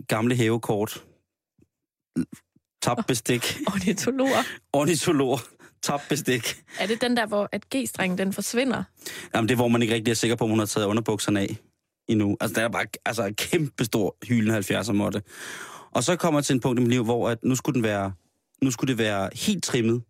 gamle 0.09 0.35
hævekort, 0.37 1.05
tabt 2.83 3.07
bestik, 3.07 3.43
Ornitologer. 3.75 4.43
ornitolog, 4.73 5.39
tabt 5.83 6.03
bestik. 6.09 6.63
Er 6.81 6.87
det 6.87 7.01
den 7.01 7.17
der, 7.17 7.27
hvor 7.27 7.49
at 7.53 7.65
G-strengen 7.75 8.19
den 8.19 8.33
forsvinder? 8.33 8.83
Jamen, 9.35 9.49
det 9.49 9.55
er, 9.55 9.57
hvor 9.57 9.69
man 9.69 9.83
ikke 9.83 9.95
rigtig 9.95 10.11
er 10.11 10.15
sikker 10.15 10.37
på, 10.37 10.45
om 10.45 10.51
hun 10.51 10.59
har 10.59 10.67
taget 10.67 10.87
underbukserne 10.87 11.41
af 11.41 11.57
endnu. 12.09 12.37
Altså, 12.41 12.55
der 12.55 12.65
er 12.65 12.69
bare 12.69 12.87
altså, 13.05 13.25
en 13.25 13.35
kæmpe 13.35 13.85
stor 13.85 14.17
hylende 14.29 14.59
70'er 14.59 14.93
måtte. 14.93 15.23
Og 15.91 16.05
så 16.05 16.17
kommer 16.17 16.41
jeg 16.41 16.45
til 16.45 16.55
en 16.55 16.61
punkt 16.61 16.81
i 16.81 16.83
mit 16.83 16.91
liv, 16.91 17.05
hvor 17.05 17.31
at 17.31 17.45
nu 17.45 17.55
skulle 17.55 17.75
den 17.75 17.83
være, 17.83 18.13
nu 18.63 18.71
skulle 18.71 18.89
det 18.89 18.99
være 18.99 19.31
helt 19.35 19.65
trimmet, 19.65 20.03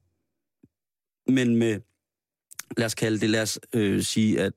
men 1.28 1.56
med, 1.56 1.80
lad 2.76 2.86
os 2.86 2.94
kalde 2.94 3.20
det, 3.20 3.30
lad 3.30 3.42
os 3.42 3.58
øh, 3.72 4.02
sige, 4.02 4.40
at, 4.40 4.52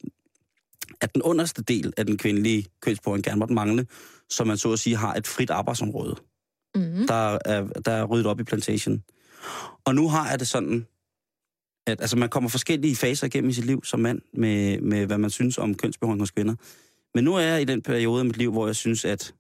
at 1.02 1.14
den 1.14 1.22
underste 1.22 1.64
del 1.64 1.94
af 1.98 2.06
den 2.06 2.18
kvindelige 2.18 2.66
kønsborgen 2.82 3.22
gerne 3.22 3.40
måtte 3.40 3.54
mangle, 3.54 3.88
så 4.30 4.44
man 4.44 4.58
så 4.58 4.74
at 4.74 4.80
sige 4.80 4.96
har 4.96 5.14
et 5.14 5.28
frit 5.28 5.50
arbejdsområde. 5.50 6.16
Mm. 6.76 7.08
Der 7.08 7.40
er, 7.46 7.68
der 7.86 7.92
er 7.92 8.04
ryddet 8.04 8.28
op 8.28 8.40
i 8.40 8.44
plantation. 8.44 9.04
Og 9.86 9.96
nu 9.96 10.10
har 10.10 10.30
jeg 10.30 10.40
det 10.40 10.48
sådan, 10.48 10.88
at 11.88 12.02
altså, 12.02 12.18
man 12.18 12.30
kommer 12.30 12.50
forskellige 12.50 12.96
faser 12.96 13.28
igennem 13.28 13.50
i 13.50 13.54
sit 13.54 13.66
liv 13.66 13.84
som 13.84 14.00
mand, 14.00 14.22
med, 14.34 14.82
med 14.82 15.06
hvad 15.06 15.18
man 15.18 15.30
synes 15.30 15.58
om 15.58 15.76
kønsbehåring 15.76 16.22
hos 16.22 16.32
kvinder. 16.32 16.56
Men 17.14 17.24
nu 17.24 17.36
er 17.36 17.42
jeg 17.42 17.62
i 17.62 17.66
den 17.66 17.82
periode 17.82 18.20
af 18.20 18.26
mit 18.26 18.38
liv, 18.38 18.52
hvor 18.52 18.66
jeg 18.66 18.76
synes, 18.76 19.06
at 19.06 19.34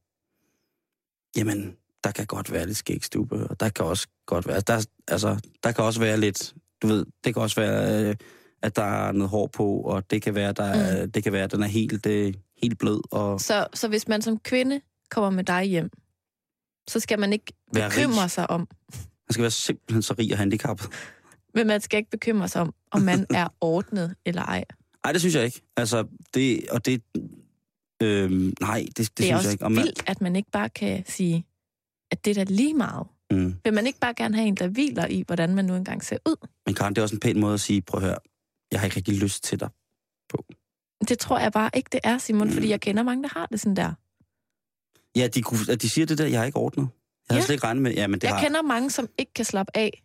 jamen, 1.37 1.77
der 2.03 2.11
kan 2.11 2.25
godt 2.25 2.51
være 2.51 2.65
lidt 2.65 2.77
skægstube, 2.77 3.47
og 3.47 3.59
der 3.59 3.69
kan 3.69 3.85
også 3.85 4.07
godt 4.25 4.47
være, 4.47 4.59
der, 4.59 4.85
altså, 5.07 5.39
der 5.63 5.71
kan 5.71 5.83
også 5.83 5.99
være 5.99 6.19
lidt, 6.19 6.53
du 6.81 6.87
ved, 6.87 7.05
det 7.23 7.33
kan 7.33 7.43
også 7.43 7.61
være, 7.61 8.09
øh, 8.09 8.15
at 8.61 8.75
der 8.75 8.83
er 8.83 9.11
noget 9.11 9.29
hår 9.29 9.47
på, 9.47 9.77
og 9.81 10.11
det 10.11 10.21
kan 10.21 10.35
være, 10.35 10.51
der 10.51 10.63
er, 10.63 11.05
det 11.05 11.23
kan 11.23 11.33
være 11.33 11.43
at 11.43 11.51
den 11.51 11.63
er 11.63 11.67
helt, 11.67 12.05
øh, 12.05 12.33
helt 12.61 12.79
blød, 12.79 13.01
og 13.11 13.41
Så, 13.41 13.67
så 13.73 13.87
hvis 13.87 14.07
man 14.07 14.21
som 14.21 14.39
kvinde 14.39 14.81
kommer 15.11 15.29
med 15.29 15.43
dig 15.43 15.63
hjem, 15.63 15.89
så 16.89 16.99
skal 16.99 17.19
man 17.19 17.33
ikke 17.33 17.53
bekymre 17.73 18.23
rig. 18.23 18.31
sig 18.31 18.49
om, 18.49 18.59
man 18.99 19.31
skal 19.31 19.41
være 19.41 19.51
simpelthen 19.51 20.01
så 20.01 20.15
rig 20.19 20.31
og 20.31 20.37
handicappet. 20.37 20.89
men 21.53 21.67
man 21.67 21.81
skal 21.81 21.97
ikke 21.97 22.09
bekymre 22.09 22.47
sig 22.47 22.61
om, 22.61 22.73
om 22.91 23.01
man 23.01 23.25
er 23.41 23.47
ordnet 23.61 24.15
eller 24.25 24.41
ej. 24.41 24.63
Nej, 25.05 25.11
det 25.11 25.21
synes 25.21 25.35
jeg 25.35 25.45
ikke. 25.45 25.61
Altså, 25.77 26.05
det, 26.33 26.69
og 26.71 26.85
det, 26.85 27.01
øhm, 28.03 28.53
nej, 28.61 28.85
det, 28.87 28.97
det, 28.97 28.97
det 28.97 29.17
Det, 29.17 29.31
er 29.31 29.37
synes 29.37 29.43
jeg 29.43 29.51
ikke. 29.51 29.63
Og 29.65 29.71
man, 29.71 29.83
vildt, 29.83 30.03
at 30.07 30.21
man 30.21 30.35
ikke 30.35 30.51
bare 30.51 30.69
kan 30.69 31.03
sige, 31.07 31.45
at 32.11 32.25
det 32.25 32.37
er 32.37 32.45
da 32.45 32.53
lige 32.53 32.73
meget. 32.73 33.07
mm. 33.31 33.55
Vil 33.63 33.73
man 33.73 33.87
ikke 33.87 33.99
bare 33.99 34.13
gerne 34.13 34.35
have 34.35 34.47
en, 34.47 34.55
der 34.55 34.67
hviler 34.67 35.07
i, 35.07 35.23
hvordan 35.27 35.55
man 35.55 35.65
nu 35.65 35.75
engang 35.75 36.03
ser 36.03 36.17
ud? 36.25 36.47
Men 36.65 36.75
Karen, 36.75 36.93
det 36.95 36.97
er 37.01 37.03
også 37.03 37.15
en 37.15 37.19
pæn 37.19 37.39
måde 37.39 37.53
at 37.53 37.59
sige, 37.59 37.81
prøv 37.81 38.01
at 38.01 38.07
høre, 38.07 38.17
jeg 38.71 38.79
har 38.79 38.85
ikke 38.85 38.97
rigtig 38.97 39.17
lyst 39.21 39.43
til 39.43 39.59
dig. 39.59 39.69
Det 41.07 41.19
tror 41.19 41.39
jeg 41.39 41.51
bare 41.51 41.69
ikke, 41.73 41.89
det 41.91 41.99
er, 42.03 42.17
Simon, 42.17 42.47
Mm. 42.47 42.53
fordi 42.53 42.69
jeg 42.69 42.81
kender 42.81 43.03
mange, 43.03 43.23
der 43.23 43.29
har 43.29 43.45
det 43.45 43.59
sådan 43.59 43.75
der. 43.75 43.93
Ja, 45.19 45.27
de, 45.27 45.41
kunne, 45.41 45.75
de 45.75 45.89
siger 45.89 46.05
det 46.05 46.17
der, 46.17 46.25
jeg 46.27 46.39
har 46.39 46.45
ikke 46.45 46.57
ordnet. 46.57 46.89
Jeg 47.29 47.35
har 47.35 47.39
Ja. 47.39 47.45
slet 47.45 47.53
ikke 47.55 47.63
regnet 47.67 47.83
med, 47.83 47.93
ja, 47.93 48.07
men 48.07 48.19
det 48.21 48.27
jeg 48.27 48.35
har 48.35 48.43
kender 48.43 48.61
mange, 48.61 48.89
som 48.91 49.07
ikke 49.17 49.33
kan 49.33 49.45
slappe 49.45 49.77
af 49.77 50.03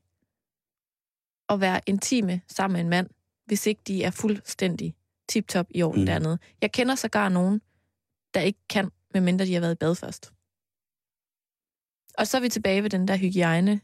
og 1.48 1.60
være 1.60 1.80
intime 1.86 2.40
sammen 2.48 2.72
med 2.74 2.80
en 2.80 2.88
mand, 2.88 3.10
hvis 3.46 3.66
ikke 3.66 3.80
de 3.86 4.04
er 4.04 4.10
fuldstændig 4.10 4.94
tip-top 5.28 5.66
i 5.70 5.82
orden 5.82 6.00
Mm. 6.00 6.06
dernede. 6.06 6.38
Jeg 6.62 6.72
kender 6.72 6.94
sågar 6.94 7.28
nogen, 7.28 7.60
der 8.34 8.40
ikke 8.40 8.58
kan, 8.70 8.90
medmindre 9.14 9.44
de 9.46 9.54
har 9.54 9.60
været 9.60 9.72
i 9.72 9.76
bad 9.76 9.94
først. 9.94 10.32
Og 12.18 12.26
så 12.26 12.36
er 12.36 12.40
vi 12.40 12.48
tilbage 12.48 12.82
ved 12.82 12.90
den 12.90 13.08
der 13.08 13.16
hygiejne 13.16 13.80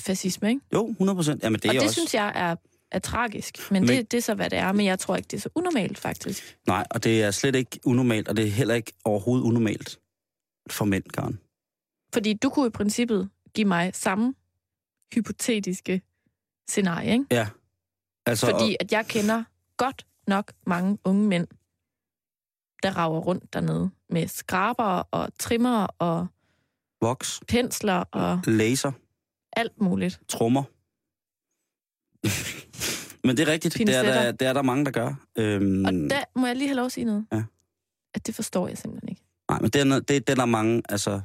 fascisme, 0.00 0.48
ikke? 0.48 0.60
Jo, 0.74 0.88
100 0.88 1.16
procent. 1.16 1.42
Jamen, 1.42 1.60
det 1.60 1.68
og 1.70 1.74
er 1.74 1.78
det 1.78 1.82
også... 1.88 1.94
synes 1.94 2.14
jeg 2.14 2.32
er, 2.34 2.56
er 2.90 2.98
tragisk. 2.98 3.70
Men, 3.70 3.82
Men- 3.82 3.88
det, 3.88 4.10
det 4.12 4.18
er 4.18 4.22
så, 4.22 4.34
hvad 4.34 4.50
det 4.50 4.58
er. 4.58 4.72
Men 4.72 4.86
jeg 4.86 4.98
tror 4.98 5.16
ikke, 5.16 5.26
det 5.26 5.36
er 5.36 5.40
så 5.40 5.48
unormalt, 5.54 5.98
faktisk. 5.98 6.58
Nej, 6.66 6.86
og 6.90 7.04
det 7.04 7.22
er 7.22 7.30
slet 7.30 7.54
ikke 7.54 7.80
unormalt, 7.84 8.28
og 8.28 8.36
det 8.36 8.46
er 8.46 8.50
heller 8.50 8.74
ikke 8.74 8.92
overhovedet 9.04 9.44
unormalt 9.44 10.00
for 10.70 10.84
mænd, 10.84 11.04
Karen. 11.04 11.40
Fordi 12.14 12.34
du 12.34 12.50
kunne 12.50 12.66
i 12.66 12.70
princippet 12.70 13.30
give 13.54 13.68
mig 13.68 13.94
samme 13.94 14.34
hypotetiske 15.14 16.02
scenarie, 16.68 17.12
ikke? 17.12 17.24
Ja. 17.30 17.48
Altså, 18.26 18.50
Fordi 18.50 18.76
at 18.80 18.92
jeg 18.92 19.06
kender 19.06 19.44
godt 19.76 20.06
nok 20.26 20.52
mange 20.66 20.98
unge 21.04 21.28
mænd, 21.28 21.46
der 22.82 22.90
rager 22.96 23.20
rundt 23.20 23.52
dernede 23.52 23.90
med 24.10 24.28
skraber 24.28 25.02
og 25.10 25.38
trimmer 25.38 25.86
og 25.98 26.26
voks, 27.00 27.40
pensler 27.48 27.94
og 27.94 28.40
laser, 28.46 28.92
alt 29.52 29.80
muligt. 29.80 30.20
trommer. 30.28 30.64
Men 33.28 33.36
det 33.36 33.48
er 33.48 33.52
rigtigt, 33.52 33.74
det 33.74 33.96
er, 33.96 34.02
der, 34.02 34.32
det 34.32 34.48
er 34.48 34.52
der 34.52 34.62
mange, 34.62 34.84
der 34.84 34.90
gør. 34.90 35.14
Øhm, 35.38 35.84
Og 35.84 35.92
der 35.92 36.38
må 36.40 36.46
jeg 36.46 36.56
lige 36.56 36.68
have 36.68 36.76
lov 36.76 36.86
at 36.86 36.92
sige 36.92 37.04
noget. 37.04 37.26
Ja. 37.32 37.42
At 38.14 38.26
det 38.26 38.34
forstår 38.34 38.68
jeg 38.68 38.78
simpelthen 38.78 39.08
ikke. 39.08 39.22
Nej, 39.50 39.60
men 39.60 39.70
det 39.70 39.80
er, 39.80 39.84
det, 39.84 40.08
det 40.08 40.28
er 40.28 40.34
der 40.34 40.44
mange, 40.44 40.82
altså... 40.88 41.20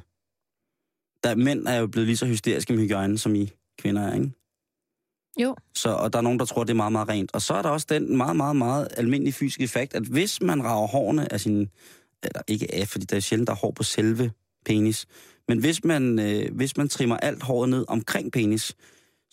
Der, 1.24 1.34
mænd 1.34 1.66
er 1.68 1.76
jo 1.76 1.86
blevet 1.86 2.06
lige 2.06 2.16
så 2.16 2.26
hysteriske 2.26 2.72
med 2.72 2.82
hygiejne, 2.82 3.18
som 3.18 3.34
I 3.34 3.50
kvinder 3.78 4.02
er, 4.02 4.14
ikke? 4.14 4.32
Jo. 5.40 5.56
Så, 5.74 5.88
og 5.88 6.12
der 6.12 6.18
er 6.18 6.22
nogen, 6.22 6.38
der 6.38 6.44
tror, 6.44 6.64
det 6.64 6.70
er 6.70 6.74
meget, 6.74 6.92
meget 6.92 7.08
rent. 7.08 7.30
Og 7.34 7.42
så 7.42 7.54
er 7.54 7.62
der 7.62 7.68
også 7.68 7.86
den 7.90 8.16
meget, 8.16 8.36
meget, 8.36 8.56
meget 8.56 8.88
almindelige 8.96 9.32
fysiske 9.32 9.64
effekt, 9.64 9.94
at 9.94 10.02
hvis 10.02 10.42
man 10.42 10.64
rager 10.64 10.86
hårene 10.86 11.32
af 11.32 11.40
sin... 11.40 11.70
Eller 12.22 12.42
ikke 12.48 12.74
af, 12.74 12.88
fordi 12.88 13.04
der 13.04 13.16
er 13.16 13.20
sjældent, 13.20 13.46
der 13.46 13.52
er 13.52 13.58
hår 13.58 13.70
på 13.70 13.82
selve 13.82 14.32
penis. 14.64 15.06
Men 15.48 15.58
hvis 15.58 15.84
man, 15.84 16.18
øh, 16.18 16.54
hvis 16.54 16.76
man 16.76 16.88
trimmer 16.88 17.16
alt 17.16 17.42
håret 17.42 17.68
ned 17.68 17.84
omkring 17.88 18.32
penis, 18.32 18.76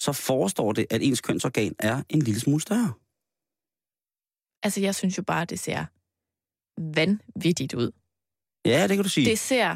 så 0.01 0.11
forestår 0.13 0.71
det, 0.73 0.85
at 0.89 1.01
ens 1.01 1.21
kønsorgan 1.21 1.75
er 1.79 2.03
en 2.09 2.19
lille 2.21 2.39
smule 2.39 2.61
større. 2.61 2.93
Altså, 4.63 4.81
jeg 4.81 4.95
synes 4.95 5.17
jo 5.17 5.23
bare, 5.23 5.45
det 5.45 5.59
ser 5.59 5.85
vanvittigt 6.95 7.73
ud. 7.73 7.91
Ja, 8.65 8.87
det 8.87 8.95
kan 8.97 9.03
du 9.03 9.09
sige. 9.09 9.29
Det 9.29 9.39
ser 9.39 9.75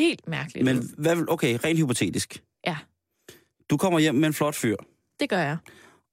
helt 0.00 0.28
mærkeligt 0.28 0.64
Men 0.64 0.78
ud. 0.78 0.94
hvad, 1.02 1.24
okay, 1.28 1.58
rent 1.64 1.78
hypotetisk. 1.78 2.44
Ja. 2.66 2.76
Du 3.70 3.76
kommer 3.76 3.98
hjem 3.98 4.14
med 4.14 4.26
en 4.26 4.34
flot 4.34 4.54
fyr, 4.54 4.76
Det 5.20 5.28
gør 5.30 5.38
jeg. 5.38 5.56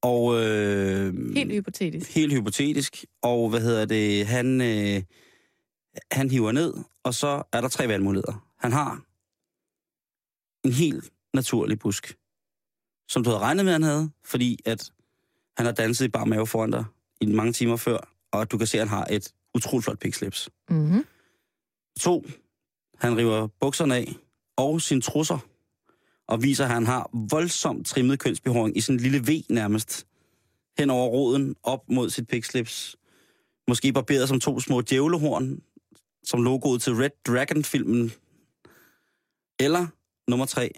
og... 0.01 0.35
Øh, 0.43 1.33
Helt 1.33 1.51
hypotetisk. 1.51 2.15
helt 2.15 2.33
hypotetisk, 2.33 3.05
og 3.21 3.49
hvad 3.49 3.61
hedder 3.61 3.85
det, 3.85 4.27
han, 4.27 4.61
øh, 4.61 5.03
han 6.11 6.29
hiver 6.31 6.51
ned, 6.51 6.73
og 7.03 7.13
så 7.13 7.43
er 7.53 7.61
der 7.61 7.67
tre 7.67 7.87
valgmuligheder. 7.87 8.47
Han 8.59 8.71
har 8.71 9.01
en 10.67 10.73
helt 10.73 11.11
naturlig 11.33 11.79
busk, 11.79 12.15
som 13.07 13.23
du 13.23 13.29
havde 13.29 13.41
regnet 13.41 13.65
med, 13.65 13.73
han 13.73 13.83
havde, 13.83 14.09
fordi 14.25 14.59
at 14.65 14.91
han 15.57 15.65
har 15.65 15.73
danset 15.73 16.05
i 16.05 16.09
bar 16.09 16.25
mave 16.25 16.47
foran 16.47 16.71
dig 16.71 16.85
i 17.21 17.25
mange 17.25 17.53
timer 17.53 17.75
før, 17.75 18.13
og 18.31 18.51
du 18.51 18.57
kan 18.57 18.67
se, 18.67 18.77
at 18.77 18.89
han 18.89 18.97
har 18.97 19.05
et 19.05 19.33
utroligt 19.55 19.83
flot 19.83 19.99
pikslips. 19.99 20.49
Mm-hmm. 20.69 21.05
To, 21.99 22.25
han 22.97 23.17
river 23.17 23.47
bukserne 23.47 23.95
af 23.95 24.15
og 24.57 24.81
sine 24.81 25.01
trusser, 25.01 25.39
og 26.27 26.43
viser, 26.43 26.63
at 26.63 26.69
han 26.69 26.85
har 26.85 27.09
voldsomt 27.31 27.87
trimmet 27.87 28.19
kønsbehåring 28.19 28.77
i 28.77 28.81
sådan 28.81 28.99
en 28.99 29.03
lille 29.03 29.19
V 29.19 29.43
nærmest, 29.49 30.07
hen 30.79 30.89
over 30.89 31.07
roden, 31.07 31.55
op 31.63 31.89
mod 31.89 32.09
sit 32.09 32.27
pikslips. 32.27 32.95
Måske 33.67 33.93
barberet 33.93 34.29
som 34.29 34.39
to 34.39 34.59
små 34.59 34.81
djævlehorn, 34.81 35.61
som 36.23 36.43
logoet 36.43 36.81
til 36.81 36.93
Red 36.93 37.09
Dragon-filmen. 37.27 38.11
Eller, 39.59 39.87
nummer 40.27 40.45
tre, 40.45 40.71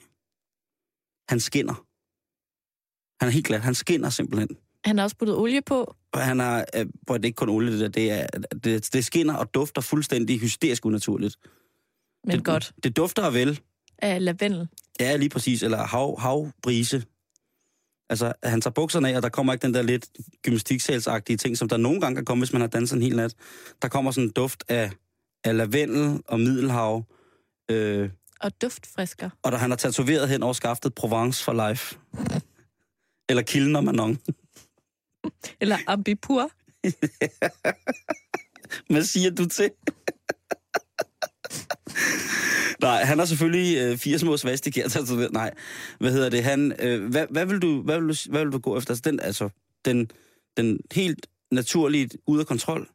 han 1.30 1.40
skinner. 1.40 1.86
Han 3.20 3.28
er 3.28 3.32
helt 3.32 3.46
glat. 3.46 3.62
Han 3.62 3.76
skinner 3.76 4.10
simpelthen. 4.10 4.50
Han 4.86 4.98
har 4.98 5.04
også 5.04 5.16
puttet 5.16 5.38
olie 5.38 5.62
på. 5.62 5.96
Og 6.14 6.20
han 6.22 6.40
har, 6.40 6.66
øh, 6.76 6.86
prøv, 7.08 7.18
det 7.18 7.24
er 7.24 7.28
ikke 7.28 7.36
kun 7.36 7.50
olie, 7.50 7.72
det 7.72 7.80
der, 7.80 7.88
det, 7.88 8.12
er, 8.12 8.28
det, 8.64 8.94
det 8.94 9.06
skinner 9.06 9.34
og 9.34 9.54
dufter 9.54 9.82
fuldstændig 9.82 10.40
hysterisk 10.40 10.86
unaturligt. 10.86 11.36
Men 12.24 12.36
det, 12.36 12.46
godt. 12.46 12.74
Det 12.84 12.98
dufter 12.98 13.30
vel. 13.30 13.60
Af 13.98 14.26
lavendel. 14.26 14.68
Ja, 15.00 15.16
lige 15.16 15.30
præcis. 15.30 15.64
Eller 15.64 15.78
hav, 15.78 16.20
havbrise. 16.20 17.04
Altså, 18.10 18.34
han 18.44 18.62
tager 18.62 18.72
bukserne 18.74 19.10
af, 19.10 19.16
og 19.16 19.22
der 19.24 19.30
kommer 19.30 19.54
ikke 19.54 19.64
den 19.64 19.74
der 19.74 19.82
lidt 19.82 20.08
gymnastiksalsagtige 20.44 21.38
ting, 21.38 21.58
som 21.58 21.70
der 21.70 21.78
nogle 21.78 22.02
gange 22.02 22.16
kan 22.16 22.26
komme, 22.26 22.42
hvis 22.42 22.54
man 22.54 22.62
har 22.62 22.68
danset 22.68 22.96
en 22.96 23.02
hel 23.02 23.16
nat. 23.16 23.36
Der 23.82 23.88
kommer 23.88 24.12
sådan 24.12 24.28
en 24.28 24.32
duft 24.32 24.64
af, 24.68 24.92
af 25.44 25.58
lavendel 25.58 26.22
og 26.28 26.40
middelhav, 26.40 27.06
øh, 27.72 28.10
Og 28.40 28.62
duftfrisker. 28.62 29.30
og 29.44 29.52
der 29.52 29.58
han 29.58 29.70
har 29.70 29.78
tatoveret 29.78 30.30
hen 30.30 30.44
over 30.44 30.54
skaftet 30.54 30.94
Provence 30.94 31.44
for 31.44 31.70
life. 31.70 31.98
Eller 33.30 33.44
Kilden 33.44 33.76
og 33.76 33.84
Manon. 33.84 34.20
Eller 35.60 35.78
ambipur. 35.88 36.52
Hvad 38.90 39.04
siger 39.04 39.32
du 39.32 39.46
til? 39.46 39.72
Nej, 42.82 43.04
han 43.04 43.20
har 43.20 43.26
selvfølgelig 43.26 43.78
øh, 43.78 43.98
fire 43.98 44.20
små 44.20 44.38
svastikær 44.38 44.88
tatoveret. 44.88 45.34
Nej, 45.34 45.54
hvad 46.00 46.12
hedder 46.12 46.30
det? 46.30 46.44
Han, 46.44 46.74
øh, 46.80 47.10
hvad, 47.10 47.28
hvad, 47.30 47.46
vil 47.46 47.60
du, 47.60 47.82
hvad, 47.82 48.00
vil 48.00 48.10
du, 48.10 48.16
hvad 48.30 48.44
vil 48.44 48.54
du 48.54 48.60
gå 48.60 48.78
efter? 48.78 48.92
Altså, 48.92 49.10
den, 49.10 49.20
altså, 49.20 49.50
den, 49.86 50.12
den 50.58 50.80
helt 50.92 51.28
naturligt 51.52 52.18
ud 52.28 52.40
af 52.40 52.48
kontrol, 52.48 52.90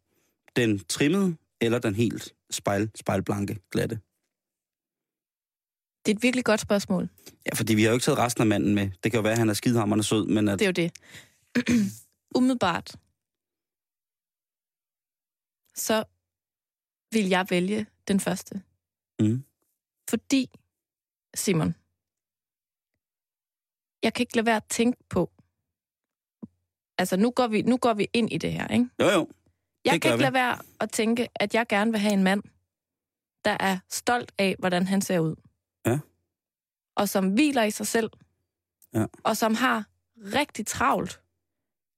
den 0.57 0.79
trimmede, 0.79 1.37
eller 1.61 1.79
den 1.79 1.95
helt 1.95 2.35
spejl, 2.51 2.91
spejlblanke, 2.95 3.59
glatte? 3.73 3.99
Det 6.07 6.13
er 6.13 6.17
et 6.17 6.23
virkelig 6.23 6.45
godt 6.45 6.61
spørgsmål. 6.61 7.09
Ja, 7.47 7.55
fordi 7.55 7.75
vi 7.75 7.83
har 7.83 7.89
jo 7.89 7.95
ikke 7.95 8.05
taget 8.05 8.19
resten 8.19 8.41
af 8.43 8.47
manden 8.47 8.75
med. 8.75 8.91
Det 9.03 9.13
kan 9.13 9.19
jo 9.19 9.23
være, 9.23 9.33
at 9.33 9.39
han 9.39 9.49
er 9.51 9.55
skidehammerende 9.55 10.05
sød, 10.05 10.27
men 10.27 10.49
at, 10.49 10.59
Det 10.59 10.65
er 10.65 10.69
jo 10.69 10.73
det. 10.73 10.93
Umiddelbart. 12.39 12.97
Så 15.75 16.05
vil 17.13 17.29
jeg 17.29 17.47
vælge 17.51 17.87
den 18.09 18.21
første. 18.21 18.63
Mm. 19.21 19.45
Fordi, 20.11 20.51
Simon, 21.35 21.75
jeg 24.03 24.15
kan 24.15 24.23
ikke 24.23 24.37
lade 24.37 24.47
være 24.47 24.57
at 24.57 24.65
tænke 24.71 25.05
på, 25.11 25.31
altså 26.99 27.17
nu 27.17 27.31
går 27.31 27.47
vi, 27.47 27.63
nu 27.63 27.77
går 27.77 27.95
vi 27.95 28.09
ind 28.13 28.33
i 28.33 28.39
det 28.39 28.53
her, 28.53 28.69
ikke? 28.69 28.89
jo 29.01 29.07
jo, 29.11 29.29
Jeg 29.85 29.93
Det 29.93 30.03
kan 30.03 30.09
gør 30.09 30.15
ikke 30.15 30.19
vi. 30.19 30.23
lade 30.23 30.33
være 30.35 30.59
at 30.81 30.91
tænke, 30.93 31.29
at 31.35 31.55
jeg 31.55 31.67
gerne 31.69 31.91
vil 31.91 32.01
have 32.01 32.15
en 32.15 32.23
mand, 32.25 32.43
der 33.45 33.57
er 33.61 33.79
stolt 33.91 34.33
af, 34.39 34.57
hvordan 34.59 34.87
han 34.87 35.03
ser 35.03 35.19
ud. 35.19 35.37
Ja. 35.87 35.99
Og 36.97 37.09
som 37.09 37.33
hviler 37.33 37.63
i 37.63 37.71
sig 37.71 37.87
selv. 37.87 38.11
Ja. 38.95 39.07
Og 39.23 39.37
som 39.37 39.55
har 39.55 39.85
rigtig 40.17 40.67
travlt 40.67 41.21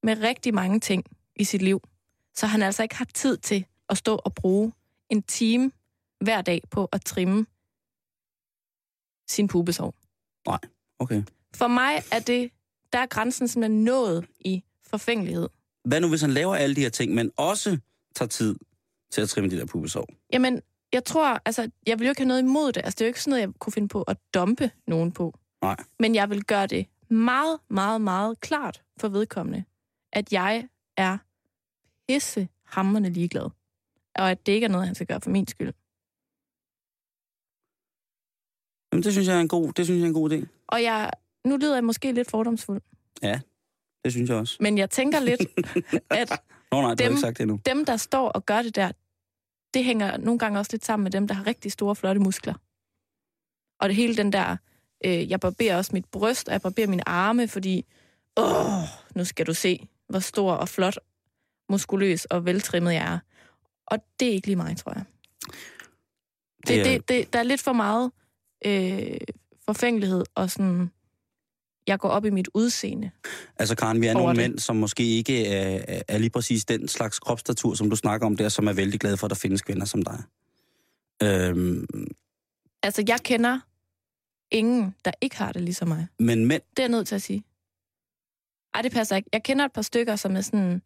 med 0.03 0.23
rigtig 0.23 0.55
mange 0.55 0.81
ting 0.81 1.05
i 1.37 1.45
sit 1.45 1.63
liv. 1.63 1.81
Så 2.35 2.47
han 2.47 2.63
altså 2.63 2.83
ikke 2.83 2.95
har 2.95 3.05
tid 3.05 3.37
til 3.37 3.67
at 3.89 3.97
stå 3.97 4.21
og 4.25 4.35
bruge 4.35 4.73
en 5.11 5.23
time 5.23 5.73
hver 6.21 6.43
dag 6.43 6.63
på 6.71 6.89
at 6.93 7.05
trimme 7.05 7.47
sin 9.29 9.49
pubesår. 9.49 9.95
okay. 10.99 11.23
For 11.55 11.67
mig 11.69 12.03
er 12.13 12.19
det, 12.19 12.51
der 12.93 12.99
er 12.99 13.07
grænsen 13.07 13.49
simpelthen 13.49 13.85
nået 13.85 14.27
i 14.41 14.65
forfængelighed. 14.83 15.49
Hvad 15.85 16.01
nu, 16.01 16.09
hvis 16.09 16.21
han 16.21 16.31
laver 16.31 16.55
alle 16.57 16.77
de 16.77 16.81
her 16.81 16.89
ting, 16.89 17.15
men 17.15 17.33
også 17.37 17.79
tager 18.15 18.29
tid 18.29 18.57
til 19.11 19.21
at 19.21 19.29
trimme 19.29 19.51
de 19.51 19.57
der 19.57 19.67
pubesår? 19.67 20.09
Jamen, 20.33 20.63
jeg 20.97 21.05
tror, 21.05 21.41
altså, 21.45 21.71
jeg 21.87 21.99
vil 21.99 22.07
jo 22.07 22.11
ikke 22.11 22.21
have 22.21 22.29
noget 22.29 22.41
imod 22.43 22.73
det. 22.73 22.77
Altså, 22.85 22.95
det 22.97 23.01
er 23.01 23.07
jo 23.07 23.09
ikke 23.09 23.23
sådan 23.23 23.31
noget, 23.31 23.41
jeg 23.47 23.53
kunne 23.59 23.73
finde 23.73 23.89
på 23.89 24.03
at 24.03 24.17
dumpe 24.35 24.71
nogen 24.87 25.13
på. 25.13 25.35
Nej. 25.63 25.77
Men 25.99 26.15
jeg 26.15 26.31
vil 26.31 26.45
gøre 26.45 26.67
det 26.67 26.87
meget, 27.11 27.59
meget, 27.71 28.01
meget 28.01 28.41
klart 28.41 28.83
for 29.01 29.09
vedkommende, 29.09 29.65
at 30.13 30.33
jeg 30.33 30.69
er 30.97 31.19
pisse 32.09 32.49
hammerne 32.65 33.09
ligeglad. 33.09 33.51
Og 34.15 34.31
at 34.31 34.47
det 34.47 34.53
ikke 34.53 34.65
er 34.65 34.69
noget, 34.69 34.87
han 34.87 34.95
skal 34.95 35.07
gøre 35.07 35.21
for 35.21 35.31
min 35.31 35.47
skyld. 35.47 35.73
Jamen, 38.93 39.03
det 39.03 39.13
synes 39.13 39.29
jeg 39.29 39.37
er 39.37 39.41
en 39.41 39.49
god, 39.49 39.73
det 39.73 39.85
synes 39.85 39.99
jeg 39.99 40.05
er 40.05 40.09
en 40.09 40.15
god 40.15 40.31
idé. 40.33 40.47
Og 40.69 40.83
jeg, 40.83 41.11
nu 41.45 41.57
lyder 41.57 41.75
jeg 41.75 41.85
måske 41.85 42.13
lidt 42.13 42.31
fordomsfuld, 42.31 42.81
Det 44.05 44.13
synes 44.13 44.31
jeg 44.31 44.37
også. 44.39 44.57
men 44.61 44.79
jeg 44.79 44.91
tænker 44.91 45.21
lidt, 45.21 45.41
at 46.11 46.31
Nå 46.73 46.81
nej, 46.81 46.89
har 46.89 46.95
Dem- 46.95 47.11
ikke 47.13 47.21
sagt 47.21 47.39
det 47.39 47.43
endnu. 47.43 47.61
dem, 47.67 47.85
der 47.85 47.97
står 47.97 48.29
og 48.29 48.47
gør 48.47 48.63
det 48.63 48.77
der, 48.77 48.93
det 49.77 49.85
hænger 49.85 50.17
nogle 50.17 50.39
gange 50.39 50.59
også 50.59 50.73
lidt 50.73 50.85
sammen 50.85 51.05
med 51.05 51.11
dem, 51.11 51.29
der 51.29 51.35
har 51.35 51.47
rigtig 51.47 51.73
store, 51.73 51.97
flotte 51.97 52.21
muskler. 52.21 52.55
Og 53.81 53.89
det 53.89 53.97
hele 53.97 54.17
den 54.17 54.33
der, 54.33 54.57
øh, 55.05 55.31
jeg 55.31 55.41
barberer 55.41 55.77
også 55.77 55.91
mit 55.95 56.05
bryst, 56.05 56.49
og 56.49 56.53
jeg 56.53 56.63
barberer 56.63 56.87
mine 56.87 57.09
arme, 57.09 57.49
fordi, 57.49 57.85
åh, 58.37 58.83
nu 59.15 59.25
skal 59.25 59.47
du 59.47 59.55
se, 59.55 59.89
hvor 60.09 60.19
stor 60.19 60.53
og 60.53 60.69
flot, 60.69 60.99
muskuløs 61.69 62.25
og 62.25 62.45
veltrimmet 62.45 62.93
jeg 62.93 63.13
er. 63.15 63.19
Og 63.87 63.99
det 64.21 64.29
er 64.29 64.33
ikke 64.33 64.47
lige 64.47 64.57
mig, 64.57 64.77
tror 64.77 64.93
jeg. 64.93 65.05
Det, 66.67 66.85
Det 66.85 66.85
det, 66.85 67.09
det, 67.09 67.33
der 67.33 67.39
er 67.39 67.43
lidt 67.43 67.63
for 67.63 67.73
meget 67.73 68.13
øh, 68.67 69.19
forfængelighed 69.65 70.25
og 70.35 70.51
sådan, 70.51 70.91
jeg 71.87 71.99
går 71.99 72.09
op 72.09 72.25
i 72.25 72.31
mit 72.31 72.49
udseende. 72.55 73.11
Altså, 73.57 73.75
Karen, 73.77 74.01
vi 74.01 74.07
er 74.07 74.13
nogle 74.15 74.29
det. 74.29 74.37
mænd, 74.37 74.59
som 74.59 74.77
måske 74.77 75.03
ikke 75.17 75.47
er, 75.47 75.85
er- 75.89 76.03
er 76.09 76.19
lige 76.19 76.31
præcis 76.31 76.65
den 76.65 76.89
slags 76.89 77.19
kropsstatur, 77.19 77.75
som 77.75 77.91
du 77.91 77.97
snakker 77.97 78.27
om 78.27 78.37
der, 78.37 78.49
som 78.49 78.69
er 78.69 78.73
vældig 78.73 79.01
glade 79.01 79.17
for, 79.17 79.27
at 79.27 79.31
der 79.31 79.37
findes 79.37 79.63
kvinder 79.63 79.85
som 79.87 80.03
dig. 80.03 80.23
Øhm, 81.23 81.87
Altså, 82.83 83.05
jeg 83.09 83.19
kender 83.25 83.59
ingen, 84.51 84.95
der 85.05 85.11
ikke 85.21 85.37
har 85.37 85.53
det 85.53 85.63
ligesom 85.63 85.89
mig. 85.89 86.07
men 86.19 86.47
mænd, 86.47 86.63
Det 86.71 86.79
er 86.79 86.83
jeg 86.83 86.89
nødt 86.91 87.09
til 87.09 87.15
at 87.15 87.23
sige. 87.23 87.45
Ej, 88.75 88.83
det 88.83 88.93
passer 88.93 89.17
ikke. 89.17 89.29
Jeg 89.33 89.43
kender 89.43 89.65
et 89.65 89.73
par 89.73 89.83
stykker, 89.83 90.17
som 90.17 90.37
er 90.37 90.41
sådan, 90.41 90.83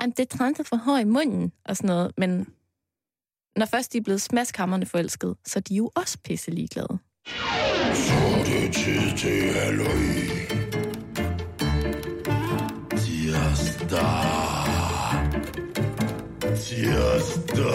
"Ej, 0.00 0.06
det 0.16 0.34
er 0.40 0.54
at 0.60 0.66
få 0.66 0.76
hår 0.76 0.98
i 0.98 1.04
munden, 1.04 1.52
og 1.64 1.76
sådan 1.76 1.88
noget. 1.88 2.12
Men 2.18 2.46
når 3.56 3.66
først 3.66 3.92
de 3.92 3.98
er 3.98 4.02
blevet 4.02 4.22
smaskhammerne 4.22 4.86
forelsket, 4.86 5.36
så 5.46 5.58
er 5.58 5.60
de 5.60 5.74
jo 5.74 5.90
også 5.94 6.18
pisse 6.24 6.50
ligeglade. 6.50 6.98
Så 7.94 8.14
er 8.14 8.44
det 8.44 8.74
tid 8.74 9.18
til 9.18 9.52
halløj. 9.52 10.41
Tirsdag. 13.92 15.22
Tirsdag. 16.56 17.72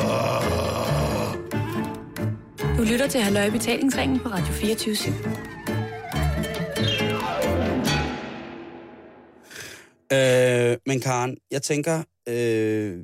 Du 2.77 2.83
lytter 2.83 3.07
til 3.09 3.21
Halløj 3.21 3.45
i 3.45 3.51
betalingsringen 3.51 4.19
på 4.19 4.29
Radio 4.29 4.53
24 4.53 4.95
Øh, 10.13 10.77
men 10.85 10.99
Karen, 10.99 11.37
jeg 11.51 11.61
tænker, 11.61 12.03
øh, 12.29 12.99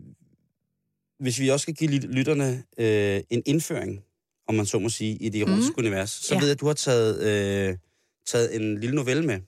hvis 1.19 1.39
vi 1.39 1.49
også 1.49 1.63
skal 1.63 1.73
give 1.75 1.91
ly- 1.91 2.13
lytterne 2.15 2.63
øh, 2.77 3.21
en 3.29 3.43
indføring, 3.45 4.03
om 4.47 4.55
man 4.55 4.65
så 4.65 4.79
må 4.79 4.89
sige, 4.89 5.15
i 5.15 5.29
det 5.29 5.41
erotiske 5.41 5.73
mm. 5.77 5.85
univers, 5.85 6.09
så 6.09 6.33
Ja. 6.35 6.39
ved 6.39 6.47
jeg, 6.47 6.53
at 6.53 6.59
du 6.61 6.65
har 6.67 6.73
taget, 6.73 7.19
øh, 7.23 7.77
taget 8.25 8.55
en 8.55 8.77
lille 8.79 8.95
novelle 8.95 9.25
med. 9.25 9.39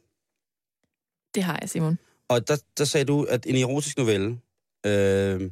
Det 1.36 1.44
har 1.44 1.58
jeg, 1.62 1.70
Simon. 1.70 1.98
Og 2.30 2.48
der, 2.48 2.58
der 2.78 2.86
sagde 2.86 3.06
du, 3.06 3.24
at 3.24 3.46
en 3.46 3.56
erotisk 3.56 3.98
novelle, 3.98 4.40
øh, 4.86 5.52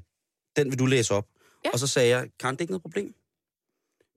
den 0.55 0.69
vil 0.71 0.79
du 0.79 0.85
læse 0.85 1.13
op. 1.13 1.27
Ja. 1.65 1.69
Og 1.73 1.79
så 1.79 1.87
sagde 1.87 2.09
jeg, 2.09 2.27
Karen, 2.39 2.55
det 2.55 2.61
ikke 2.61 2.71
noget 2.71 2.81
problem. 2.81 3.13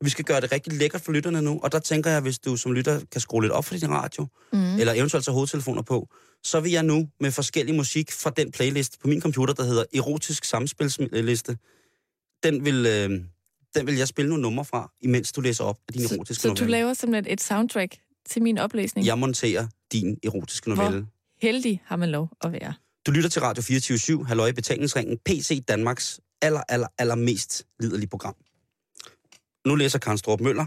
Vi 0.05 0.11
skal 0.11 0.25
gøre 0.25 0.41
det 0.41 0.53
rigtig 0.53 0.73
lækkert 0.73 1.01
for 1.01 1.13
lytterne 1.13 1.43
nu, 1.43 1.61
og 1.63 1.73
der 1.73 1.79
tænker 1.79 2.11
jeg, 2.11 2.21
hvis 2.21 2.39
du 2.39 2.57
som 2.57 2.73
lytter 2.73 3.01
kan 3.13 3.21
skrue 3.21 3.43
lidt 3.43 3.53
op 3.53 3.65
for 3.65 3.75
din 3.75 3.91
radio, 3.91 4.27
Mm. 4.53 4.79
eller 4.79 4.93
eventuelt 4.93 5.25
tage 5.25 5.33
hovedtelefoner 5.33 5.83
på, 5.83 6.09
så 6.45 6.61
vil 6.61 6.73
jeg 6.73 6.83
nu 6.83 7.09
med 7.21 7.31
forskellig 7.33 7.75
musik 7.75 8.13
fra 8.13 8.31
den 8.31 8.53
playlist 8.53 9.01
på 9.01 9.09
min 9.09 9.21
computer, 9.21 9.55
der 9.55 9.63
hedder 9.63 9.85
Erotisk 9.95 10.45
Samspilsliste, 10.45 11.59
den 12.43 12.65
vil, 12.65 12.87
øh, 12.87 13.11
den 13.75 13.87
vil 13.87 13.97
jeg 13.97 14.09
spille 14.09 14.29
nogle 14.29 14.43
numre 14.43 14.65
fra, 14.65 14.93
imens 15.01 15.33
du 15.33 15.41
læser 15.41 15.65
op 15.65 15.79
af 15.89 15.93
din 15.93 16.09
Så, 16.09 16.15
erotiske 16.15 16.43
så 16.43 16.49
du 16.49 16.55
novelle. 16.55 16.71
laver 16.71 16.95
simpelthen 16.95 17.33
et 17.33 17.41
soundtrack 17.41 17.97
til 18.29 18.43
min 18.43 18.59
oplæsning. 18.59 19.07
Jeg 19.07 19.19
monterer 19.19 19.67
din 19.93 20.19
erotiske 20.25 20.75
Hvor? 20.75 21.05
Heldig 21.43 21.83
har 21.85 21.97
man 21.97 22.11
lov 22.11 22.29
at 22.41 22.53
være. 22.53 22.75
Du 23.07 23.11
lytter 23.11 23.31
til 23.31 23.43
Radio 23.43 23.63
24 23.63 24.27
Halløj 24.27 24.49
i 24.49 24.53
betalingsringen, 24.53 25.19
PC 25.19 25.65
Danmarks 25.69 26.21
aller, 26.43 26.63
aller, 26.69 26.89
aller 26.99 27.15
mest 27.15 27.67
liderlige 27.81 28.09
program. 28.09 28.35
Nu 29.67 29.75
læser 29.75 29.99
Karen 29.99 30.19
Strup 30.19 30.41
Møller. 30.41 30.67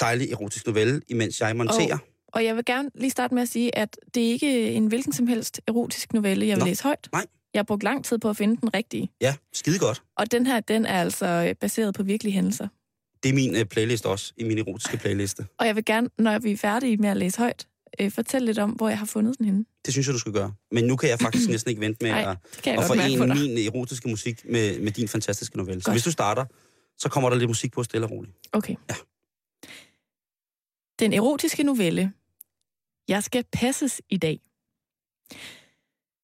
Dejlig 0.00 0.32
erotisk 0.32 0.66
novelle, 0.66 1.02
imens 1.08 1.40
jeg 1.40 1.56
monterer. 1.56 1.98
Og 2.28 2.44
jeg 2.44 2.56
vil 2.56 2.64
gerne 2.64 2.90
lige 2.94 3.10
starte 3.10 3.34
med 3.34 3.42
at 3.42 3.48
sige, 3.48 3.78
at 3.78 3.96
det 4.14 4.26
er 4.26 4.30
ikke 4.30 4.70
en 4.70 4.86
hvilken 4.86 5.12
som 5.12 5.26
helst 5.26 5.60
erotisk 5.66 6.12
novelle, 6.12 6.46
jeg 6.46 6.56
vil 6.56 6.62
Nå, 6.62 6.68
læse 6.68 6.82
højt. 6.82 7.08
nej. 7.12 7.26
Jeg 7.54 7.58
har 7.58 7.64
brugt 7.64 7.82
lang 7.82 8.04
tid 8.04 8.18
på 8.18 8.30
at 8.30 8.36
finde 8.36 8.60
den 8.60 8.74
rigtige. 8.74 9.12
Ja, 9.20 9.34
skide 9.52 9.78
godt. 9.78 10.02
Og 10.16 10.30
den 10.30 10.46
her, 10.46 10.60
den 10.60 10.86
er 10.86 11.00
altså 11.00 11.26
øh, 11.26 11.54
baseret 11.54 11.94
på 11.94 12.02
virkelige 12.02 12.32
hændelser. 12.32 12.68
Det 13.22 13.28
er 13.28 13.34
min 13.34 13.56
uh, 13.56 13.62
playlist 13.62 14.06
også, 14.06 14.32
i 14.36 14.44
min 14.44 14.58
erotiske 14.58 14.96
playliste. 14.96 15.46
Og 15.58 15.66
jeg 15.66 15.76
vil 15.76 15.84
gerne, 15.84 16.08
når 16.18 16.38
vi 16.38 16.52
er 16.52 16.56
færdige 16.56 16.96
med 16.96 17.08
at 17.08 17.16
læse 17.16 17.38
højt, 17.38 17.66
øh, 18.00 18.10
fortælle 18.10 18.46
lidt 18.46 18.58
om, 18.58 18.70
hvor 18.70 18.88
jeg 18.88 18.98
har 18.98 19.06
fundet 19.06 19.38
den 19.38 19.46
henne. 19.46 19.64
Det 19.84 19.94
synes 19.94 20.06
jeg, 20.06 20.14
du 20.14 20.18
skal 20.18 20.32
gøre. 20.32 20.54
Men 20.72 20.84
nu 20.84 20.96
kan 20.96 21.08
jeg 21.08 21.18
faktisk 21.18 21.48
næsten 21.54 21.70
ikke 21.70 21.80
vente 21.80 22.04
med 22.04 22.10
Nej, 22.10 22.20
at, 22.20 22.38
at 22.66 22.84
forene 22.84 23.34
min 23.34 23.58
erotiske 23.58 24.08
musik 24.08 24.44
med, 24.44 24.80
med 24.80 24.92
din 24.92 25.08
fantastiske 25.08 25.56
novelle. 25.56 25.82
Så 25.82 25.86
Godt. 25.86 25.94
hvis 25.94 26.04
du 26.04 26.10
starter, 26.10 26.44
så 26.98 27.08
kommer 27.08 27.30
der 27.30 27.36
lidt 27.36 27.50
musik 27.50 27.72
på 27.72 27.82
stille 27.82 28.06
og 28.06 28.10
roligt. 28.10 28.34
Okay. 28.52 28.74
Ja. 28.90 28.94
Den 30.98 31.12
erotiske 31.12 31.62
novelle. 31.62 32.12
Jeg 33.08 33.24
skal 33.24 33.44
passes 33.52 34.02
i 34.08 34.16
dag. 34.16 34.40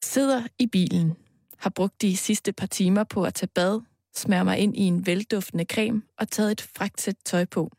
Sidder 0.05 0.43
i 0.59 0.67
bilen. 0.67 1.13
Har 1.57 1.71
brugt 1.71 2.03
de 2.03 2.17
sidste 2.17 2.53
par 2.53 2.67
timer 2.67 3.05
på 3.05 3.25
at 3.25 3.35
tage 3.35 3.51
bad, 3.55 3.81
smøre 4.15 4.45
mig 4.45 4.59
ind 4.59 4.77
i 4.77 4.81
en 4.81 5.07
velduftende 5.07 5.65
creme 5.65 6.03
og 6.19 6.31
taget 6.31 6.53
et 6.53 6.61
fragt 6.61 7.01
sæt 7.01 7.17
tøj 7.25 7.45
på. 7.45 7.71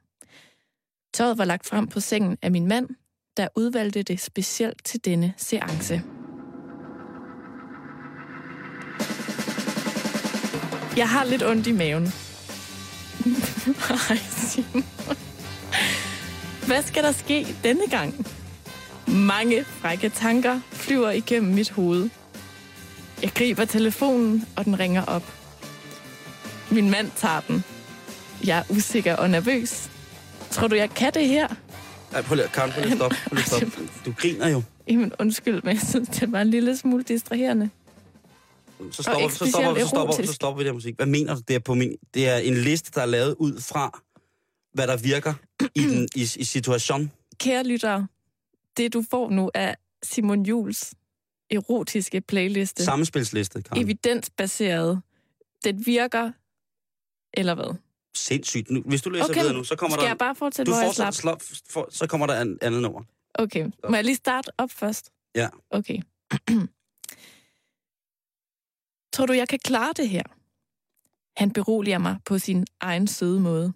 Tøjet 1.13 1.38
var 1.38 1.45
lagt 1.45 1.65
frem 1.65 1.88
på 1.88 1.99
sengen 1.99 2.38
af 2.41 2.51
min 2.51 2.67
mand 2.67 2.89
der 3.38 3.47
udvalgte 3.55 4.03
det 4.03 4.21
specielt 4.21 4.86
til 4.86 5.05
denne 5.05 5.34
seance. 5.38 6.01
Jeg 10.97 11.09
har 11.09 11.23
lidt 11.25 11.43
ondt 11.43 11.67
i 11.67 11.71
maven. 11.71 12.07
Simon. 14.49 14.84
Hvad 16.65 16.84
skal 16.84 17.03
der 17.03 17.11
ske 17.11 17.47
denne 17.63 17.88
gang? 17.89 18.27
Mange 19.07 19.63
frække 19.63 20.09
tanker 20.09 20.59
flyver 20.71 21.11
igennem 21.11 21.53
mit 21.53 21.69
hoved. 21.69 22.09
Jeg 23.21 23.31
griber 23.31 23.65
telefonen, 23.65 24.45
og 24.55 24.65
den 24.65 24.79
ringer 24.79 25.05
op. 25.05 25.34
Min 26.71 26.89
mand 26.89 27.11
tager 27.15 27.39
den. 27.39 27.63
Jeg 28.45 28.57
er 28.57 28.63
usikker 28.69 29.15
og 29.15 29.29
nervøs. 29.29 29.89
Tror 30.51 30.67
du, 30.67 30.75
jeg 30.75 30.89
kan 30.89 31.13
det 31.13 31.27
her? 31.27 31.47
Nej, 32.14 32.22
prøv 32.22 32.36
lige, 32.36 32.47
Karen, 32.47 32.72
prøv 32.72 32.82
lige 32.82 32.91
at 32.91 32.97
stoppe. 32.97 33.18
Prøv 33.28 33.36
lige 33.36 33.43
at 33.43 33.72
stoppe. 33.72 33.89
Du 34.05 34.14
griner 34.18 34.47
jo. 34.47 34.61
Jamen, 34.88 35.11
undskyld, 35.20 35.61
men 35.64 35.76
jeg 35.76 35.88
synes, 35.88 36.09
det 36.09 36.32
var 36.32 36.41
en 36.41 36.49
lille 36.49 36.78
smule 36.78 37.03
distraherende. 37.03 37.70
Så 38.91 39.03
stopper, 39.03 39.30
så, 39.30 39.36
stopper, 39.36 39.82
så, 39.82 39.88
stopper, 39.88 40.26
så 40.26 40.34
stopper 40.34 40.57
vi 40.57 40.64
det 40.64 40.70
her 40.70 40.74
musik. 40.74 40.95
Hvad 40.95 41.05
mener 41.05 41.36
du? 41.36 41.41
Det 41.47 41.55
er, 41.55 41.59
på 41.59 41.74
min, 41.74 41.95
det 42.14 42.30
er 42.30 42.38
en 42.38 42.53
liste, 42.53 42.91
der 42.95 43.01
er 43.01 43.05
lavet 43.05 43.36
ud 43.39 43.61
fra, 43.61 44.01
hvad 44.74 44.88
der 44.88 44.97
virker 44.97 45.34
i, 45.76 45.84
den, 45.84 46.07
i, 46.16 46.22
i 46.22 46.43
situation. 46.43 47.11
Kære 47.39 47.64
lyttere, 47.64 48.07
det 48.78 48.93
du 48.93 49.03
får 49.11 49.30
nu 49.30 49.51
er 49.53 49.76
Simon 50.03 50.45
Jules 50.45 50.93
erotiske 51.51 52.22
playliste. 52.22 52.84
Sammenspilsliste, 52.84 53.61
Karen. 53.61 53.84
Evidensbaseret. 53.84 55.01
Den 55.64 55.86
virker, 55.86 56.32
eller 57.34 57.55
hvad? 57.55 57.76
Sindssygt. 58.16 58.70
Nu, 58.70 58.82
hvis 58.82 59.01
du 59.01 59.09
læser 59.09 59.26
Okay, 59.26 59.41
videre 59.41 59.53
nu, 59.53 59.64
så 59.64 59.76
kommer 59.76 59.97
Skal 59.97 60.03
der... 60.03 60.09
jeg 60.09 60.18
bare 60.18 60.36
fortsætte, 60.36 60.72
du 60.72 60.76
hvor 60.76 60.84
jeg 60.84 60.93
slap? 60.93 61.14
slap, 61.14 61.41
for, 61.70 61.88
så 61.91 62.07
kommer 62.07 62.28
der 62.28 62.41
en 62.41 62.57
andet 62.61 62.82
nummer. 62.82 63.03
Okay, 63.34 63.70
må 63.89 63.95
jeg 63.95 64.03
lige 64.03 64.16
starte 64.16 64.51
op 64.57 64.72
først? 64.72 65.11
Ja. 65.36 65.49
Okay. 65.70 65.99
Tror 69.14 69.26
du, 69.26 69.34
jeg 69.34 69.47
kan 69.49 69.59
klare 69.59 69.93
det 69.93 70.09
her? 70.09 70.24
Han 71.38 71.51
beroliger 71.51 71.97
mig 71.97 72.18
på 72.26 72.39
sin 72.39 72.66
egen 72.80 73.07
søde 73.07 73.39
måde. 73.39 73.74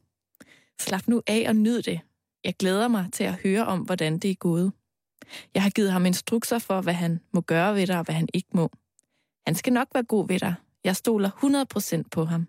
Slap 0.79 1.07
nu 1.07 1.21
af 1.27 1.45
og 1.47 1.55
nyd 1.55 1.81
det. 1.81 1.99
Jeg 2.43 2.55
glæder 2.55 2.87
mig 2.87 3.09
til 3.13 3.23
at 3.23 3.33
høre 3.43 3.65
om, 3.65 3.79
hvordan 3.79 4.19
det 4.19 4.31
er 4.31 4.35
gået. 4.35 4.71
Jeg 5.53 5.63
har 5.63 5.69
givet 5.69 5.91
ham 5.91 6.05
instrukser 6.05 6.59
for, 6.59 6.81
hvad 6.81 6.93
han 6.93 7.19
må 7.33 7.41
gøre 7.41 7.75
ved 7.75 7.87
dig, 7.87 7.97
og 7.97 8.05
hvad 8.05 8.15
han 8.15 8.29
ikke 8.33 8.49
må. 8.53 8.71
Han 9.47 9.55
skal 9.55 9.73
nok 9.73 9.87
være 9.93 10.03
god 10.03 10.27
ved 10.27 10.39
dig. 10.39 10.55
Jeg 10.83 10.95
stoler 10.95 11.29
100% 12.05 12.09
på 12.11 12.25
ham. 12.25 12.47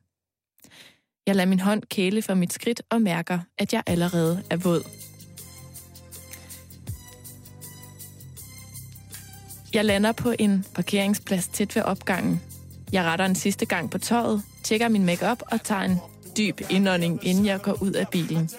Jeg 1.28 1.36
lader 1.36 1.48
min 1.48 1.60
hånd 1.60 1.82
kæle 1.90 2.22
for 2.22 2.34
mit 2.34 2.52
skridt 2.52 2.82
og 2.90 3.02
mærker, 3.02 3.38
at 3.58 3.72
jeg 3.72 3.82
allerede 3.86 4.42
er 4.50 4.56
våd. 4.56 4.82
Jeg 9.74 9.84
lander 9.84 10.12
på 10.12 10.34
en 10.38 10.64
parkeringsplads 10.74 11.48
tæt 11.48 11.76
ved 11.76 11.82
opgangen. 11.82 12.40
Jeg 12.92 13.04
retter 13.04 13.24
en 13.24 13.34
sidste 13.34 13.66
gang 13.66 13.90
på 13.90 13.98
tøjet, 13.98 14.42
tjekker 14.62 14.88
min 14.88 15.06
makeup 15.06 15.42
og 15.52 15.62
tager 15.62 15.80
en 15.80 15.98
dyb 16.38 16.60
indånding, 16.70 17.26
inden 17.26 17.46
jeg 17.46 17.62
går 17.62 17.82
ud 17.82 17.92
af 17.92 18.08
bilen. 18.08 18.50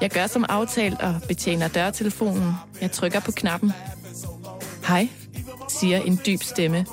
Jeg 0.00 0.10
gør 0.10 0.26
som 0.26 0.44
aftalt 0.48 1.00
og 1.00 1.14
betjener 1.28 1.68
dørtelefonen. 1.68 2.52
Jeg 2.80 2.92
trykker 2.92 3.20
på 3.20 3.32
knappen. 3.32 3.72
Hej, 4.88 5.08
siger 5.68 5.98
en 5.98 6.20
dyb 6.26 6.42
stemme. 6.42 6.86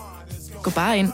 Gå 0.64 0.72
bare 0.72 0.98
ind. 0.98 1.10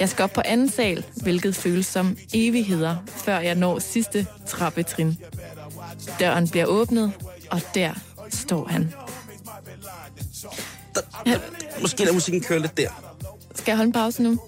Jeg 0.00 0.08
skal 0.08 0.22
op 0.22 0.30
på 0.32 0.42
anden 0.44 0.70
sal, 0.70 1.04
hvilket 1.16 1.56
føles 1.56 1.86
som 1.86 2.16
evigheder, 2.34 2.96
før 3.16 3.38
jeg 3.38 3.54
når 3.54 3.78
sidste 3.78 4.26
trappetrin. 4.46 5.18
Døren 6.20 6.48
bliver 6.48 6.66
åbnet, 6.66 7.12
og 7.50 7.60
der 7.74 7.92
står 8.30 8.66
han. 8.68 8.92
Måske 11.80 11.98
lader 12.00 12.12
musikken 12.12 12.42
køre 12.42 12.58
lidt 12.58 12.76
der. 12.76 12.88
Skal 13.54 13.72
jeg 13.72 13.76
holde 13.76 13.86
en 13.86 13.92
pause 13.92 14.22
nu? 14.22 14.38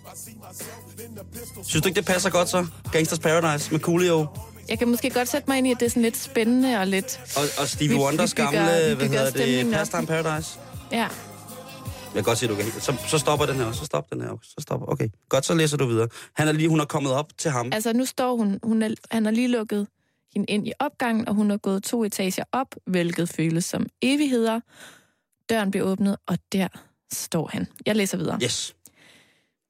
Synes 1.67 1.83
du 1.83 1.89
ikke, 1.89 1.97
det 1.97 2.05
passer 2.07 2.31
godt 2.31 2.49
så? 2.49 2.67
Gangsters 2.93 3.19
Paradise 3.19 3.71
med 3.73 3.81
Coolio 3.81 4.27
Jeg 4.69 4.79
kan 4.79 4.89
måske 4.89 5.11
godt 5.11 5.29
sætte 5.29 5.45
mig 5.51 5.59
ind 5.59 5.67
i, 5.67 5.71
at 5.71 5.81
det 5.81 5.87
er 5.87 5.91
sådan 5.91 6.03
lidt 6.03 6.17
spændende 6.17 6.79
og 6.79 6.87
lidt... 6.87 7.21
og, 7.37 7.43
og 7.59 7.69
Stevie 7.69 7.89
Vi- 7.89 7.95
vi 7.95 8.01
Wonders 8.01 8.35
gamle, 8.35 8.59
vi 8.59 8.65
hvad 8.65 8.97
bygger 8.97 9.19
hedder 9.25 9.63
det. 9.63 9.73
Pastime 9.73 10.07
Paradise. 10.07 10.51
Ja, 10.93 11.07
Jeg 12.15 12.25
kan 12.25 12.31
godt 12.31 12.39
se, 12.39 12.49
du 12.49 12.55
kan. 12.55 12.65
Så, 12.65 12.97
så 13.09 13.19
stopper 13.19 13.47
den 13.47 13.57
her. 13.57 13.73
Så 13.73 13.85
stop 13.85 14.11
den 14.13 14.21
her. 14.21 14.39
Så 14.43 14.55
stopper. 14.59 14.87
Okay. 14.87 15.09
Godt, 15.29 15.45
så 15.47 15.55
læser 15.55 15.77
du 15.77 15.87
videre. 15.87 16.09
Han 16.35 16.49
er 16.49 16.53
lige, 16.53 16.69
hun 16.69 16.81
er 16.81 16.85
kommet 16.85 17.13
op 17.13 17.39
til 17.39 17.51
ham. 17.51 17.71
altså 17.73 17.93
nu 17.93 18.05
står 18.05 18.37
hun, 18.37 18.59
hun 18.63 18.83
er, 18.83 18.95
han 19.11 19.25
har 19.25 19.33
lige 19.33 19.49
lukket 19.49 19.87
hende 20.35 20.47
ind 20.53 20.69
i 20.69 20.73
opgangen, 20.79 21.29
og 21.29 21.35
hun 21.35 21.51
er 21.51 21.57
gået 21.57 21.83
to 21.83 22.05
etager 22.05 22.45
op, 22.53 22.75
hvilket 22.87 23.29
føles 23.29 23.65
som 23.65 23.87
evigheder. 24.03 24.61
Døren 25.51 25.71
bliver 25.71 25.87
åbnet, 25.87 26.17
og 26.27 26.39
der 26.53 26.69
står 27.13 27.51
han. 27.53 27.67
Jeg 27.87 27.97
læser 27.97 28.19
videre. 28.19 28.39
Yes. 28.43 28.75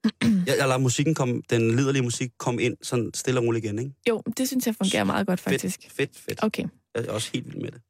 Jeg, 0.22 0.30
jeg 0.46 0.68
lader 0.68 0.78
musikken 0.78 1.14
komme, 1.14 1.42
den 1.50 1.76
liderlige 1.76 2.02
musik 2.02 2.30
komme 2.38 2.62
ind 2.62 2.76
sådan 2.82 3.10
stille 3.14 3.40
og 3.40 3.46
roligt 3.46 3.64
igen, 3.64 3.78
ikke? 3.78 3.92
Jo, 4.08 4.22
det 4.36 4.48
synes 4.48 4.66
jeg 4.66 4.74
fungerer 4.74 5.04
meget 5.04 5.26
godt, 5.26 5.40
faktisk. 5.40 5.80
Fedt, 5.82 5.92
fedt, 5.92 6.16
fedt. 6.16 6.44
Okay. 6.44 6.64
Jeg 6.94 7.04
er 7.04 7.12
også 7.12 7.30
helt 7.32 7.46
vild 7.46 7.56
med 7.56 7.70
det. 7.70 7.80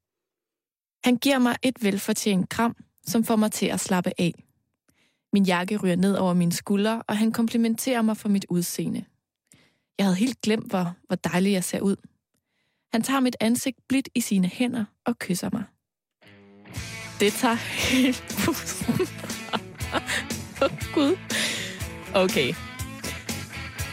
Han 1.05 1.17
giver 1.17 1.39
mig 1.39 1.57
et 1.63 1.75
velfortjent 1.81 2.49
kram, 2.49 2.77
som 3.07 3.25
får 3.25 3.37
mig 3.37 3.53
til 3.53 3.67
at 3.67 3.81
slappe 3.81 4.13
af. 4.19 4.44
Min 5.35 5.45
jakke 5.45 5.77
ryger 5.77 5.97
ned 5.97 6.15
over 6.17 6.35
mine 6.35 6.53
skuldre, 6.53 7.03
og 7.09 7.19
han 7.19 7.33
komplimenterer 7.33 8.03
mig 8.03 8.17
for 8.17 8.29
mit 8.29 8.47
udseende. 8.49 9.05
Jeg 9.99 10.07
havde 10.07 10.17
helt 10.17 10.41
glemt, 10.41 10.71
hvor, 10.71 10.95
hvor 11.07 11.17
dejlig 11.17 11.53
jeg 11.53 11.65
ser 11.65 11.81
ud. 11.81 11.97
Han 12.93 13.03
tager 13.03 13.21
mit 13.21 13.37
ansigt 13.41 13.79
blidt 13.89 14.09
i 14.15 14.21
sine 14.21 14.49
hænder 14.49 14.85
og 15.07 15.19
kysser 15.19 15.51
mig. 15.53 15.65
Det 17.21 17.33
tager 17.33 17.55
helt 17.55 18.25
pusten. 18.45 18.95
Gud. 20.95 21.17
Okay. 22.15 22.55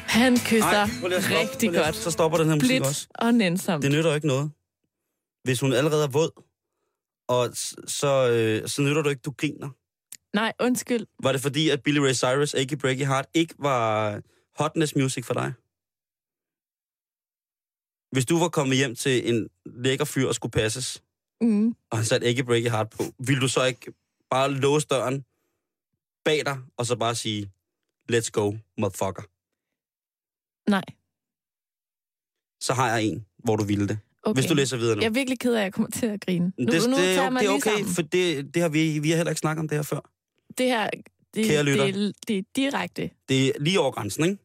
Han 0.08 0.38
kysser 0.38 0.66
Ej, 0.66 0.88
stoppe. 0.88 1.16
rigtig 1.40 1.70
lige 1.72 1.84
godt. 1.84 1.96
Så 1.96 2.12
stopper 2.12 2.38
den 2.38 2.48
her 2.48 2.56
musik 2.56 2.68
Blidt 2.70 2.84
også. 2.86 3.08
og 3.16 3.34
nænsomt. 3.34 3.84
Det 3.84 3.92
nytter 3.92 4.10
jo 4.10 4.16
ikke 4.16 4.28
noget. 4.28 4.52
Hvis 5.44 5.60
hun 5.60 5.74
allerede 5.74 6.04
er 6.04 6.08
våd, 6.08 6.44
og 7.28 7.50
så, 7.88 8.30
øh, 8.32 8.70
så 8.70 8.82
nytter 8.82 9.02
du 9.02 9.10
ikke, 9.10 9.22
du 9.22 9.32
griner. 9.38 9.70
Nej, 10.34 10.54
undskyld. 10.60 11.08
Var 11.24 11.32
det 11.32 11.42
fordi, 11.42 11.70
at 11.70 11.84
Billy 11.84 11.98
Ray 12.00 12.14
Cyrus, 12.14 12.54
Achy 12.54 12.74
Breaky 12.76 13.06
Heart, 13.06 13.26
ikke 13.34 13.56
var 13.60 14.22
hotness 14.64 14.96
music 14.96 15.26
for 15.26 15.34
dig? 15.34 15.54
Hvis 18.12 18.26
du 18.26 18.40
var 18.40 18.50
kommet 18.50 18.78
hjem 18.78 18.96
til 18.96 19.30
en 19.30 19.50
lækker 19.66 20.06
fyr 20.06 20.28
og 20.28 20.36
skulle 20.36 20.52
passes, 20.52 21.04
Mm. 21.42 21.76
og 21.92 21.98
han 21.98 22.06
satte 22.06 22.28
Achy 22.28 22.42
Breaky 22.44 22.70
Heart 22.70 22.90
på, 22.90 23.04
ville 23.28 23.42
du 23.42 23.48
så 23.48 23.66
ikke 23.66 23.94
bare 24.30 24.52
låse 24.52 24.88
døren 24.88 25.26
bag 26.26 26.46
dig, 26.46 26.58
og 26.78 26.86
så 26.86 26.96
bare 26.96 27.16
sige, 27.16 27.52
let's 28.12 28.30
go, 28.32 28.52
motherfucker. 28.78 29.24
Nej. 30.70 30.84
Så 32.60 32.74
har 32.74 32.90
jeg 32.98 33.04
en, 33.04 33.26
hvor 33.44 33.56
du 33.56 33.64
ville 33.64 33.88
det. 33.88 34.00
Okay. 34.24 34.42
Hvis 34.42 34.50
du 34.50 34.54
læser 34.56 34.78
videre 34.78 34.96
nu. 34.96 35.02
Jeg 35.02 35.08
er 35.08 35.14
virkelig 35.14 35.40
ked 35.40 35.54
af, 35.54 35.60
at 35.60 35.64
jeg 35.64 35.74
kommer 35.74 35.90
til 35.90 36.06
at 36.06 36.22
grine. 36.22 36.46
Nu, 36.46 36.66
det, 36.66 36.90
nu 36.90 36.96
det, 36.96 36.96
tager 36.96 37.22
er, 37.22 37.30
mig 37.30 37.42
det 37.42 37.50
er 37.50 37.54
okay, 37.54 37.72
sammen. 37.72 37.94
for 37.94 38.02
det, 38.02 38.54
det 38.54 38.62
har 38.62 38.70
vi, 38.70 39.00
vi 39.00 39.10
har 39.10 39.16
heller 39.18 39.32
ikke 39.32 39.40
snakket 39.40 39.60
om 39.60 39.68
det 39.68 39.78
her 39.78 39.84
før. 39.84 40.12
Det 40.58 40.66
her, 40.66 40.90
det, 41.34 41.46
Kære 41.46 41.64
lytter. 41.64 41.86
det, 41.86 42.08
er- 42.08 42.12
det 42.28 42.38
er 42.38 42.42
direkte. 42.56 43.10
Det 43.30 43.48
er 43.48 43.52
lige 43.60 43.80
over 43.80 43.92
grænsen, 43.92 44.24
ikke? 44.24 44.38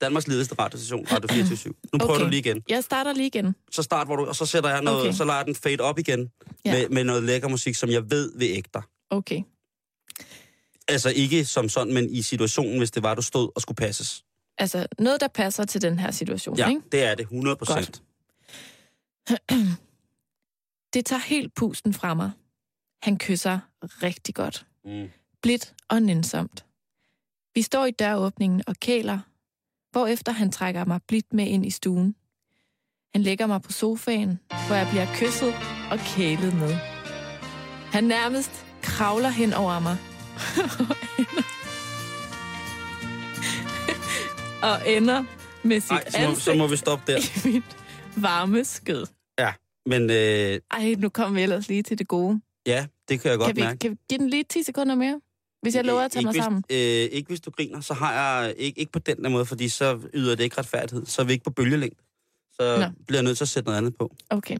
Danmarks 0.00 0.28
ledigste 0.28 0.54
radiostation, 0.58 1.06
Radio 1.12 1.28
24 1.28 1.74
Nu 1.92 1.98
prøver 1.98 2.12
Okay. 2.14 2.24
du 2.24 2.30
lige 2.30 2.38
igen. 2.40 2.62
Jeg 2.68 2.84
starter 2.84 3.12
lige 3.12 3.26
igen. 3.26 3.54
Så 3.70 3.82
start, 3.82 4.06
hvor 4.06 4.16
du, 4.16 4.26
og 4.26 4.36
så 4.36 4.46
sætter 4.46 4.70
jeg 4.70 4.82
noget, 4.82 5.00
Okay. 5.00 5.12
så 5.12 5.24
lader 5.24 5.42
den 5.42 5.54
fade 5.54 5.80
op 5.80 5.98
igen 5.98 6.30
Ja. 6.64 6.72
med, 6.72 6.88
med 6.88 7.04
noget 7.04 7.22
lækker 7.22 7.48
musik, 7.48 7.74
som 7.74 7.88
jeg 7.90 8.10
ved 8.10 8.32
vil 8.38 8.48
ægte 8.48 8.70
dig. 8.74 8.82
Okay. 9.10 9.42
Altså 10.88 11.10
ikke 11.16 11.44
som 11.44 11.68
sådan, 11.68 11.94
men 11.94 12.10
i 12.10 12.22
situationen, 12.22 12.78
hvis 12.78 12.90
det 12.90 13.02
var, 13.02 13.14
du 13.14 13.22
stod 13.22 13.50
og 13.54 13.62
skulle 13.62 13.76
passes. 13.76 14.24
Altså, 14.58 14.86
noget, 14.98 15.20
der 15.20 15.28
passer 15.28 15.64
til 15.64 15.82
den 15.82 15.98
her 15.98 16.10
situation, 16.10 16.56
Ja, 16.58 16.68
ikke? 16.68 16.80
det 16.92 17.02
er 17.02 17.14
det, 17.14 17.22
100 17.22 17.56
procent. 17.56 18.02
Det 20.94 21.06
tager 21.06 21.20
helt 21.20 21.54
pusten 21.54 21.94
fra 21.94 22.14
mig. 22.14 22.30
Han 23.02 23.18
kysser 23.18 23.58
rigtig 24.02 24.34
godt. 24.34 24.66
Mm. 24.84 25.08
Blidt 25.42 25.74
og 25.88 26.02
nænsomt. 26.02 26.64
Vi 27.54 27.62
står 27.62 27.86
i 27.86 27.90
døråbningen 27.90 28.62
og 28.66 28.74
kæler, 28.76 29.18
hvorefter 29.92 30.32
han 30.32 30.52
trækker 30.52 30.84
mig 30.84 31.00
blidt 31.08 31.32
med 31.32 31.46
ind 31.46 31.66
i 31.66 31.70
stuen. 31.70 32.14
Han 33.14 33.22
lægger 33.22 33.46
mig 33.46 33.62
på 33.62 33.72
sofaen, 33.72 34.40
hvor 34.66 34.76
jeg 34.76 34.86
bliver 34.90 35.06
kysset 35.14 35.54
og 35.90 35.98
kælet 35.98 36.54
med. 36.54 36.74
Han 37.92 38.04
nærmest 38.04 38.66
kravler 38.82 39.28
hen 39.28 39.52
over 39.52 39.80
mig. 39.80 39.96
og 44.70 44.90
ender 44.96 45.24
med 45.62 45.80
sit 45.80 45.90
Ej, 45.90 46.10
så 46.10 46.18
må, 46.18 46.24
ansigt 46.26 46.44
så 46.44 46.54
må 46.54 46.66
vi 46.66 46.76
stoppe 46.76 47.12
der. 47.12 47.18
i 47.18 47.52
mit 47.52 47.76
varme 48.16 48.64
skød. 48.64 49.06
Men 49.86 50.10
øh, 50.10 50.60
Ej, 50.70 50.94
nu 50.98 51.08
kommer 51.08 51.34
vi 51.38 51.42
ellers 51.42 51.68
lige 51.68 51.82
til 51.82 51.98
det 51.98 52.08
gode. 52.08 52.40
ja, 52.66 52.86
det 53.12 53.20
kan 53.20 53.30
jeg 53.30 53.38
godt 53.38 53.46
Kan 53.48 53.56
vi, 53.56 53.60
mærke. 53.60 53.78
kan 53.78 53.90
vi 53.90 53.96
give 54.08 54.18
den 54.18 54.28
lige 54.30 54.44
10 54.44 54.62
sekunder 54.62 54.94
mere? 54.94 55.20
Hvis 55.62 55.74
jeg 55.74 55.84
lover 55.84 56.00
at 56.00 56.10
tage 56.10 56.20
ikke 56.20 56.26
mig 56.26 56.32
hvis, 56.32 56.42
sammen. 56.44 56.62
Øh, 56.70 56.76
ikke 57.16 57.28
hvis 57.28 57.40
du 57.40 57.50
griner, 57.50 57.80
så 57.80 57.94
har 57.94 58.12
jeg 58.42 58.54
ikke, 58.56 58.80
ikke 58.80 58.92
på 58.92 58.98
den 58.98 59.24
der 59.24 59.28
måde, 59.30 59.46
fordi 59.46 59.68
så 59.68 59.98
yder 60.14 60.34
det 60.34 60.44
ikke 60.44 60.58
retfærdighed. 60.58 61.06
Så 61.06 61.22
er 61.22 61.26
vi 61.26 61.32
ikke 61.32 61.44
på 61.44 61.50
bølgelængde. 61.50 61.96
Så 62.52 62.76
Nå. 62.80 62.86
bliver 63.06 63.18
jeg 63.18 63.24
nødt 63.24 63.36
til 63.36 63.44
at 63.44 63.48
sætte 63.48 63.66
noget 63.66 63.78
andet 63.78 63.96
på. 63.98 64.14
Okay. 64.30 64.56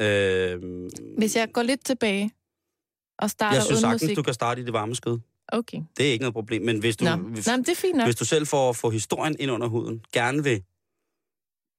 Øh, 0.00 0.62
Hvis 1.18 1.36
jeg 1.36 1.52
går 1.52 1.62
lidt 1.62 1.84
tilbage 1.84 2.30
og 3.18 3.30
starter 3.30 3.56
jeg 3.56 3.62
synes 3.62 3.70
uden 3.72 3.80
sagtens, 3.80 4.02
musik. 4.02 4.16
du 4.16 4.22
kan 4.22 4.34
starte 4.34 4.60
i 4.60 4.64
det 4.64 4.72
varme 4.72 4.94
skød. 4.94 5.18
Okay. 5.52 5.78
Det 5.96 6.08
er 6.08 6.12
ikke 6.12 6.22
noget 6.22 6.34
problem. 6.34 6.62
Men 6.62 6.78
hvis 6.78 6.96
du, 6.96 7.04
Nå. 7.04 7.16
hvis, 7.16 7.46
Nå, 7.46 7.52
men 7.52 7.60
det 7.64 7.68
er 7.68 7.76
fint 7.76 7.96
nok. 7.96 8.06
hvis 8.06 8.16
du 8.16 8.24
selv 8.24 8.46
får, 8.46 8.72
får 8.72 8.90
historien 8.90 9.36
ind 9.38 9.50
under 9.50 9.66
huden, 9.68 10.04
gerne 10.12 10.44
vil, 10.44 10.62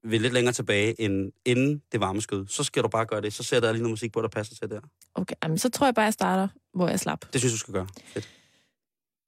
vil 0.03 0.21
lidt 0.21 0.33
længere 0.33 0.53
tilbage 0.53 1.01
end 1.01 1.31
inden 1.45 1.81
det 1.91 1.99
varme 1.99 2.21
skød, 2.21 2.47
så 2.47 2.63
skal 2.63 2.83
du 2.83 2.87
bare 2.87 3.05
gøre 3.05 3.21
det. 3.21 3.33
Så 3.33 3.43
sætter 3.43 3.69
jeg 3.69 3.73
lige 3.73 3.83
noget 3.83 3.91
musik 3.91 4.13
på, 4.13 4.21
der 4.21 4.27
passer 4.27 4.55
til 4.55 4.69
der. 4.69 4.81
Okay, 5.15 5.35
jamen, 5.43 5.57
så 5.57 5.69
tror 5.69 5.87
jeg 5.87 5.95
bare, 5.95 6.05
jeg 6.05 6.13
starter, 6.13 6.47
hvor 6.73 6.87
jeg 6.87 6.99
slap. 6.99 7.33
Det 7.33 7.41
synes 7.41 7.53
du 7.53 7.57
skal 7.57 7.73
gøre. 7.73 7.87
Fedt. 8.05 8.29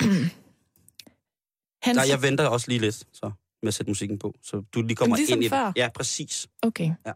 Nej, 1.96 2.06
jeg 2.10 2.22
venter 2.22 2.48
også 2.48 2.68
lige 2.68 2.80
lidt 2.80 2.96
så, 2.96 3.32
med 3.62 3.68
at 3.68 3.74
sætte 3.74 3.90
musikken 3.90 4.20
på, 4.20 4.36
så 4.42 4.64
du 4.74 4.82
lige 4.82 4.96
kommer 4.96 5.16
ligesom 5.16 5.38
ind 5.38 5.46
i 5.46 5.50
før? 5.50 5.66
det. 5.66 5.78
Ja, 5.78 5.90
præcis. 5.96 6.48
Okay. 6.62 6.92
Ja. 7.06 7.12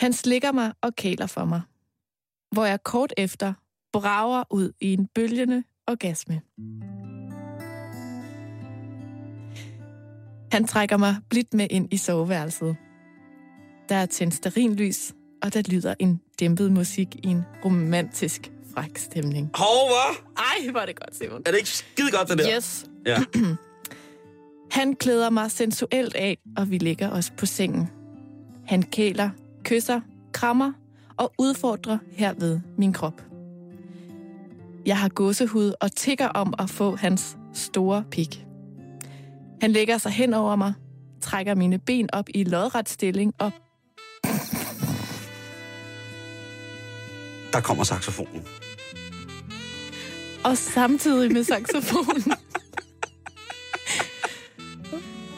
Han 0.00 0.12
slikker 0.12 0.52
mig 0.52 0.72
og 0.82 0.96
kæler 0.96 1.26
for 1.26 1.44
mig, 1.44 1.62
hvor 2.52 2.64
jeg 2.64 2.82
kort 2.82 3.12
efter 3.16 3.54
brager 3.92 4.44
ud 4.50 4.72
i 4.80 4.92
en 4.92 5.06
bølgende 5.06 5.64
orgasme. 5.86 6.42
Han 10.52 10.66
trækker 10.66 10.96
mig 10.96 11.16
blidt 11.30 11.54
med 11.54 11.66
ind 11.70 11.92
i 11.92 11.96
soveværelset. 11.96 12.76
Der 13.88 13.96
er 13.96 14.06
tændt 14.06 14.34
stearinlys, 14.34 15.12
og 15.42 15.54
der 15.54 15.62
lyder 15.68 15.94
en 15.98 16.20
dæmpet 16.40 16.72
musik 16.72 17.08
i 17.22 17.26
en 17.26 17.44
romantisk 17.64 18.52
fræk 18.74 18.98
stemning. 18.98 19.50
Hov, 19.54 19.88
hvad? 19.88 20.16
Ej, 20.36 20.72
var 20.72 20.86
det 20.86 21.00
godt, 21.00 21.16
Simon. 21.16 21.42
Er 21.46 21.50
det 21.50 21.58
ikke 21.58 21.68
skide 21.68 22.10
godt, 22.10 22.28
det 22.28 22.38
der? 22.38 22.56
Yes. 22.56 22.86
Ja. 23.06 23.24
Han 24.78 24.94
klæder 24.94 25.30
mig 25.30 25.50
sensuelt 25.50 26.14
af, 26.14 26.38
og 26.56 26.70
vi 26.70 26.78
lægger 26.78 27.10
os 27.10 27.32
på 27.36 27.46
sengen. 27.46 27.90
Han 28.66 28.82
kæler, 28.82 29.30
kysser, 29.64 30.00
krammer 30.32 30.72
og 31.16 31.32
udfordrer 31.38 31.98
herved 32.12 32.60
min 32.78 32.92
krop. 32.92 33.22
Jeg 34.86 34.98
har 34.98 35.08
gåsehud 35.08 35.72
og 35.80 35.92
tigger 35.92 36.28
om 36.28 36.54
at 36.58 36.70
få 36.70 36.96
hans 36.96 37.36
store 37.54 38.04
pik. 38.10 38.46
Han 39.60 39.72
lægger 39.72 39.98
sig 39.98 40.12
hen 40.12 40.34
over 40.34 40.56
mig, 40.56 40.74
trækker 41.22 41.54
mine 41.54 41.78
ben 41.78 42.08
op 42.14 42.24
i 42.34 42.44
lodret 42.44 42.88
stilling 42.88 43.34
og 43.38 43.52
Der 47.52 47.60
kommer 47.60 47.84
saxofonen. 47.84 48.42
og 50.44 50.56
samtidig 50.58 51.32
med 51.32 51.44
saxofonen 51.44 52.32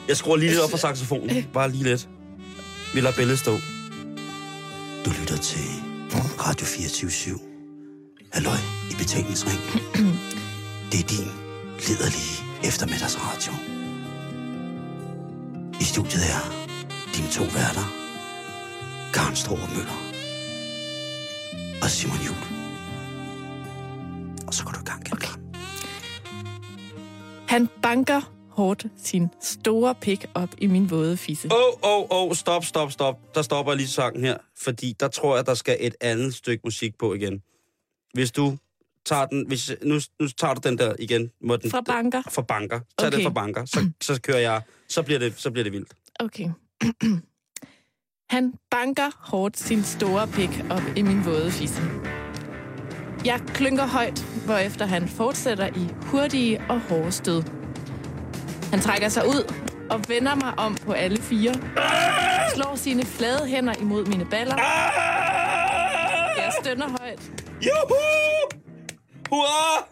Jeg 0.08 0.16
skruer 0.16 0.36
lige 0.36 0.50
lidt 0.50 0.60
op 0.60 0.70
for 0.70 0.76
saxofonen. 0.76 1.46
Bare 1.52 1.70
lige 1.70 1.84
lidt. 1.84 2.08
Vi 2.94 3.00
lader 3.00 3.16
billedet 3.16 3.38
stå. 3.38 3.52
Du 5.04 5.10
lytter 5.20 5.36
til 5.36 5.60
Radio 6.38 6.66
24 6.66 7.38
Halløj 8.32 8.54
i 8.90 8.94
betalingsring. 8.98 9.58
Det 10.92 11.00
er 11.00 11.08
din 11.08 11.30
liderlige 11.88 12.34
eftermiddagsradio. 12.68 13.71
I 15.82 15.84
studiet 15.84 16.22
er 16.36 16.42
dine 17.14 17.28
to 17.28 17.42
værter, 17.42 17.86
Karen 19.14 19.36
Strohrup 19.36 19.68
Møller 19.76 19.98
og 21.82 21.90
Simon 21.90 22.16
Jul. 22.26 22.42
Og 24.46 24.54
så 24.54 24.64
går 24.64 24.72
du 24.72 24.80
i 24.80 24.84
gang, 24.84 25.12
okay. 25.12 25.34
Han 27.48 27.68
banker 27.82 28.20
hårdt 28.50 28.86
sin 28.96 29.28
store 29.40 29.94
pik 29.94 30.26
op 30.34 30.48
i 30.58 30.66
min 30.66 30.90
våde 30.90 31.16
fisse. 31.16 31.48
Åh, 31.52 31.90
åh, 31.90 32.06
åh, 32.10 32.34
stop, 32.34 32.64
stop, 32.64 32.92
stop. 32.92 33.34
Der 33.34 33.42
stopper 33.42 33.74
lige 33.74 33.88
sangen 33.88 34.24
her, 34.24 34.36
fordi 34.58 34.94
der 35.00 35.08
tror 35.08 35.36
jeg, 35.36 35.46
der 35.46 35.54
skal 35.54 35.76
et 35.80 35.94
andet 36.00 36.34
stykke 36.34 36.60
musik 36.64 36.98
på 36.98 37.14
igen. 37.14 37.42
Hvis 38.14 38.32
du 38.32 38.56
tager 39.06 39.26
den, 39.26 39.46
hvis, 39.46 39.72
nu, 39.82 39.94
nu 40.20 40.28
tager 40.28 40.54
du 40.54 40.68
den 40.68 40.78
der 40.78 40.94
igen. 40.98 41.30
Må 41.40 41.56
den, 41.56 41.70
Fra 41.70 41.80
banker. 41.80 42.22
Fra 42.30 42.42
banker. 42.42 42.80
Tag 42.98 43.06
Okay. 43.08 43.16
den 43.16 43.24
fra 43.24 43.30
banker, 43.30 43.64
så, 43.64 43.90
så 44.02 44.20
kører 44.22 44.38
jeg, 44.38 44.62
så 44.88 45.02
bliver 45.02 45.18
det, 45.18 45.34
så 45.36 45.50
bliver 45.50 45.64
det 45.64 45.72
vildt. 45.72 45.92
Okay. 46.20 46.48
Han 48.30 48.54
banker 48.70 49.10
hårdt 49.18 49.58
sin 49.58 49.82
store 49.82 50.28
pik 50.28 50.50
op 50.70 50.82
i 50.96 51.02
min 51.02 51.24
våde 51.24 51.50
fisse. 51.50 51.82
Jeg 53.24 53.40
klynker 53.54 53.86
højt, 53.86 54.24
hvorefter 54.44 54.86
han 54.86 55.08
fortsætter 55.08 55.66
i 55.66 55.88
hurtige 56.06 56.60
og 56.68 56.80
hårde 56.80 57.12
stød. 57.12 57.42
Han 58.70 58.80
trækker 58.80 59.08
sig 59.08 59.26
ud 59.26 59.52
og 59.90 60.00
vender 60.08 60.34
mig 60.34 60.58
om 60.58 60.74
på 60.74 60.92
alle 60.92 61.16
fire. 61.22 61.54
Slår 62.54 62.76
sine 62.76 63.04
flade 63.04 63.46
hænder 63.46 63.74
imod 63.80 64.06
mine 64.06 64.26
baller. 64.30 64.56
Jeg 66.36 66.52
stønner 66.64 66.88
højt. 67.00 67.32
Juhu! 67.62 67.94
Hurra! 69.32 69.86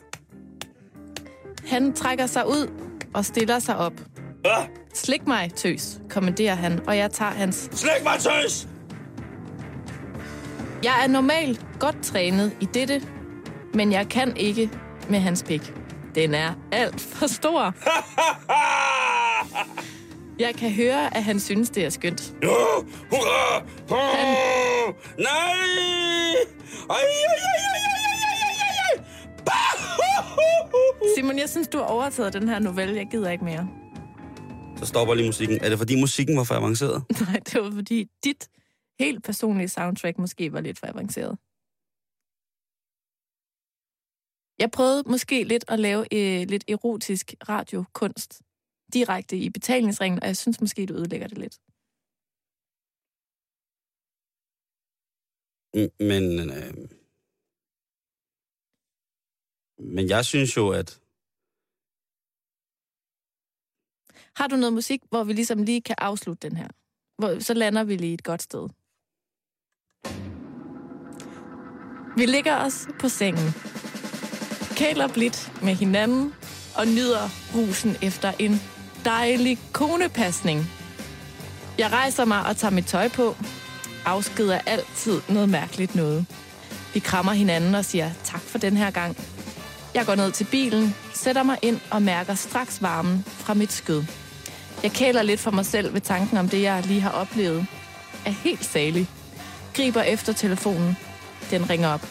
Han 1.67 1.93
trækker 1.93 2.27
sig 2.27 2.47
ud 2.49 2.73
og 3.15 3.25
stiller 3.25 3.59
sig 3.59 3.77
op. 3.77 3.93
Ah! 4.45 4.67
Slik 4.95 5.27
mig, 5.27 5.51
tøs, 5.57 6.01
kommanderer 6.11 6.55
han, 6.55 6.81
og 6.89 6.97
jeg 6.97 7.11
tager 7.11 7.31
hans... 7.31 7.69
Slik 7.73 8.05
mig, 8.05 8.19
tøs! 8.21 8.69
Jeg 10.83 11.03
er 11.05 11.09
normalt 11.09 11.67
godt 11.79 12.03
trænet 12.03 12.57
i 12.61 12.65
dette, 12.65 13.03
men 13.75 13.93
jeg 13.93 14.09
kan 14.09 14.37
ikke 14.37 14.71
med 15.09 15.19
hans 15.19 15.43
pik. 15.43 15.75
Den 16.15 16.35
er 16.35 16.55
alt 16.73 17.01
for 17.01 17.27
stor. 17.27 17.75
Jeg 20.39 20.55
kan 20.55 20.71
høre, 20.71 21.17
at 21.17 21.25
han 21.25 21.41
synes, 21.41 21.71
det 21.71 21.85
er 21.85 21.91
skønt. 21.91 22.33
Ja, 22.43 22.49
hurra! 23.11 23.65
Han... 23.89 24.37
Nej! 25.19 25.27
Ej, 26.91 26.97
ej, 26.97 27.05
ej, 27.27 27.45
ej, 27.45 27.95
ej. 27.95 28.00
Simon, 31.17 31.39
jeg 31.39 31.49
synes, 31.51 31.69
du 31.69 31.79
har 31.79 31.85
overtaget 31.85 32.33
den 32.33 32.49
her 32.49 32.59
novelle. 32.59 32.97
Jeg 32.97 33.09
gider 33.11 33.31
ikke 33.31 33.45
mere. 33.45 33.69
Så 34.79 34.87
stopper 34.87 35.15
lige 35.15 35.27
musikken. 35.27 35.59
Er 35.65 35.69
det 35.69 35.79
fordi 35.79 36.01
musikken 36.01 36.37
var 36.37 36.45
for 36.45 36.55
avanceret? 36.55 37.05
Nej, 37.29 37.39
det 37.47 37.63
var 37.63 37.71
fordi 37.71 38.09
dit 38.25 38.49
helt 38.99 39.25
personlige 39.25 39.69
soundtrack 39.69 40.19
måske 40.19 40.53
var 40.53 40.61
lidt 40.61 40.79
for 40.79 40.87
avanceret. 40.87 41.39
Jeg 44.59 44.71
prøvede 44.71 45.03
måske 45.11 45.45
lidt 45.45 45.65
at 45.69 45.81
lave 45.81 46.03
øh, 46.15 46.49
lidt 46.49 46.65
erotisk 46.69 47.35
radiokunst 47.49 48.43
direkte 48.93 49.37
i 49.37 49.51
betalingsringen, 49.51 50.21
og 50.23 50.27
jeg 50.27 50.37
synes 50.37 50.61
måske, 50.61 50.87
du 50.87 50.95
ødelægger 50.95 51.29
det 51.29 51.39
lidt. 51.39 51.55
M- 55.77 55.95
Men, 56.11 56.25
øh, 56.51 57.00
men 59.83 60.09
jeg 60.09 60.25
synes 60.25 60.57
jo, 60.57 60.69
at 60.69 61.01
Har 64.37 64.47
du 64.47 64.57
noget 64.57 64.73
musik, 64.73 65.01
hvor 65.11 65.25
vi 65.25 65.33
ligesom 65.33 65.63
lige 65.63 65.81
kan 65.81 65.95
afslutte 65.99 66.49
den 66.49 66.57
her? 66.57 66.69
Hvor, 67.19 67.39
så 67.41 67.55
lander 67.55 67.85
vi 67.85 67.97
lige 67.97 68.15
et 68.15 68.25
godt 68.25 68.43
sted. 68.43 68.69
Vi 72.17 72.27
ligger 72.27 72.57
os 72.57 72.89
på 73.01 73.09
sengen. 73.09 73.49
Kæler 74.77 75.09
blidt 75.09 75.53
med 75.63 75.75
hinanden 75.75 76.35
og 76.77 76.87
nyder 76.87 77.29
rusen 77.55 77.91
efter 78.03 78.33
en 78.39 78.53
dejlig 79.05 79.59
konepasning. 79.73 80.59
Jeg 81.79 81.93
rejser 81.93 82.25
mig 82.25 82.47
og 82.47 82.57
tager 82.57 82.73
mit 82.73 82.87
tøj 82.87 83.09
på. 83.09 83.35
Afskeder 84.05 84.59
altid 84.67 85.21
noget 85.29 85.49
mærkeligt 85.49 85.95
noget. 85.95 86.27
Vi 86.95 87.01
krammer 87.01 87.33
hinanden 87.33 87.75
og 87.75 87.85
siger 87.85 88.11
tak 88.25 88.41
for 88.41 88.59
den 88.59 88.77
her 88.77 88.91
gang. 88.91 89.17
Jeg 89.95 90.07
går 90.07 90.15
ned 90.15 90.33
til 90.33 90.45
bilen, 90.51 90.95
sætter 91.15 91.43
mig 91.43 91.59
ind 91.63 91.81
og 91.91 92.03
mærker 92.03 92.35
straks 92.35 92.83
varmen 92.83 93.25
fra 93.27 93.55
mit 93.55 93.73
skød. 93.73 94.05
Jeg 94.83 94.93
kæler 94.93 95.23
lidt 95.23 95.41
for 95.41 95.51
mig 95.51 95.67
selv 95.67 95.95
ved 95.95 96.01
tanken 96.01 96.39
om 96.39 96.49
det, 96.49 96.63
jeg 96.63 96.87
lige 96.87 97.01
har 97.01 97.11
oplevet. 97.11 97.67
Er 98.27 98.31
helt 98.31 98.65
salig. 98.65 99.09
Griber 99.75 100.03
efter 100.03 100.33
telefonen. 100.33 100.97
Den 101.51 101.71
ringer 101.71 101.89
op. 101.89 102.07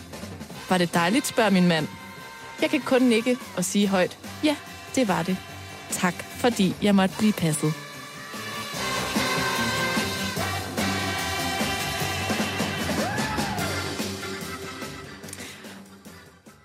Var 0.70 0.78
det 0.78 0.94
dejligt, 0.94 1.28
spørger 1.28 1.50
min 1.50 1.68
mand. 1.68 1.88
Jeg 2.62 2.70
kan 2.70 2.82
kun 2.82 3.02
nikke 3.02 3.38
og 3.58 3.66
sige 3.66 3.88
højt, 3.88 4.18
ja, 4.44 4.56
det 4.96 5.08
var 5.08 5.24
det. 5.24 5.38
Tak, 5.90 6.14
fordi 6.14 6.76
jeg 6.82 6.96
måtte 6.96 7.16
blive 7.18 7.34
passet. 7.34 7.74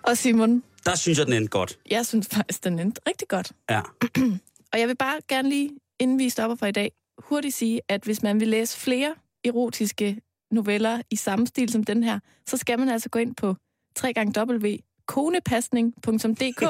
Og 0.02 0.16
Simon, 0.16 0.62
der 0.86 0.94
synes 0.94 1.18
jeg, 1.18 1.26
den 1.26 1.34
endte 1.34 1.48
godt. 1.48 1.78
jeg 1.90 2.06
synes 2.06 2.28
faktisk, 2.32 2.64
den 2.64 2.78
endte 2.78 3.00
rigtig 3.06 3.28
godt. 3.28 3.52
Ja. 3.70 3.80
Og 4.72 4.80
jeg 4.80 4.88
vil 4.88 4.96
bare 4.96 5.20
gerne 5.28 5.48
lige, 5.48 5.70
inden 6.00 6.18
vi 6.18 6.28
stopper 6.28 6.56
for 6.56 6.66
i 6.66 6.72
dag, 6.72 6.92
hurtigt 7.18 7.54
sige, 7.54 7.80
at 7.88 8.02
hvis 8.02 8.22
man 8.22 8.40
vil 8.40 8.48
læse 8.48 8.78
flere 8.78 9.14
erotiske 9.44 10.20
noveller 10.50 11.02
i 11.10 11.16
samme 11.16 11.46
stil 11.46 11.68
som 11.68 11.84
den 11.84 12.02
her, 12.02 12.18
så 12.46 12.56
skal 12.56 12.78
man 12.78 12.88
altså 12.88 13.08
gå 13.08 13.18
ind 13.18 13.34
på 13.34 13.56
www.konepasning.dk 14.04 16.62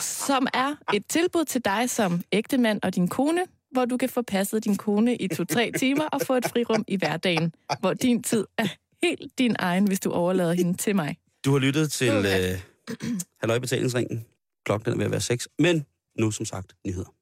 som 0.26 0.46
er 0.54 0.74
et 0.94 1.06
tilbud 1.08 1.44
til 1.44 1.64
dig 1.64 1.90
som 1.90 2.22
ægtemand 2.32 2.80
og 2.82 2.94
din 2.94 3.08
kone, 3.08 3.40
hvor 3.70 3.84
du 3.84 3.96
kan 3.96 4.08
få 4.08 4.22
passet 4.22 4.64
din 4.64 4.76
kone 4.76 5.16
i 5.16 5.28
to-tre 5.28 5.72
timer 5.78 6.04
og 6.04 6.20
få 6.20 6.34
et 6.34 6.46
frirum 6.46 6.84
i 6.88 6.96
hverdagen, 6.96 7.54
hvor 7.80 7.94
din 7.94 8.22
tid 8.22 8.46
er 8.58 8.66
helt 9.02 9.38
din 9.38 9.56
egen, 9.58 9.86
hvis 9.86 10.00
du 10.00 10.12
overlader 10.12 10.52
hende 10.52 10.74
til 10.74 10.96
mig. 10.96 11.16
Du 11.44 11.52
har 11.52 11.58
lyttet 11.58 11.92
til 11.92 12.10
Okay. 12.18 12.52
øh, 12.52 12.60
Halløj 13.40 13.58
Betalingsringen. 13.58 14.26
Klokken 14.64 14.92
er 14.92 14.96
ved 14.96 15.04
at 15.04 15.10
være 15.10 15.20
6. 15.20 15.48
Men 15.58 15.86
nu 16.18 16.30
som 16.30 16.46
sagt 16.46 16.76
nyheder. 16.86 17.14